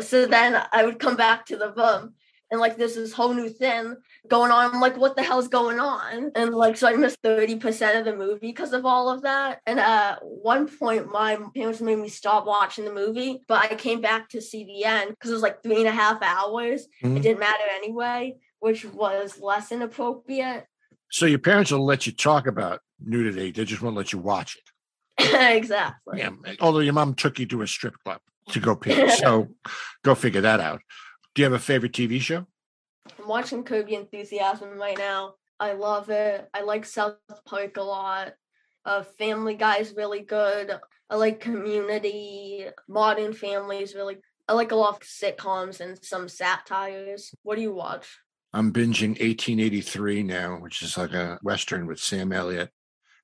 So 0.00 0.26
then 0.26 0.60
I 0.72 0.84
would 0.84 0.98
come 0.98 1.16
back 1.16 1.46
to 1.46 1.56
the 1.56 1.72
room 1.72 2.14
and 2.50 2.60
like 2.60 2.76
there's 2.76 2.94
this 2.94 3.12
whole 3.12 3.34
new 3.34 3.48
thing 3.48 3.96
going 4.28 4.50
on. 4.52 4.74
I'm 4.74 4.80
like, 4.80 4.96
what 4.96 5.16
the 5.16 5.22
hell's 5.22 5.48
going 5.48 5.80
on? 5.80 6.30
And 6.34 6.54
like 6.54 6.76
so 6.76 6.88
I 6.88 6.94
missed 6.94 7.20
30% 7.22 7.98
of 7.98 8.04
the 8.04 8.16
movie 8.16 8.38
because 8.48 8.72
of 8.72 8.86
all 8.86 9.10
of 9.10 9.22
that. 9.22 9.60
And 9.66 9.80
at 9.80 10.18
one 10.22 10.68
point 10.68 11.10
my 11.10 11.38
parents 11.54 11.80
made 11.80 11.98
me 11.98 12.08
stop 12.08 12.46
watching 12.46 12.84
the 12.84 12.92
movie, 12.92 13.42
but 13.48 13.70
I 13.70 13.74
came 13.74 14.00
back 14.00 14.28
to 14.30 14.40
see 14.40 14.64
the 14.64 14.84
end 14.84 15.10
because 15.10 15.30
it 15.30 15.34
was 15.34 15.42
like 15.42 15.62
three 15.62 15.78
and 15.78 15.88
a 15.88 15.92
half 15.92 16.22
hours. 16.22 16.86
Mhm. 17.02 17.16
It 17.16 17.22
didn't 17.22 17.40
matter 17.40 17.64
anyway, 17.74 18.36
which 18.60 18.84
was 18.84 19.40
less 19.40 19.72
inappropriate. 19.72 20.66
So, 21.10 21.26
your 21.26 21.38
parents 21.38 21.70
will 21.70 21.84
let 21.84 22.06
you 22.06 22.12
talk 22.12 22.46
about 22.46 22.80
nudity, 23.00 23.52
they 23.52 23.64
just 23.64 23.82
won't 23.82 23.96
let 23.96 24.12
you 24.12 24.18
watch 24.18 24.56
it. 24.56 25.24
exactly. 25.56 26.18
Yeah. 26.18 26.30
Although 26.60 26.80
your 26.80 26.92
mom 26.92 27.14
took 27.14 27.38
you 27.38 27.46
to 27.46 27.62
a 27.62 27.66
strip 27.66 27.94
club 28.04 28.20
to 28.50 28.60
go 28.60 28.76
pee. 28.76 29.08
So, 29.10 29.48
go 30.04 30.14
figure 30.14 30.40
that 30.42 30.60
out. 30.60 30.80
Do 31.36 31.42
you 31.42 31.44
have 31.44 31.52
a 31.52 31.58
favorite 31.58 31.92
TV 31.92 32.18
show? 32.18 32.46
I'm 33.18 33.28
watching 33.28 33.62
Curb 33.62 33.90
Your 33.90 34.00
Enthusiasm 34.00 34.78
right 34.78 34.96
now. 34.96 35.34
I 35.60 35.74
love 35.74 36.08
it. 36.08 36.48
I 36.54 36.62
like 36.62 36.86
South 36.86 37.16
Park 37.44 37.76
a 37.76 37.82
lot. 37.82 38.32
Uh, 38.86 39.02
Family 39.02 39.54
Guy 39.54 39.76
is 39.76 39.92
really 39.94 40.22
good. 40.22 40.72
I 41.10 41.16
like 41.16 41.40
Community. 41.40 42.64
Modern 42.88 43.34
Family 43.34 43.82
is 43.82 43.94
really. 43.94 44.16
I 44.48 44.54
like 44.54 44.72
a 44.72 44.76
lot 44.76 44.94
of 44.94 45.00
sitcoms 45.00 45.80
and 45.80 46.02
some 46.02 46.26
satires. 46.26 47.34
What 47.42 47.56
do 47.56 47.60
you 47.60 47.74
watch? 47.74 48.18
I'm 48.54 48.72
binging 48.72 49.20
1883 49.20 50.22
now, 50.22 50.56
which 50.56 50.80
is 50.80 50.96
like 50.96 51.12
a 51.12 51.38
Western 51.42 51.86
with 51.86 52.00
Sam 52.00 52.32
Elliott. 52.32 52.70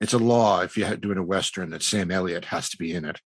It's 0.02 0.12
a 0.12 0.18
law 0.18 0.60
if 0.60 0.76
you're 0.76 0.96
doing 0.96 1.16
a 1.16 1.22
Western 1.22 1.70
that 1.70 1.82
Sam 1.82 2.10
Elliott 2.10 2.44
has 2.46 2.68
to 2.70 2.76
be 2.76 2.92
in 2.92 3.06
it. 3.06 3.22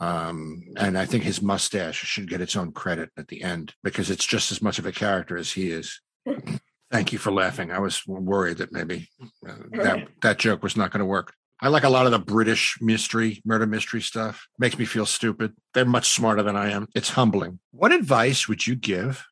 Um, 0.00 0.62
and 0.76 0.98
I 0.98 1.06
think 1.06 1.22
his 1.22 1.40
mustache 1.40 1.96
should 1.96 2.28
get 2.28 2.40
its 2.40 2.56
own 2.56 2.72
credit 2.72 3.10
at 3.16 3.28
the 3.28 3.42
end 3.42 3.74
because 3.82 4.10
it's 4.10 4.26
just 4.26 4.50
as 4.50 4.60
much 4.60 4.78
of 4.78 4.86
a 4.86 4.92
character 4.92 5.36
as 5.36 5.52
he 5.52 5.70
is. 5.70 6.00
Thank 6.90 7.12
you 7.12 7.18
for 7.18 7.32
laughing. 7.32 7.70
I 7.70 7.78
was 7.78 8.06
worried 8.06 8.58
that 8.58 8.72
maybe 8.72 9.08
uh, 9.48 9.54
that, 9.72 10.08
that 10.22 10.38
joke 10.38 10.62
was 10.62 10.76
not 10.76 10.90
going 10.90 11.00
to 11.00 11.06
work. 11.06 11.32
I 11.60 11.68
like 11.68 11.84
a 11.84 11.88
lot 11.88 12.06
of 12.06 12.12
the 12.12 12.18
British 12.18 12.76
mystery, 12.80 13.40
murder 13.44 13.66
mystery 13.66 14.02
stuff. 14.02 14.46
Makes 14.58 14.78
me 14.78 14.84
feel 14.84 15.06
stupid. 15.06 15.54
They're 15.72 15.84
much 15.84 16.08
smarter 16.08 16.42
than 16.42 16.56
I 16.56 16.70
am. 16.70 16.88
It's 16.94 17.10
humbling. 17.10 17.60
What 17.70 17.92
advice 17.92 18.48
would 18.48 18.66
you 18.66 18.74
give 18.74 19.24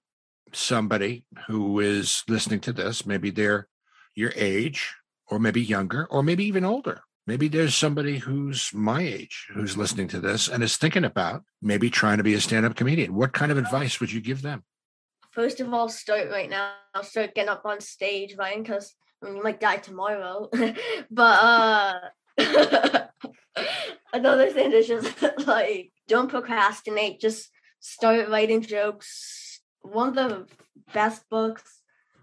somebody 0.52 1.24
who 1.46 1.80
is 1.80 2.22
listening 2.28 2.60
to 2.60 2.72
this? 2.72 3.04
Maybe 3.04 3.30
they're 3.30 3.68
your 4.14 4.32
age, 4.36 4.94
or 5.28 5.38
maybe 5.38 5.60
younger, 5.60 6.06
or 6.06 6.22
maybe 6.22 6.44
even 6.44 6.64
older. 6.64 7.02
Maybe 7.26 7.46
there's 7.46 7.76
somebody 7.76 8.18
who's 8.18 8.70
my 8.74 9.00
age 9.00 9.46
who's 9.54 9.76
listening 9.76 10.08
to 10.08 10.20
this 10.20 10.48
and 10.48 10.62
is 10.62 10.76
thinking 10.76 11.04
about 11.04 11.44
maybe 11.60 11.88
trying 11.88 12.16
to 12.16 12.24
be 12.24 12.34
a 12.34 12.40
stand 12.40 12.66
up 12.66 12.74
comedian. 12.74 13.14
What 13.14 13.32
kind 13.32 13.52
of 13.52 13.58
advice 13.58 14.00
would 14.00 14.12
you 14.12 14.20
give 14.20 14.42
them? 14.42 14.64
First 15.30 15.60
of 15.60 15.72
all, 15.72 15.88
start 15.88 16.30
right 16.30 16.50
now. 16.50 16.72
Start 17.02 17.34
getting 17.34 17.48
up 17.48 17.64
on 17.64 17.80
stage, 17.80 18.36
ryan 18.36 18.62
Because 18.62 18.94
I 19.22 19.26
mean, 19.26 19.36
you 19.36 19.42
might 19.42 19.60
die 19.60 19.76
tomorrow. 19.76 20.50
but 21.10 21.38
uh 21.42 22.00
another 24.12 24.50
thing 24.50 24.72
is 24.72 24.88
just 24.88 25.22
like 25.46 25.92
don't 26.08 26.28
procrastinate. 26.28 27.20
Just 27.20 27.50
start 27.78 28.28
writing 28.30 28.62
jokes. 28.62 29.60
One 29.82 30.08
of 30.08 30.14
the 30.14 30.46
best 30.92 31.22
books 31.30 31.82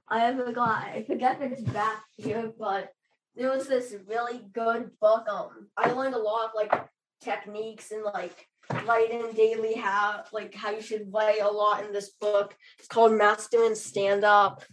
I 0.10 0.26
ever 0.26 0.52
got. 0.52 0.84
I 0.84 1.04
forget 1.04 1.42
if 1.42 1.54
it's 1.54 1.62
back 1.62 2.04
here, 2.18 2.52
but 2.60 2.92
there 3.36 3.52
was 3.52 3.68
this 3.68 3.96
really 4.08 4.42
good 4.54 4.92
book. 5.00 5.28
Um, 5.30 5.70
I 5.78 5.92
learned 5.92 6.16
a 6.16 6.20
lot 6.20 6.46
of 6.46 6.52
like 6.56 6.74
techniques 7.22 7.92
and 7.92 8.04
like 8.04 8.48
writing 8.86 9.32
daily 9.34 9.74
how 9.74 10.24
like 10.32 10.54
how 10.54 10.72
you 10.72 10.82
should 10.82 11.12
write 11.14 11.42
a 11.42 11.48
lot 11.48 11.86
in 11.86 11.92
this 11.92 12.12
book. 12.22 12.56
It's 12.78 12.88
called 12.88 13.14
Mastering 13.14 13.76
Stand 13.76 14.24
Up 14.24 14.64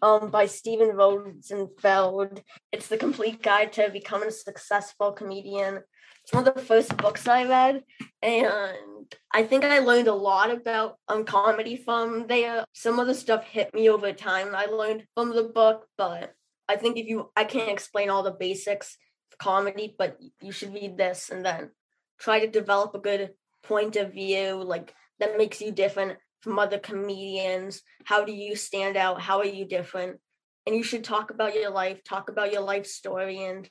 um, 0.00 0.30
by 0.30 0.46
Stephen 0.46 0.96
Rosenfield. 0.96 2.42
It's 2.72 2.88
the 2.88 2.96
complete 2.96 3.42
guide 3.42 3.72
to 3.74 3.90
becoming 3.90 4.28
a 4.28 4.32
successful 4.32 5.12
comedian. 5.12 5.80
It's 6.24 6.32
one 6.32 6.46
of 6.46 6.54
the 6.54 6.60
first 6.60 6.96
books 6.98 7.26
I 7.26 7.44
read, 7.44 7.82
and 8.22 9.12
I 9.32 9.42
think 9.42 9.64
I 9.64 9.80
learned 9.80 10.06
a 10.06 10.14
lot 10.14 10.52
about 10.52 10.96
um, 11.08 11.24
comedy 11.24 11.76
from 11.76 12.28
there. 12.28 12.64
Some 12.74 13.00
of 13.00 13.08
the 13.08 13.14
stuff 13.14 13.44
hit 13.44 13.74
me 13.74 13.90
over 13.90 14.12
time. 14.12 14.54
I 14.54 14.66
learned 14.66 15.04
from 15.16 15.34
the 15.34 15.44
book, 15.44 15.86
but 15.98 16.32
I 16.72 16.76
think 16.76 16.96
if 16.96 17.06
you, 17.06 17.30
I 17.36 17.44
can't 17.44 17.70
explain 17.70 18.08
all 18.08 18.22
the 18.22 18.30
basics 18.30 18.96
of 19.30 19.38
comedy, 19.38 19.94
but 19.98 20.18
you 20.40 20.52
should 20.52 20.72
read 20.72 20.96
this 20.96 21.28
and 21.28 21.44
then 21.44 21.70
try 22.18 22.40
to 22.40 22.46
develop 22.46 22.94
a 22.94 22.98
good 22.98 23.30
point 23.62 23.96
of 23.96 24.14
view, 24.14 24.54
like 24.54 24.94
that 25.20 25.36
makes 25.36 25.60
you 25.60 25.70
different 25.70 26.18
from 26.40 26.58
other 26.58 26.78
comedians. 26.78 27.82
How 28.04 28.24
do 28.24 28.32
you 28.32 28.56
stand 28.56 28.96
out? 28.96 29.20
How 29.20 29.38
are 29.40 29.44
you 29.44 29.66
different? 29.66 30.18
And 30.66 30.74
you 30.74 30.82
should 30.82 31.04
talk 31.04 31.30
about 31.30 31.54
your 31.54 31.70
life, 31.70 32.02
talk 32.04 32.30
about 32.30 32.52
your 32.52 32.62
life 32.62 32.86
story, 32.86 33.44
and 33.44 33.68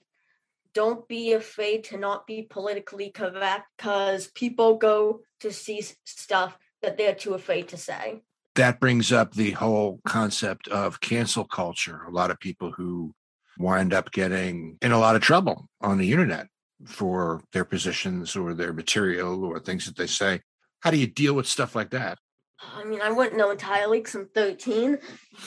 don't 0.74 1.08
be 1.08 1.34
afraid 1.34 1.86
to 1.86 1.98
not 1.98 2.28
be 2.28 2.44
politically 2.44 3.10
correct 3.10 3.66
because 3.78 4.28
people 4.28 4.78
go 4.78 5.22
to 5.40 5.52
see 5.52 5.84
stuff 6.06 6.56
that 6.84 6.98
they're 6.98 7.16
too 7.16 7.34
afraid 7.34 7.68
to 7.70 7.78
say. 7.78 8.22
That 8.56 8.80
brings 8.80 9.12
up 9.12 9.34
the 9.34 9.52
whole 9.52 10.02
concept 10.06 10.68
of 10.68 11.00
cancel 11.00 11.46
culture. 11.46 12.02
A 12.08 12.12
lot 12.12 12.32
of 12.32 12.40
people 12.40 12.72
who 12.72 13.14
wind 13.58 13.94
up 13.94 14.12
getting 14.12 14.78
in 14.82 14.92
a 14.92 15.00
lot 15.00 15.16
of 15.16 15.22
trouble 15.22 15.68
on 15.80 15.98
the 15.98 16.12
internet 16.12 16.48
for 16.86 17.44
their 17.54 17.66
positions 17.66 18.36
or 18.36 18.54
their 18.54 18.74
material 18.74 19.44
or 19.46 19.60
things 19.60 19.86
that 19.86 19.96
they 19.96 20.08
say. 20.08 20.42
How 20.82 20.92
do 20.92 20.98
you 20.98 21.08
deal 21.08 21.34
with 21.34 21.48
stuff 21.48 21.76
like 21.76 21.92
that? 21.92 22.18
I 22.76 22.84
mean, 22.84 23.02
I 23.02 23.12
wouldn't 23.12 23.38
know 23.38 23.52
entirely 23.52 24.00
because 24.00 24.16
I'm 24.16 24.30
13, 24.34 24.98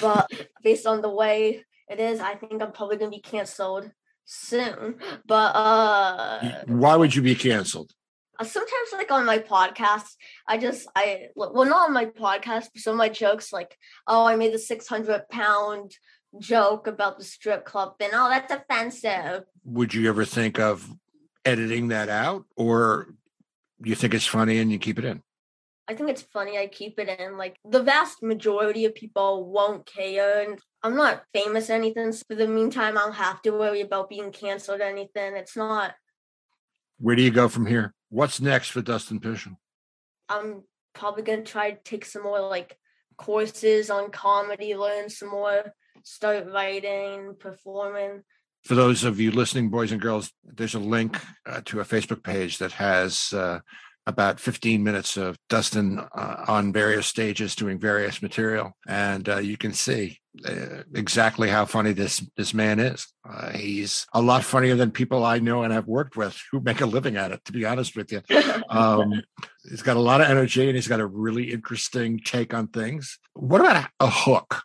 but 0.00 0.30
based 0.62 0.86
on 0.86 1.00
the 1.00 1.10
way 1.10 1.64
it 1.88 2.00
is, 2.00 2.20
I 2.20 2.34
think 2.34 2.62
I'm 2.62 2.72
probably 2.72 2.96
gonna 2.96 3.10
be 3.10 3.20
canceled 3.20 3.90
soon. 4.24 4.96
But 5.26 5.54
uh, 5.54 6.62
Why 6.66 6.96
would 6.96 7.14
you 7.14 7.22
be 7.22 7.34
canceled? 7.34 7.92
Uh, 8.38 8.44
sometimes 8.44 8.88
like 8.92 9.10
on 9.10 9.26
my 9.26 9.38
podcast, 9.38 10.14
I 10.46 10.58
just 10.58 10.88
I 10.94 11.28
well 11.36 11.64
not 11.64 11.88
on 11.88 11.92
my 11.92 12.06
podcast, 12.06 12.68
but 12.72 12.82
some 12.82 12.92
of 12.92 12.98
my 12.98 13.08
jokes 13.08 13.52
like, 13.52 13.76
oh, 14.06 14.26
I 14.26 14.36
made 14.36 14.52
the 14.52 14.58
600 14.58 15.28
pound 15.28 15.96
joke 16.38 16.86
about 16.86 17.18
the 17.18 17.24
strip 17.24 17.64
club 17.64 17.94
and 18.00 18.12
Oh, 18.12 18.28
that's 18.28 18.52
offensive. 18.52 19.44
Would 19.64 19.94
you 19.94 20.08
ever 20.08 20.24
think 20.24 20.58
of 20.58 20.92
editing 21.44 21.88
that 21.88 22.08
out 22.08 22.44
or 22.56 23.14
you 23.82 23.94
think 23.94 24.14
it's 24.14 24.26
funny 24.26 24.58
and 24.58 24.72
you 24.72 24.78
keep 24.78 24.98
it 24.98 25.04
in? 25.04 25.22
I 25.86 25.94
think 25.94 26.08
it's 26.08 26.22
funny. 26.22 26.58
I 26.58 26.66
keep 26.66 26.98
it 26.98 27.20
in. 27.20 27.36
Like 27.36 27.58
the 27.64 27.82
vast 27.82 28.22
majority 28.22 28.86
of 28.86 28.94
people 28.94 29.50
won't 29.50 29.84
care, 29.84 30.48
and 30.48 30.58
I'm 30.82 30.96
not 30.96 31.24
famous 31.34 31.68
or 31.68 31.74
anything. 31.74 32.12
So 32.12 32.22
for 32.26 32.34
the 32.34 32.48
meantime, 32.48 32.96
I 32.96 33.02
don't 33.02 33.14
have 33.14 33.42
to 33.42 33.50
worry 33.50 33.82
about 33.82 34.08
being 34.08 34.32
canceled 34.32 34.80
or 34.80 34.84
anything. 34.84 35.36
It's 35.36 35.56
not. 35.56 35.92
Where 36.98 37.16
do 37.16 37.22
you 37.22 37.30
go 37.30 37.48
from 37.48 37.66
here? 37.66 37.92
What's 38.14 38.40
next 38.40 38.68
for 38.68 38.80
Dustin 38.80 39.18
Pueschel? 39.18 39.56
I'm 40.28 40.62
probably 40.92 41.24
gonna 41.24 41.42
try 41.42 41.72
to 41.72 41.82
take 41.82 42.04
some 42.04 42.22
more 42.22 42.40
like 42.40 42.78
courses 43.16 43.90
on 43.90 44.12
comedy, 44.12 44.76
learn 44.76 45.10
some 45.10 45.30
more, 45.30 45.74
start 46.04 46.46
writing, 46.46 47.34
performing. 47.40 48.22
For 48.62 48.76
those 48.76 49.02
of 49.02 49.18
you 49.18 49.32
listening, 49.32 49.68
boys 49.68 49.90
and 49.90 50.00
girls, 50.00 50.30
there's 50.44 50.76
a 50.76 50.78
link 50.78 51.18
uh, 51.44 51.62
to 51.64 51.80
a 51.80 51.84
Facebook 51.84 52.22
page 52.22 52.58
that 52.58 52.70
has 52.70 53.32
uh, 53.32 53.58
about 54.06 54.40
15 54.40 54.82
minutes 54.82 55.16
of 55.16 55.38
Dustin 55.48 55.98
uh, 55.98 56.44
on 56.46 56.72
various 56.72 57.06
stages 57.06 57.56
doing 57.56 57.78
various 57.78 58.22
material, 58.22 58.76
and 58.86 59.28
uh, 59.28 59.38
you 59.38 59.56
can 59.56 59.72
see 59.72 60.18
uh, 60.46 60.82
exactly 60.94 61.48
how 61.48 61.64
funny 61.64 61.92
this 61.92 62.26
this 62.36 62.52
man 62.52 62.80
is. 62.80 63.06
Uh, 63.28 63.50
he's 63.50 64.06
a 64.12 64.20
lot 64.20 64.44
funnier 64.44 64.74
than 64.74 64.90
people 64.90 65.24
I 65.24 65.38
know 65.38 65.62
and 65.62 65.72
have 65.72 65.86
worked 65.86 66.16
with 66.16 66.38
who 66.50 66.60
make 66.60 66.80
a 66.80 66.86
living 66.86 67.16
at 67.16 67.32
it. 67.32 67.44
To 67.46 67.52
be 67.52 67.64
honest 67.64 67.96
with 67.96 68.12
you, 68.12 68.22
um, 68.68 69.22
he's 69.68 69.82
got 69.82 69.96
a 69.96 70.00
lot 70.00 70.20
of 70.20 70.28
energy 70.28 70.66
and 70.66 70.74
he's 70.74 70.88
got 70.88 71.00
a 71.00 71.06
really 71.06 71.52
interesting 71.52 72.20
take 72.22 72.52
on 72.52 72.68
things. 72.68 73.18
What 73.34 73.60
about 73.60 73.88
a 74.00 74.10
hook? 74.10 74.64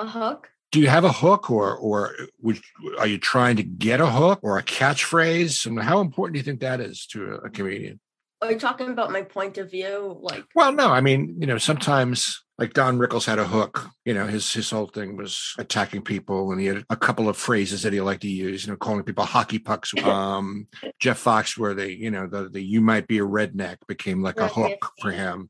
a 0.00 0.06
hook. 0.06 0.48
do 0.72 0.80
you 0.80 0.88
have 0.88 1.04
a 1.04 1.12
hook 1.12 1.50
or 1.50 1.76
or 1.76 2.14
would, 2.40 2.60
are 2.98 3.06
you 3.06 3.18
trying 3.18 3.56
to 3.56 3.62
get 3.62 4.00
a 4.00 4.06
hook 4.06 4.40
or 4.42 4.58
a 4.58 4.62
catchphrase 4.62 5.66
and 5.66 5.80
how 5.80 6.00
important 6.00 6.34
do 6.34 6.38
you 6.38 6.44
think 6.44 6.60
that 6.60 6.80
is 6.80 7.06
to 7.06 7.32
a, 7.32 7.34
a 7.46 7.50
comedian 7.50 8.00
Are 8.42 8.52
you 8.52 8.58
talking 8.58 8.88
about 8.88 9.12
my 9.12 9.22
point 9.22 9.58
of 9.58 9.70
view? 9.70 10.18
Like, 10.20 10.44
well 10.54 10.72
no 10.72 10.88
i 10.88 11.00
mean 11.00 11.36
you 11.38 11.46
know 11.46 11.58
sometimes 11.58 12.42
like 12.58 12.72
don 12.72 12.98
rickles 12.98 13.26
had 13.26 13.38
a 13.38 13.46
hook 13.46 13.88
you 14.04 14.14
know 14.14 14.26
his 14.26 14.52
his 14.52 14.70
whole 14.70 14.86
thing 14.86 15.16
was 15.16 15.54
attacking 15.58 16.02
people 16.02 16.50
and 16.52 16.60
he 16.60 16.66
had 16.66 16.84
a 16.90 16.96
couple 16.96 17.28
of 17.28 17.36
phrases 17.36 17.82
that 17.82 17.92
he 17.92 18.00
liked 18.00 18.22
to 18.22 18.28
use 18.28 18.64
you 18.64 18.70
know 18.72 18.76
calling 18.76 19.02
people 19.02 19.24
hockey 19.24 19.58
pucks 19.58 19.94
um 20.02 20.66
jeff 20.98 21.22
foxworthy 21.22 21.96
you 21.98 22.10
know 22.10 22.26
the, 22.26 22.48
the 22.48 22.60
you 22.62 22.80
might 22.80 23.06
be 23.06 23.18
a 23.18 23.22
redneck 23.26 23.76
became 23.86 24.22
like 24.22 24.38
a 24.38 24.42
Right. 24.44 24.52
hook 24.52 24.90
for 25.00 25.10
him 25.10 25.48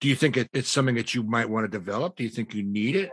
do 0.00 0.08
you 0.08 0.16
think 0.16 0.36
it, 0.36 0.48
it's 0.52 0.68
something 0.68 0.96
that 0.96 1.14
you 1.14 1.22
might 1.22 1.48
want 1.48 1.64
to 1.64 1.78
develop 1.78 2.16
do 2.16 2.24
you 2.24 2.30
think 2.30 2.54
you 2.54 2.62
need 2.62 2.96
it 2.96 3.10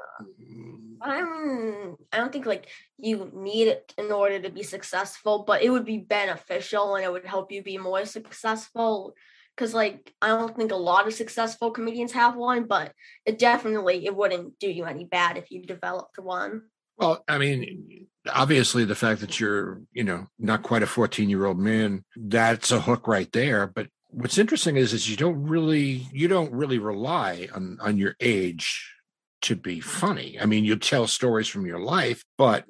I'm. 1.02 1.95
I 2.12 2.18
don't 2.18 2.32
think 2.32 2.45
like 2.45 2.68
you 2.97 3.32
need 3.34 3.68
it 3.68 3.93
in 3.97 4.12
order 4.12 4.39
to 4.39 4.49
be 4.49 4.64
successful, 4.64 5.43
but 5.45 5.62
it 5.62 5.70
would 5.70 5.86
be 5.86 5.97
beneficial 5.97 6.95
and 6.95 7.04
it 7.04 7.12
would 7.12 7.26
help 7.26 7.52
you 7.52 7.64
be 7.64 7.78
more 7.78 8.06
successful. 8.06 9.14
Because 9.56 9.74
like 9.74 10.14
I 10.22 10.30
don't 10.30 10.56
think 10.56 10.72
a 10.72 10.78
lot 10.78 11.08
of 11.08 11.14
successful 11.14 11.72
comedians 11.72 12.14
have 12.14 12.36
one, 12.36 12.66
but 12.66 12.93
it 13.26 13.39
definitely 13.39 14.06
it 14.06 14.16
wouldn't 14.16 14.60
do 14.60 14.70
you 14.70 14.86
any 14.86 15.06
bad 15.06 15.38
if 15.38 15.52
you 15.52 15.64
developed 15.64 16.20
one. 16.20 16.64
Well, 16.97 17.24
I 17.28 17.39
mean, 17.39 18.08
obviously 18.32 18.86
the 18.86 18.95
fact 18.95 19.22
that 19.22 19.39
you're, 19.39 19.82
you 19.91 20.04
know, 20.04 20.28
not 20.38 20.62
quite 20.62 20.84
a 20.84 20.88
14 20.88 21.30
year 21.30 21.45
old 21.45 21.58
man, 21.58 22.06
that's 22.16 22.72
a 22.72 22.80
hook 22.80 23.08
right 23.08 23.32
there. 23.32 23.66
But 23.66 23.88
what's 24.10 24.38
interesting 24.38 24.78
is, 24.78 24.93
is 24.93 25.10
you 25.10 25.18
don't 25.18 25.41
really, 25.41 26.08
you 26.12 26.28
don't 26.28 26.52
really 26.52 26.78
rely 26.78 27.47
on, 27.56 27.80
on 27.82 27.97
your 27.97 28.16
age 28.20 28.93
to 29.42 29.56
be 29.56 29.80
funny. 29.80 30.39
I 30.39 30.46
mean, 30.46 30.66
you 30.66 30.76
tell 30.76 31.08
stories 31.08 31.48
from 31.48 31.66
your 31.66 31.80
life, 31.80 32.24
but 32.38 32.66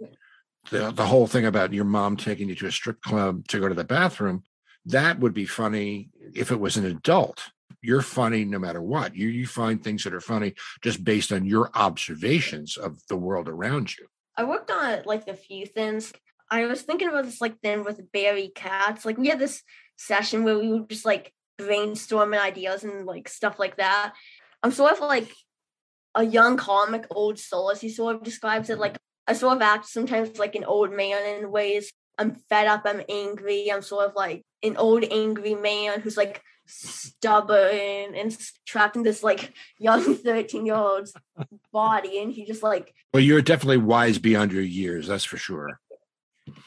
the, 0.69 0.91
the 0.91 1.05
whole 1.05 1.27
thing 1.27 1.45
about 1.45 1.73
your 1.73 1.85
mom 1.85 2.17
taking 2.17 2.49
you 2.49 2.55
to 2.55 2.67
a 2.67 2.71
strip 2.71 3.01
club 3.01 3.47
to 3.47 3.59
go 3.59 3.67
to 3.67 3.75
the 3.75 3.83
bathroom, 3.83 4.43
that 4.85 5.19
would 5.19 5.33
be 5.33 5.45
funny 5.45 6.09
if 6.33 6.51
it 6.51 6.59
was 6.59 6.77
an 6.77 6.85
adult. 6.85 7.43
You're 7.81 8.01
funny 8.01 8.45
no 8.45 8.59
matter 8.59 8.81
what. 8.81 9.15
You 9.15 9.27
you 9.27 9.47
find 9.47 9.83
things 9.83 10.03
that 10.03 10.13
are 10.13 10.21
funny 10.21 10.53
just 10.83 11.03
based 11.03 11.31
on 11.31 11.45
your 11.45 11.71
observations 11.73 12.77
of 12.77 12.99
the 13.07 13.15
world 13.15 13.47
around 13.47 13.97
you. 13.97 14.07
I 14.37 14.43
worked 14.43 14.69
on 14.69 15.01
like 15.05 15.27
a 15.27 15.33
few 15.33 15.65
things. 15.65 16.13
I 16.49 16.65
was 16.65 16.81
thinking 16.81 17.07
about 17.07 17.25
this 17.25 17.41
like 17.41 17.55
then 17.63 17.83
with 17.83 18.11
Barry 18.11 18.51
Katz. 18.53 19.05
Like 19.05 19.17
we 19.17 19.29
had 19.29 19.39
this 19.39 19.63
session 19.97 20.43
where 20.43 20.59
we 20.59 20.71
would 20.71 20.89
just 20.89 21.05
like 21.05 21.33
brainstorming 21.59 22.39
ideas 22.39 22.83
and 22.83 23.05
like 23.05 23.29
stuff 23.29 23.57
like 23.57 23.77
that. 23.77 24.13
I'm 24.61 24.71
sort 24.71 24.93
of 24.93 24.99
like 24.99 25.31
a 26.15 26.23
young 26.23 26.57
comic, 26.57 27.05
old 27.09 27.39
soul, 27.39 27.71
as 27.71 27.81
he 27.81 27.89
sort 27.89 28.15
of 28.15 28.23
describes 28.23 28.69
it. 28.69 28.79
Like 28.79 28.97
I 29.27 29.33
sort 29.33 29.55
of 29.57 29.61
act 29.61 29.87
sometimes 29.87 30.37
like 30.39 30.55
an 30.55 30.63
old 30.65 30.91
man 30.91 31.25
in 31.25 31.51
ways. 31.51 31.91
I'm 32.17 32.35
fed 32.49 32.67
up, 32.67 32.83
I'm 32.85 33.01
angry, 33.09 33.71
I'm 33.71 33.81
sort 33.81 34.05
of 34.09 34.15
like 34.15 34.43
an 34.61 34.77
old 34.77 35.03
angry 35.09 35.55
man 35.55 36.01
who's 36.01 36.17
like 36.17 36.41
stubborn 36.67 38.15
and 38.15 38.37
trapped 38.65 38.95
in 38.95 39.03
this 39.03 39.23
like 39.23 39.53
young 39.79 40.15
13 40.23 40.65
year 40.65 40.75
old's 40.75 41.13
body 41.73 42.19
and 42.21 42.31
he 42.31 42.45
just 42.45 42.63
like 42.63 42.93
Well, 43.13 43.23
you're 43.23 43.41
definitely 43.41 43.77
wise 43.77 44.19
beyond 44.19 44.51
your 44.51 44.61
years, 44.61 45.07
that's 45.07 45.23
for 45.23 45.37
sure. 45.37 45.79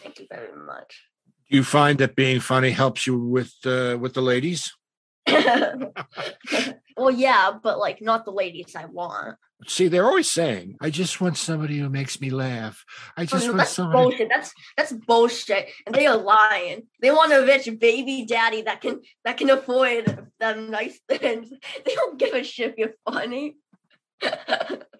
thank 0.02 0.18
you 0.18 0.26
very 0.30 0.54
much 0.56 1.02
Do 1.48 1.56
you 1.56 1.64
find 1.64 1.98
that 1.98 2.16
being 2.16 2.40
funny 2.40 2.70
helps 2.70 3.06
you 3.06 3.18
with 3.18 3.54
uh, 3.64 3.96
with 4.00 4.14
the 4.14 4.22
ladies? 4.22 4.72
well, 6.96 7.10
yeah, 7.10 7.52
but 7.62 7.78
like 7.78 8.00
not 8.00 8.24
the 8.24 8.30
ladies 8.32 8.74
I 8.76 8.86
want. 8.86 9.36
See, 9.66 9.88
they're 9.88 10.04
always 10.04 10.30
saying, 10.30 10.76
"I 10.80 10.90
just 10.90 11.20
want 11.20 11.36
somebody 11.36 11.78
who 11.78 11.88
makes 11.88 12.20
me 12.20 12.30
laugh. 12.30 12.84
I 13.16 13.22
Oh, 13.22 13.24
just 13.24 13.44
no, 13.46 13.52
want 13.52 13.58
that's 13.58 13.70
somebody." 13.70 14.02
bullshit. 14.02 14.28
That's 14.28 14.52
that's 14.76 14.92
bullshit, 14.92 15.68
and 15.86 15.94
they 15.94 16.06
are 16.06 16.16
lying. 16.16 16.86
They 17.00 17.10
want 17.10 17.32
a 17.32 17.40
rich 17.46 17.68
baby 17.78 18.26
daddy 18.26 18.62
that 18.62 18.80
can 18.80 19.00
that 19.24 19.36
can 19.38 19.50
afford 19.50 20.28
them 20.40 20.70
nice 20.70 21.00
things. 21.08 21.50
They 21.86 21.94
don't 21.94 22.18
give 22.18 22.34
a 22.34 22.42
shit 22.42 22.70
if 22.72 22.78
you're 22.78 22.94
funny. 23.10 23.56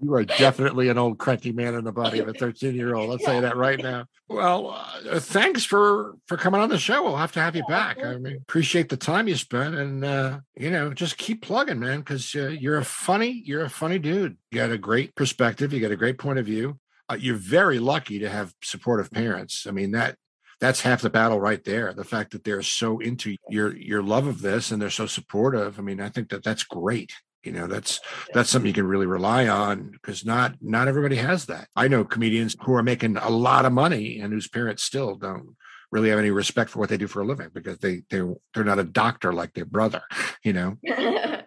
You 0.00 0.12
are 0.14 0.24
definitely 0.24 0.88
an 0.88 0.98
old 0.98 1.18
cranky 1.18 1.52
man 1.52 1.74
in 1.74 1.84
the 1.84 1.92
body 1.92 2.18
of 2.18 2.28
a 2.28 2.32
13 2.38 2.74
year 2.74 2.94
old. 2.94 3.10
I'll 3.10 3.18
tell 3.18 3.36
you 3.36 3.40
that 3.42 3.56
right 3.56 3.80
now. 3.80 4.06
Well, 4.28 4.70
uh, 5.10 5.20
thanks 5.20 5.64
for 5.64 6.16
for 6.26 6.36
coming 6.36 6.60
on 6.60 6.68
the 6.68 6.78
show. 6.78 7.02
We'll 7.02 7.16
have 7.16 7.32
to 7.32 7.40
have 7.40 7.54
you 7.54 7.64
back. 7.68 8.02
I 8.02 8.16
mean, 8.16 8.38
appreciate 8.42 8.88
the 8.88 8.96
time 8.96 9.28
you 9.28 9.36
spent, 9.36 9.74
and 9.74 10.04
uh, 10.04 10.40
you 10.56 10.70
know, 10.70 10.92
just 10.92 11.16
keep 11.16 11.42
plugging, 11.42 11.78
man, 11.78 12.00
because 12.00 12.34
uh, 12.34 12.48
you're 12.48 12.78
a 12.78 12.84
funny, 12.84 13.42
you're 13.44 13.64
a 13.64 13.70
funny 13.70 13.98
dude. 13.98 14.36
You 14.50 14.58
got 14.58 14.70
a 14.70 14.78
great 14.78 15.14
perspective. 15.14 15.72
You 15.72 15.80
got 15.80 15.92
a 15.92 15.96
great 15.96 16.18
point 16.18 16.38
of 16.38 16.46
view. 16.46 16.78
Uh, 17.08 17.16
you're 17.20 17.36
very 17.36 17.78
lucky 17.78 18.18
to 18.18 18.28
have 18.28 18.54
supportive 18.62 19.10
parents. 19.10 19.66
I 19.66 19.70
mean 19.70 19.92
that 19.92 20.16
that's 20.60 20.80
half 20.80 21.02
the 21.02 21.10
battle 21.10 21.40
right 21.40 21.62
there. 21.64 21.92
The 21.92 22.04
fact 22.04 22.32
that 22.32 22.44
they're 22.44 22.62
so 22.62 22.98
into 22.98 23.36
your 23.48 23.76
your 23.76 24.02
love 24.02 24.26
of 24.26 24.40
this 24.40 24.70
and 24.70 24.80
they're 24.80 24.90
so 24.90 25.06
supportive. 25.06 25.78
I 25.78 25.82
mean, 25.82 26.00
I 26.00 26.08
think 26.08 26.30
that 26.30 26.42
that's 26.42 26.64
great. 26.64 27.12
You 27.44 27.52
know, 27.52 27.66
that's 27.66 28.00
that's 28.32 28.50
something 28.50 28.66
you 28.66 28.72
can 28.72 28.86
really 28.86 29.06
rely 29.06 29.48
on 29.48 29.90
because 29.90 30.24
not 30.24 30.54
not 30.60 30.88
everybody 30.88 31.16
has 31.16 31.46
that. 31.46 31.68
I 31.76 31.88
know 31.88 32.04
comedians 32.04 32.56
who 32.62 32.74
are 32.74 32.82
making 32.82 33.16
a 33.16 33.30
lot 33.30 33.64
of 33.64 33.72
money 33.72 34.20
and 34.20 34.32
whose 34.32 34.48
parents 34.48 34.82
still 34.82 35.16
don't 35.16 35.56
really 35.90 36.08
have 36.08 36.18
any 36.18 36.30
respect 36.30 36.70
for 36.70 36.80
what 36.80 36.88
they 36.88 36.96
do 36.96 37.06
for 37.06 37.22
a 37.22 37.26
living 37.26 37.50
because 37.52 37.78
they 37.78 38.02
they 38.10 38.22
they're 38.54 38.64
not 38.64 38.78
a 38.78 38.84
doctor 38.84 39.32
like 39.32 39.52
their 39.54 39.66
brother. 39.66 40.02
You 40.42 40.52
know, 40.52 40.76
yeah, 40.82 41.40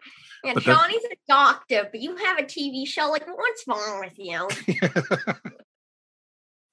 But 0.55 0.63
Johnny's 0.63 1.03
a 1.03 1.15
doctor, 1.27 1.87
but 1.91 2.01
you 2.01 2.15
have 2.15 2.39
a 2.39 2.41
TV 2.41 2.87
show. 2.87 3.11
Like, 3.11 3.27
what's 3.27 3.63
wrong 3.67 3.99
with 3.99 4.17
you? 4.17 4.47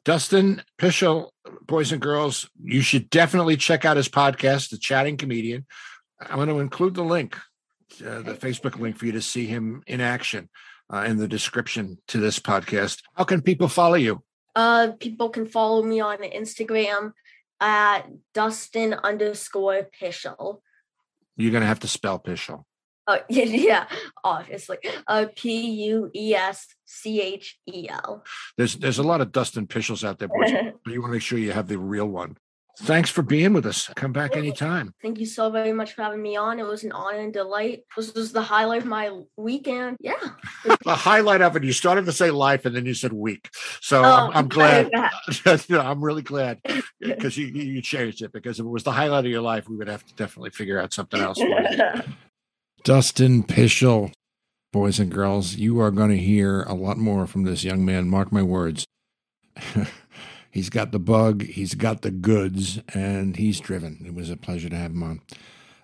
Dustin 0.05 0.63
Pueschel, 0.79 1.31
boys 1.67 1.93
and 1.93 2.01
girls, 2.01 2.49
you 2.63 2.83
should 2.83 3.11
definitely 3.11 3.57
check 3.57 3.85
out 3.85 3.97
his 3.97 4.09
podcast, 4.09 4.71
The 4.71 4.79
Chatting 4.79 5.17
Comedian. 5.17 5.67
I'm 6.21 6.37
going 6.37 6.49
to 6.49 6.61
include 6.61 6.95
the 6.95 7.05
link, 7.05 7.37
uh, 8.03 8.23
the 8.23 8.35
Facebook 8.35 8.79
link 8.79 8.97
for 8.97 9.07
you 9.07 9.13
to 9.13 9.23
see 9.23 9.47
him 9.47 9.83
in 9.87 10.01
action 10.01 10.49
uh, 10.93 11.05
in 11.07 11.19
the 11.19 11.29
description 11.29 11.99
to 12.09 12.19
this 12.19 12.39
podcast. 12.39 13.03
How 13.15 13.25
can 13.25 13.43
people 13.43 13.69
follow 13.69 13.95
you? 13.95 14.23
Uh, 14.55 14.93
people 15.01 15.31
can 15.31 15.47
follow 15.47 15.83
me 15.83 16.01
on 16.01 16.19
Instagram 16.19 17.13
at 17.61 18.03
Dustin 18.33 18.95
underscore 18.95 19.89
Pueschel. 20.01 20.61
You're 21.37 21.51
going 21.51 21.63
to 21.63 21.67
have 21.67 21.81
to 21.81 21.89
spell 21.89 22.19
Pueschel. 22.19 22.65
Oh 23.07 23.19
yeah, 23.29 23.45
yeah, 23.45 23.87
obviously. 24.23 24.79
Uh, 25.07 25.27
P 25.35 25.85
U 25.89 26.11
E 26.15 26.35
S 26.35 26.67
C 26.85 27.21
H 27.21 27.59
E 27.67 27.89
L. 27.89 28.25
There's 28.57 28.77
there's 28.77 28.99
a 28.99 29.03
lot 29.03 29.21
of 29.21 29.33
Dustin 29.33 29.67
Pueschels 29.67 30.05
out 30.05 30.19
there, 30.19 30.29
boys, 30.29 30.53
but 30.85 30.93
you 30.93 31.01
want 31.01 31.11
to 31.11 31.15
make 31.15 31.23
sure 31.23 31.39
you 31.39 31.53
have 31.53 31.69
the 31.69 31.79
real 31.79 32.07
one. 32.07 32.37
Thanks 32.81 33.09
for 33.09 33.23
being 33.23 33.53
with 33.53 33.67
us. 33.67 33.89
Come 33.95 34.13
back 34.13 34.37
anytime. 34.37 34.95
Thank 35.01 35.21
you 35.21 35.27
so 35.27 35.49
very 35.51 35.73
much 35.73 35.93
for 35.93 36.03
having 36.03 36.21
me 36.21 36.37
on. 36.37 36.59
It 36.59 36.67
was 36.67 36.83
an 36.83 36.91
honor 36.91 37.21
and 37.21 37.33
delight. 37.33 37.83
This 37.97 38.13
was 38.15 38.33
the 38.33 38.43
highlight 38.43 38.83
of 38.83 38.89
my 38.89 39.11
weekend. 39.37 39.97
Yeah. 40.01 40.15
The 40.85 40.95
highlight 40.95 41.41
of 41.41 41.57
it, 41.57 41.65
you 41.65 41.73
started 41.73 42.05
to 42.07 42.13
say 42.13 42.31
life 42.31 42.67
and 42.67 42.75
then 42.77 42.85
you 42.85 42.93
said 42.95 43.13
week. 43.13 43.49
So 43.81 44.03
Oh, 44.03 44.31
I'm, 44.33 44.37
I'm 44.37 44.49
glad. 44.49 44.91
I'm 45.71 46.05
really 46.05 46.23
glad 46.23 46.61
because 47.01 47.39
you, 47.39 47.47
you 47.47 47.81
changed 47.81 48.23
it 48.23 48.33
because 48.33 48.61
if 48.61 48.67
it 48.67 48.69
was 48.69 48.83
the 48.83 48.93
highlight 48.93 49.25
of 49.25 49.31
your 49.31 49.41
life, 49.41 49.69
we 49.69 49.77
would 49.77 49.89
have 49.89 50.05
to 50.05 50.15
definitely 50.15 50.51
figure 50.51 50.79
out 50.79 50.93
something 50.93 51.21
else. 51.21 51.39
for 51.39 51.47
you. 51.47 52.03
Dustin 52.83 53.45
Pueschel, 53.45 54.13
boys 54.73 54.99
and 54.99 55.11
girls, 55.11 55.55
you 55.57 55.81
are 55.81 55.91
going 55.91 56.11
to 56.11 56.19
hear 56.19 56.63
a 56.63 56.75
lot 56.75 56.99
more 56.99 57.27
from 57.27 57.45
this 57.45 57.65
young 57.65 57.85
man. 57.85 58.09
Mark 58.09 58.31
my 58.33 58.43
words. 58.43 58.85
He's 60.55 60.71
got 60.71 60.93
the 60.93 61.01
bug, 61.01 61.43
he's 61.43 61.75
got 61.75 62.03
the 62.03 62.13
goods, 62.13 62.81
and 62.95 63.37
he's 63.37 63.59
driven. 63.59 64.03
It 64.07 64.15
was 64.15 64.31
a 64.31 64.37
pleasure 64.37 64.69
to 64.69 64.77
have 64.77 64.93
him 64.93 65.03
on. 65.03 65.21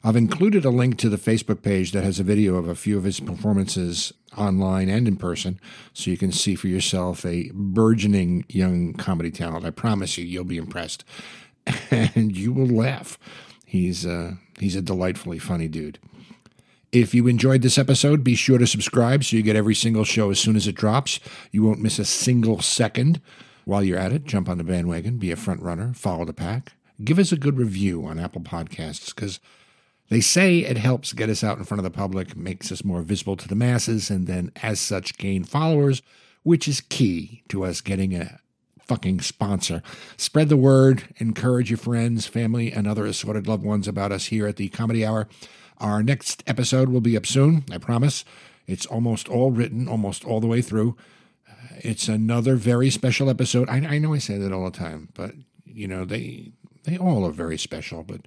I've 0.05 0.16
included 0.16 0.64
a 0.64 0.71
link 0.71 0.97
to 0.99 1.11
the 1.11 1.18
Facebook 1.18 1.61
page 1.61 1.91
that 1.91 2.05
has 2.05 2.21
a 2.21 2.25
video 2.25 2.55
of 2.55 2.68
a 2.68 2.77
few 2.77 2.97
of 2.97 3.03
his 3.05 3.18
performances 3.18 4.12
online 4.39 4.89
and 4.89 5.09
in 5.09 5.16
person, 5.16 5.61
so 5.93 6.11
you 6.11 6.16
can 6.16 6.31
see 6.31 6.55
for 6.55 6.68
yourself 6.68 7.27
a 7.27 7.51
burgeoning 7.53 8.47
young 8.49 8.95
comedy 8.95 9.33
talent. 9.33 9.66
I 9.66 9.71
promise 9.71 10.16
you, 10.16 10.25
you'll 10.25 10.45
be 10.45 10.57
impressed, 10.57 11.05
and 11.91 12.35
you 12.35 12.53
will 12.53 12.68
laugh. 12.68 13.18
He's 13.66 14.07
uh, 14.07 14.35
he's 14.61 14.77
a 14.77 14.83
delightfully 14.83 15.41
funny 15.41 15.66
dude. 15.66 15.99
If 16.93 17.12
you 17.12 17.27
enjoyed 17.27 17.62
this 17.62 17.79
episode, 17.79 18.25
be 18.25 18.37
sure 18.37 18.59
to 18.59 18.66
subscribe 18.66 19.25
so 19.25 19.37
you 19.37 19.43
get 19.43 19.57
every 19.57 19.75
single 19.75 20.05
show 20.05 20.31
as 20.31 20.41
soon 20.41 20.57
as 20.57 20.66
it 20.66 20.77
drops. 20.77 21.21
You 21.51 21.64
won't 21.64 21.81
miss 21.81 21.99
a 21.99 22.05
single 22.05 22.61
second. 22.62 23.21
While 23.65 23.83
you're 23.83 23.99
at 23.99 24.13
it, 24.13 24.25
jump 24.25 24.49
on 24.49 24.59
the 24.59 24.65
bandwagon, 24.65 25.19
be 25.19 25.31
a 25.31 25.37
front 25.37 25.63
runner, 25.63 25.93
follow 25.95 26.25
the 26.25 26.33
pack. 26.33 26.73
Give 27.03 27.19
us 27.19 27.33
a 27.33 27.37
good 27.37 27.57
review 27.57 28.05
on 28.05 28.19
Apple 28.19 28.43
Podcasts 28.43 29.15
because 29.15 29.41
they 30.11 30.21
say 30.21 30.59
it 30.59 30.77
helps 30.77 31.13
get 31.13 31.31
us 31.31 31.45
out 31.45 31.59
in 31.59 31.65
front 31.65 31.79
of 31.79 31.85
the 31.85 31.97
public, 31.97 32.37
makes 32.37 32.73
us 32.73 32.85
more 32.85 33.03
visible 33.03 33.37
to 33.37 33.49
the 33.49 33.55
masses, 33.55 34.11
and 34.11 34.27
then 34.27 34.51
as 34.63 34.81
such 34.81 35.17
gain 35.17 35.45
followers, 35.45 36.03
which 36.43 36.67
is 36.67 36.81
key 36.81 37.43
to 37.49 37.65
us 37.65 37.81
getting 37.81 38.15
a 38.15 38.41
fucking 38.91 39.21
sponsor. 39.21 39.83
Spread 40.17 40.49
the 40.49 40.57
word, 40.57 41.05
encourage 41.19 41.71
your 41.71 41.79
friends, 41.79 42.27
family, 42.27 42.73
and 42.73 42.89
other 42.89 43.07
assorted 43.07 43.47
loved 43.47 43.63
ones 43.63 43.87
about 43.87 44.11
us 44.11 44.27
here 44.27 44.49
at 44.49 44.57
the 44.57 44.69
Comedy 44.69 45.07
Hour. 45.07 45.29
Our 45.79 46.03
next 46.03 46.43
episode 46.47 46.89
will 46.89 47.01
be 47.01 47.17
up 47.17 47.25
soon, 47.25 47.65
I 47.71 47.79
promise. 47.79 48.25
It's 48.67 48.87
almost 48.87 49.29
all 49.29 49.53
written, 49.53 49.87
almost 49.87 50.25
all 50.25 50.41
the 50.41 50.49
way 50.49 50.61
through. 50.61 50.97
It's 51.79 52.09
another 52.09 52.57
very 52.57 52.91
special 52.91 53.31
episode. 53.31 53.68
I, 53.68 53.77
I 53.77 53.99
know 53.99 54.14
I 54.14 54.18
say 54.18 54.39
that 54.39 54.53
all 54.53 54.64
the 54.64 54.77
time, 54.77 55.09
but 55.14 55.33
you 55.64 55.87
know 55.87 56.05
they 56.05 56.53
they 56.85 56.97
all 56.97 57.27
are 57.27 57.33
very 57.33 57.59
special. 57.59 58.03
But 58.03 58.23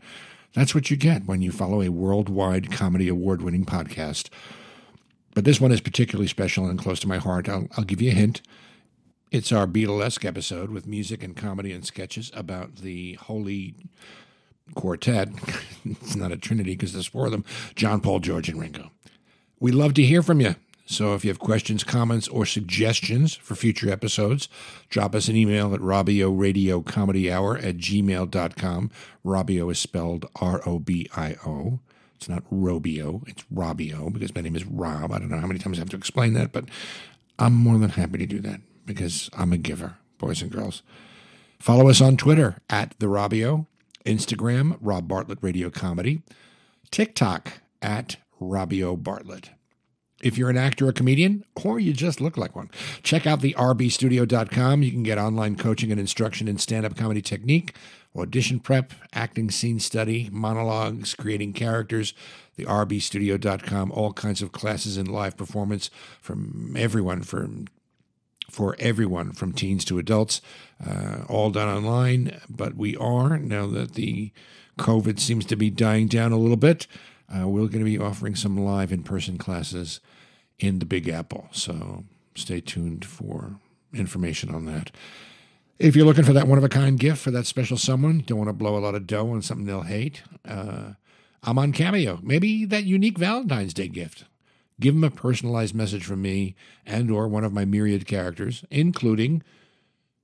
that's 0.54 0.74
what 0.76 0.90
you 0.90 0.98
get 0.98 1.26
when 1.26 1.42
you 1.42 1.52
follow 1.52 1.82
a 1.82 1.90
worldwide 1.90 2.72
comedy 2.72 3.08
award-winning 3.08 3.66
podcast. 3.66 4.30
But 5.34 5.46
this 5.46 5.60
one 5.60 5.72
is 5.72 5.82
particularly 5.82 6.28
special 6.28 6.68
and 6.68 6.78
close 6.78 7.00
to 7.02 7.08
my 7.08 7.18
heart. 7.18 7.50
I'll, 7.50 7.68
I'll 7.76 7.84
give 7.84 8.02
you 8.02 8.12
a 8.12 8.16
hint. 8.16 8.42
It's 9.32 9.52
our 9.52 9.66
Beatlesque 9.66 10.26
episode 10.26 10.70
with 10.70 10.86
music 10.86 11.24
and 11.24 11.36
comedy 11.36 11.72
and 11.72 11.84
sketches 11.84 12.32
about 12.36 12.78
the 12.78 13.14
holy 13.14 13.74
quartet. 14.76 15.30
it's 15.86 16.16
not 16.16 16.32
a 16.32 16.38
trinity 16.38 16.74
because 16.74 16.94
there's 16.94 17.08
four 17.08 17.26
of 17.26 17.32
them 17.32 17.44
John, 17.76 18.00
Paul, 18.00 18.20
George, 18.20 18.48
and 18.48 18.60
Ringo. 18.60 18.92
We 19.60 19.72
love 19.72 19.96
to 19.96 20.04
hear 20.04 20.22
from 20.22 20.40
you. 20.40 20.56
So 20.86 21.14
if 21.14 21.24
you 21.24 21.30
have 21.30 21.40
questions, 21.40 21.84
comments, 21.84 22.28
or 22.28 22.46
suggestions 22.46 23.36
for 23.36 23.56
future 23.56 23.90
episodes, 23.90 24.50
drop 24.90 25.16
us 25.16 25.28
an 25.28 25.36
email 25.36 25.74
at 25.74 25.80
Robbio 25.80 26.38
Radio 26.38 26.82
Comedy 26.82 27.32
Hour 27.32 27.58
at 27.58 27.78
gmail.com. 27.78 28.92
Robbio 29.26 29.72
is 29.72 29.80
spelled 29.80 30.26
R 30.42 30.62
O 30.66 30.80
B 30.80 31.10
I 31.16 31.36
O. 31.46 31.80
It's 32.16 32.30
not 32.30 32.44
Robio, 32.50 33.28
it's 33.28 33.44
Robbio 33.54 34.12
because 34.12 34.34
my 34.36 34.42
name 34.42 34.56
is 34.56 34.66
Rob. 34.66 35.12
I 35.12 35.20
don't 35.20 35.30
know 35.30 35.40
how 35.40 35.48
many 35.48 35.60
times 35.60 35.78
I 35.78 35.82
have 35.82 35.90
to 35.90 35.98
explain 35.98 36.34
that, 36.34 36.52
but 36.52 36.66
I'm 37.40 37.54
more 37.54 37.78
than 37.78 37.90
happy 37.92 38.18
to 38.20 38.26
do 38.26 38.40
that 38.42 38.62
because 38.86 39.30
I'm 39.38 39.52
a 39.52 39.58
giver, 39.58 39.98
boys 40.18 40.42
and 40.42 40.52
girls. 40.52 40.84
Follow 41.60 41.90
us 41.90 42.02
on 42.02 42.18
Twitter 42.18 42.58
at 42.70 42.94
The 43.00 43.08
Robbio, 43.08 43.68
Instagram, 44.06 44.78
Rob 44.82 45.08
Bartlett 45.08 45.40
Radio 45.42 45.70
Comedy, 45.70 46.22
TikTok 46.92 47.62
at 47.82 48.18
Robbio 48.42 49.02
Bartlett. 49.02 49.50
If 50.24 50.38
you're 50.38 50.50
an 50.50 50.58
actor 50.58 50.88
or 50.88 50.94
comedian, 50.94 51.44
or 51.64 51.80
you 51.80 51.92
just 51.92 52.22
look 52.22 52.38
like 52.38 52.56
one, 52.56 52.72
check 53.04 53.28
out 53.28 53.42
the 53.42 53.54
rbstudio.com. 53.56 54.82
You 54.82 54.92
can 54.92 55.04
get 55.04 55.18
online 55.18 55.58
coaching 55.58 55.92
and 55.92 56.00
instruction 56.00 56.48
in 56.48 56.58
stand 56.58 56.86
up 56.86 56.96
comedy 56.96 57.22
technique, 57.22 57.76
audition 58.16 58.62
prep, 58.62 58.94
acting 59.14 59.52
scene 59.52 59.82
study, 59.82 60.30
monologues, 60.32 61.14
creating 61.14 61.54
characters. 61.54 62.14
The 62.56 62.66
rbstudio.com, 62.66 63.92
all 63.92 64.14
kinds 64.14 64.42
of 64.42 64.52
classes 64.52 64.98
in 64.98 65.08
live 65.08 65.36
performance 65.36 65.90
from 66.22 66.76
everyone, 66.78 67.24
from 67.24 67.68
for 68.50 68.76
everyone 68.80 69.32
from 69.32 69.52
teens 69.52 69.84
to 69.86 69.98
adults, 69.98 70.40
uh, 70.86 71.24
all 71.28 71.50
done 71.50 71.68
online. 71.68 72.40
But 72.48 72.76
we 72.76 72.96
are, 72.96 73.38
now 73.38 73.66
that 73.68 73.96
the 73.96 74.32
COVID 74.78 75.20
seems 75.20 75.46
to 75.46 75.56
be 75.56 75.70
dying 75.70 76.08
down 76.08 76.32
a 76.32 76.38
little 76.38 76.58
bit, 76.58 76.88
uh, 77.34 77.48
we're 77.48 77.68
going 77.68 77.80
to 77.80 77.84
be 77.84 77.98
offering 77.98 78.36
some 78.36 78.56
live 78.56 78.92
in 78.92 79.04
person 79.04 79.38
classes 79.38 80.00
in 80.60 80.80
the 80.80 80.86
Big 80.86 81.08
Apple. 81.10 81.48
So 81.52 82.06
stay 82.36 82.62
tuned 82.62 83.06
for 83.06 83.60
information 83.94 84.54
on 84.54 84.66
that. 84.66 84.92
If 85.80 85.96
you're 85.96 86.06
looking 86.06 86.24
for 86.24 86.34
that 86.34 86.48
one 86.48 86.58
of 86.58 86.64
a 86.64 86.70
kind 86.70 87.00
gift 87.00 87.22
for 87.22 87.32
that 87.32 87.46
special 87.46 87.78
someone, 87.78 88.24
don't 88.26 88.38
want 88.38 88.50
to 88.50 88.54
blow 88.54 88.78
a 88.78 88.80
lot 88.80 88.96
of 88.96 89.08
dough 89.08 89.32
on 89.32 89.42
something 89.42 89.66
they'll 89.66 89.82
hate, 89.82 90.22
uh, 90.48 90.94
I'm 91.44 91.60
on 91.60 91.74
Cameo. 91.74 92.20
Maybe 92.24 92.64
that 92.66 92.86
unique 92.86 93.18
Valentine's 93.18 93.74
Day 93.74 93.90
gift. 93.90 94.26
Give 94.80 94.94
them 94.94 95.04
a 95.04 95.12
personalized 95.12 95.76
message 95.76 96.06
from 96.06 96.22
me 96.22 96.56
and 96.86 97.12
or 97.12 97.28
one 97.28 97.44
of 97.44 97.54
my 97.54 97.66
myriad 97.66 98.06
characters, 98.06 98.64
including 98.72 99.44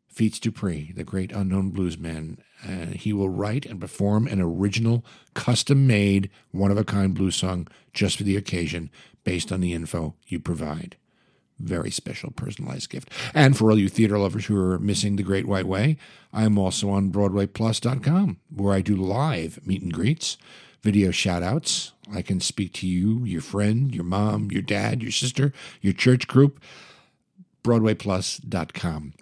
Feats 0.09 0.39
Dupree, 0.39 0.91
the 0.95 1.03
great 1.03 1.31
unknown 1.31 1.71
bluesman. 1.71 2.39
Uh, 2.67 2.87
he 2.87 3.13
will 3.13 3.29
write 3.29 3.65
and 3.65 3.79
perform 3.79 4.27
an 4.27 4.41
original, 4.41 5.05
custom-made, 5.33 6.29
one-of-a-kind 6.51 7.13
blues 7.13 7.35
song 7.35 7.67
just 7.93 8.17
for 8.17 8.23
the 8.23 8.35
occasion, 8.35 8.89
based 9.23 9.51
on 9.51 9.61
the 9.61 9.73
info 9.73 10.15
you 10.27 10.39
provide. 10.39 10.97
Very 11.59 11.91
special 11.91 12.31
personalized 12.31 12.89
gift. 12.89 13.09
And 13.33 13.57
for 13.57 13.69
all 13.69 13.77
you 13.77 13.89
theater 13.89 14.17
lovers 14.17 14.45
who 14.45 14.57
are 14.57 14.79
missing 14.79 15.15
the 15.15 15.23
Great 15.23 15.45
White 15.45 15.67
Way, 15.67 15.97
I 16.33 16.43
am 16.43 16.57
also 16.57 16.89
on 16.89 17.11
BroadwayPlus.com, 17.11 18.37
where 18.53 18.73
I 18.73 18.81
do 18.81 18.95
live 18.95 19.65
meet 19.65 19.81
and 19.81 19.93
greets, 19.93 20.37
video 20.81 21.11
shout 21.11 21.43
outs. 21.43 21.91
I 22.13 22.21
can 22.21 22.39
speak 22.39 22.73
to 22.75 22.87
you, 22.87 23.23
your 23.25 23.41
friend, 23.41 23.93
your 23.93 24.05
mom, 24.05 24.51
your 24.51 24.61
dad, 24.61 25.01
your 25.03 25.11
sister, 25.11 25.53
your 25.81 25.93
church 25.93 26.27
group. 26.27 26.61
BroadwayPlus.com. 27.63 29.13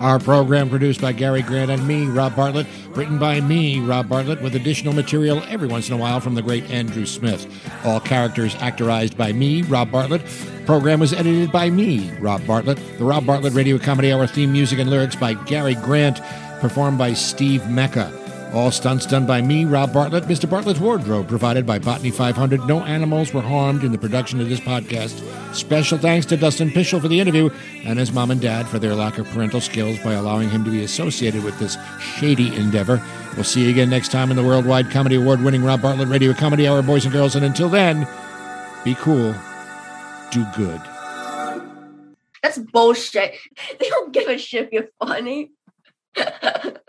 Our 0.00 0.20
program 0.20 0.70
produced 0.70 1.00
by 1.00 1.12
Gary 1.12 1.42
Grant 1.42 1.70
and 1.72 1.86
me, 1.86 2.06
Rob 2.06 2.36
Bartlett. 2.36 2.66
Written 2.90 3.18
by 3.18 3.40
me, 3.40 3.80
Rob 3.80 4.08
Bartlett, 4.08 4.40
with 4.40 4.54
additional 4.54 4.94
material 4.94 5.42
every 5.48 5.66
once 5.66 5.88
in 5.88 5.94
a 5.94 5.96
while 5.96 6.20
from 6.20 6.34
the 6.34 6.42
great 6.42 6.70
Andrew 6.70 7.04
Smith. 7.04 7.46
All 7.84 7.98
characters 7.98 8.54
actorized 8.54 9.16
by 9.16 9.32
me, 9.32 9.62
Rob 9.62 9.90
Bartlett. 9.90 10.22
Program 10.66 11.00
was 11.00 11.12
edited 11.12 11.50
by 11.50 11.68
me, 11.68 12.10
Rob 12.20 12.46
Bartlett. 12.46 12.78
The 12.98 13.04
Rob 13.04 13.26
Bartlett 13.26 13.54
Radio 13.54 13.76
Comedy 13.76 14.12
Hour 14.12 14.26
theme 14.28 14.52
music 14.52 14.78
and 14.78 14.88
lyrics 14.88 15.16
by 15.16 15.34
Gary 15.34 15.74
Grant, 15.74 16.20
performed 16.60 16.96
by 16.96 17.12
Steve 17.12 17.68
Mecca. 17.68 18.27
All 18.54 18.70
stunts 18.70 19.04
done 19.04 19.26
by 19.26 19.42
me, 19.42 19.66
Rob 19.66 19.92
Bartlett. 19.92 20.24
Mr. 20.24 20.48
Bartlett's 20.48 20.80
wardrobe 20.80 21.28
provided 21.28 21.66
by 21.66 21.78
Botany 21.78 22.10
500. 22.10 22.66
No 22.66 22.80
animals 22.80 23.34
were 23.34 23.42
harmed 23.42 23.84
in 23.84 23.92
the 23.92 23.98
production 23.98 24.40
of 24.40 24.48
this 24.48 24.60
podcast. 24.60 25.22
Special 25.54 25.98
thanks 25.98 26.24
to 26.26 26.36
Dustin 26.36 26.70
Pueschel 26.70 27.00
for 27.00 27.08
the 27.08 27.20
interview 27.20 27.50
and 27.84 27.98
his 27.98 28.10
mom 28.10 28.30
and 28.30 28.40
dad 28.40 28.66
for 28.66 28.78
their 28.78 28.94
lack 28.94 29.18
of 29.18 29.28
parental 29.28 29.60
skills 29.60 29.98
by 29.98 30.14
allowing 30.14 30.48
him 30.48 30.64
to 30.64 30.70
be 30.70 30.82
associated 30.82 31.44
with 31.44 31.58
this 31.58 31.76
shady 32.00 32.54
endeavor. 32.56 33.02
We'll 33.34 33.44
see 33.44 33.64
you 33.64 33.70
again 33.70 33.90
next 33.90 34.10
time 34.10 34.30
in 34.30 34.36
the 34.36 34.42
Worldwide 34.42 34.90
Comedy 34.90 35.16
Award 35.16 35.42
winning 35.42 35.62
Rob 35.62 35.82
Bartlett 35.82 36.08
Radio 36.08 36.32
Comedy 36.32 36.66
Hour, 36.66 36.80
boys 36.80 37.04
and 37.04 37.12
girls. 37.12 37.36
And 37.36 37.44
until 37.44 37.68
then, 37.68 38.08
be 38.82 38.94
cool, 38.94 39.34
do 40.30 40.46
good. 40.56 40.80
That's 42.42 42.58
bullshit. 42.58 43.34
They 43.78 43.88
don't 43.90 44.12
give 44.12 44.28
a 44.28 44.38
shit 44.38 44.66
if 44.66 44.72
you're 44.72 44.88
funny. 44.98 45.50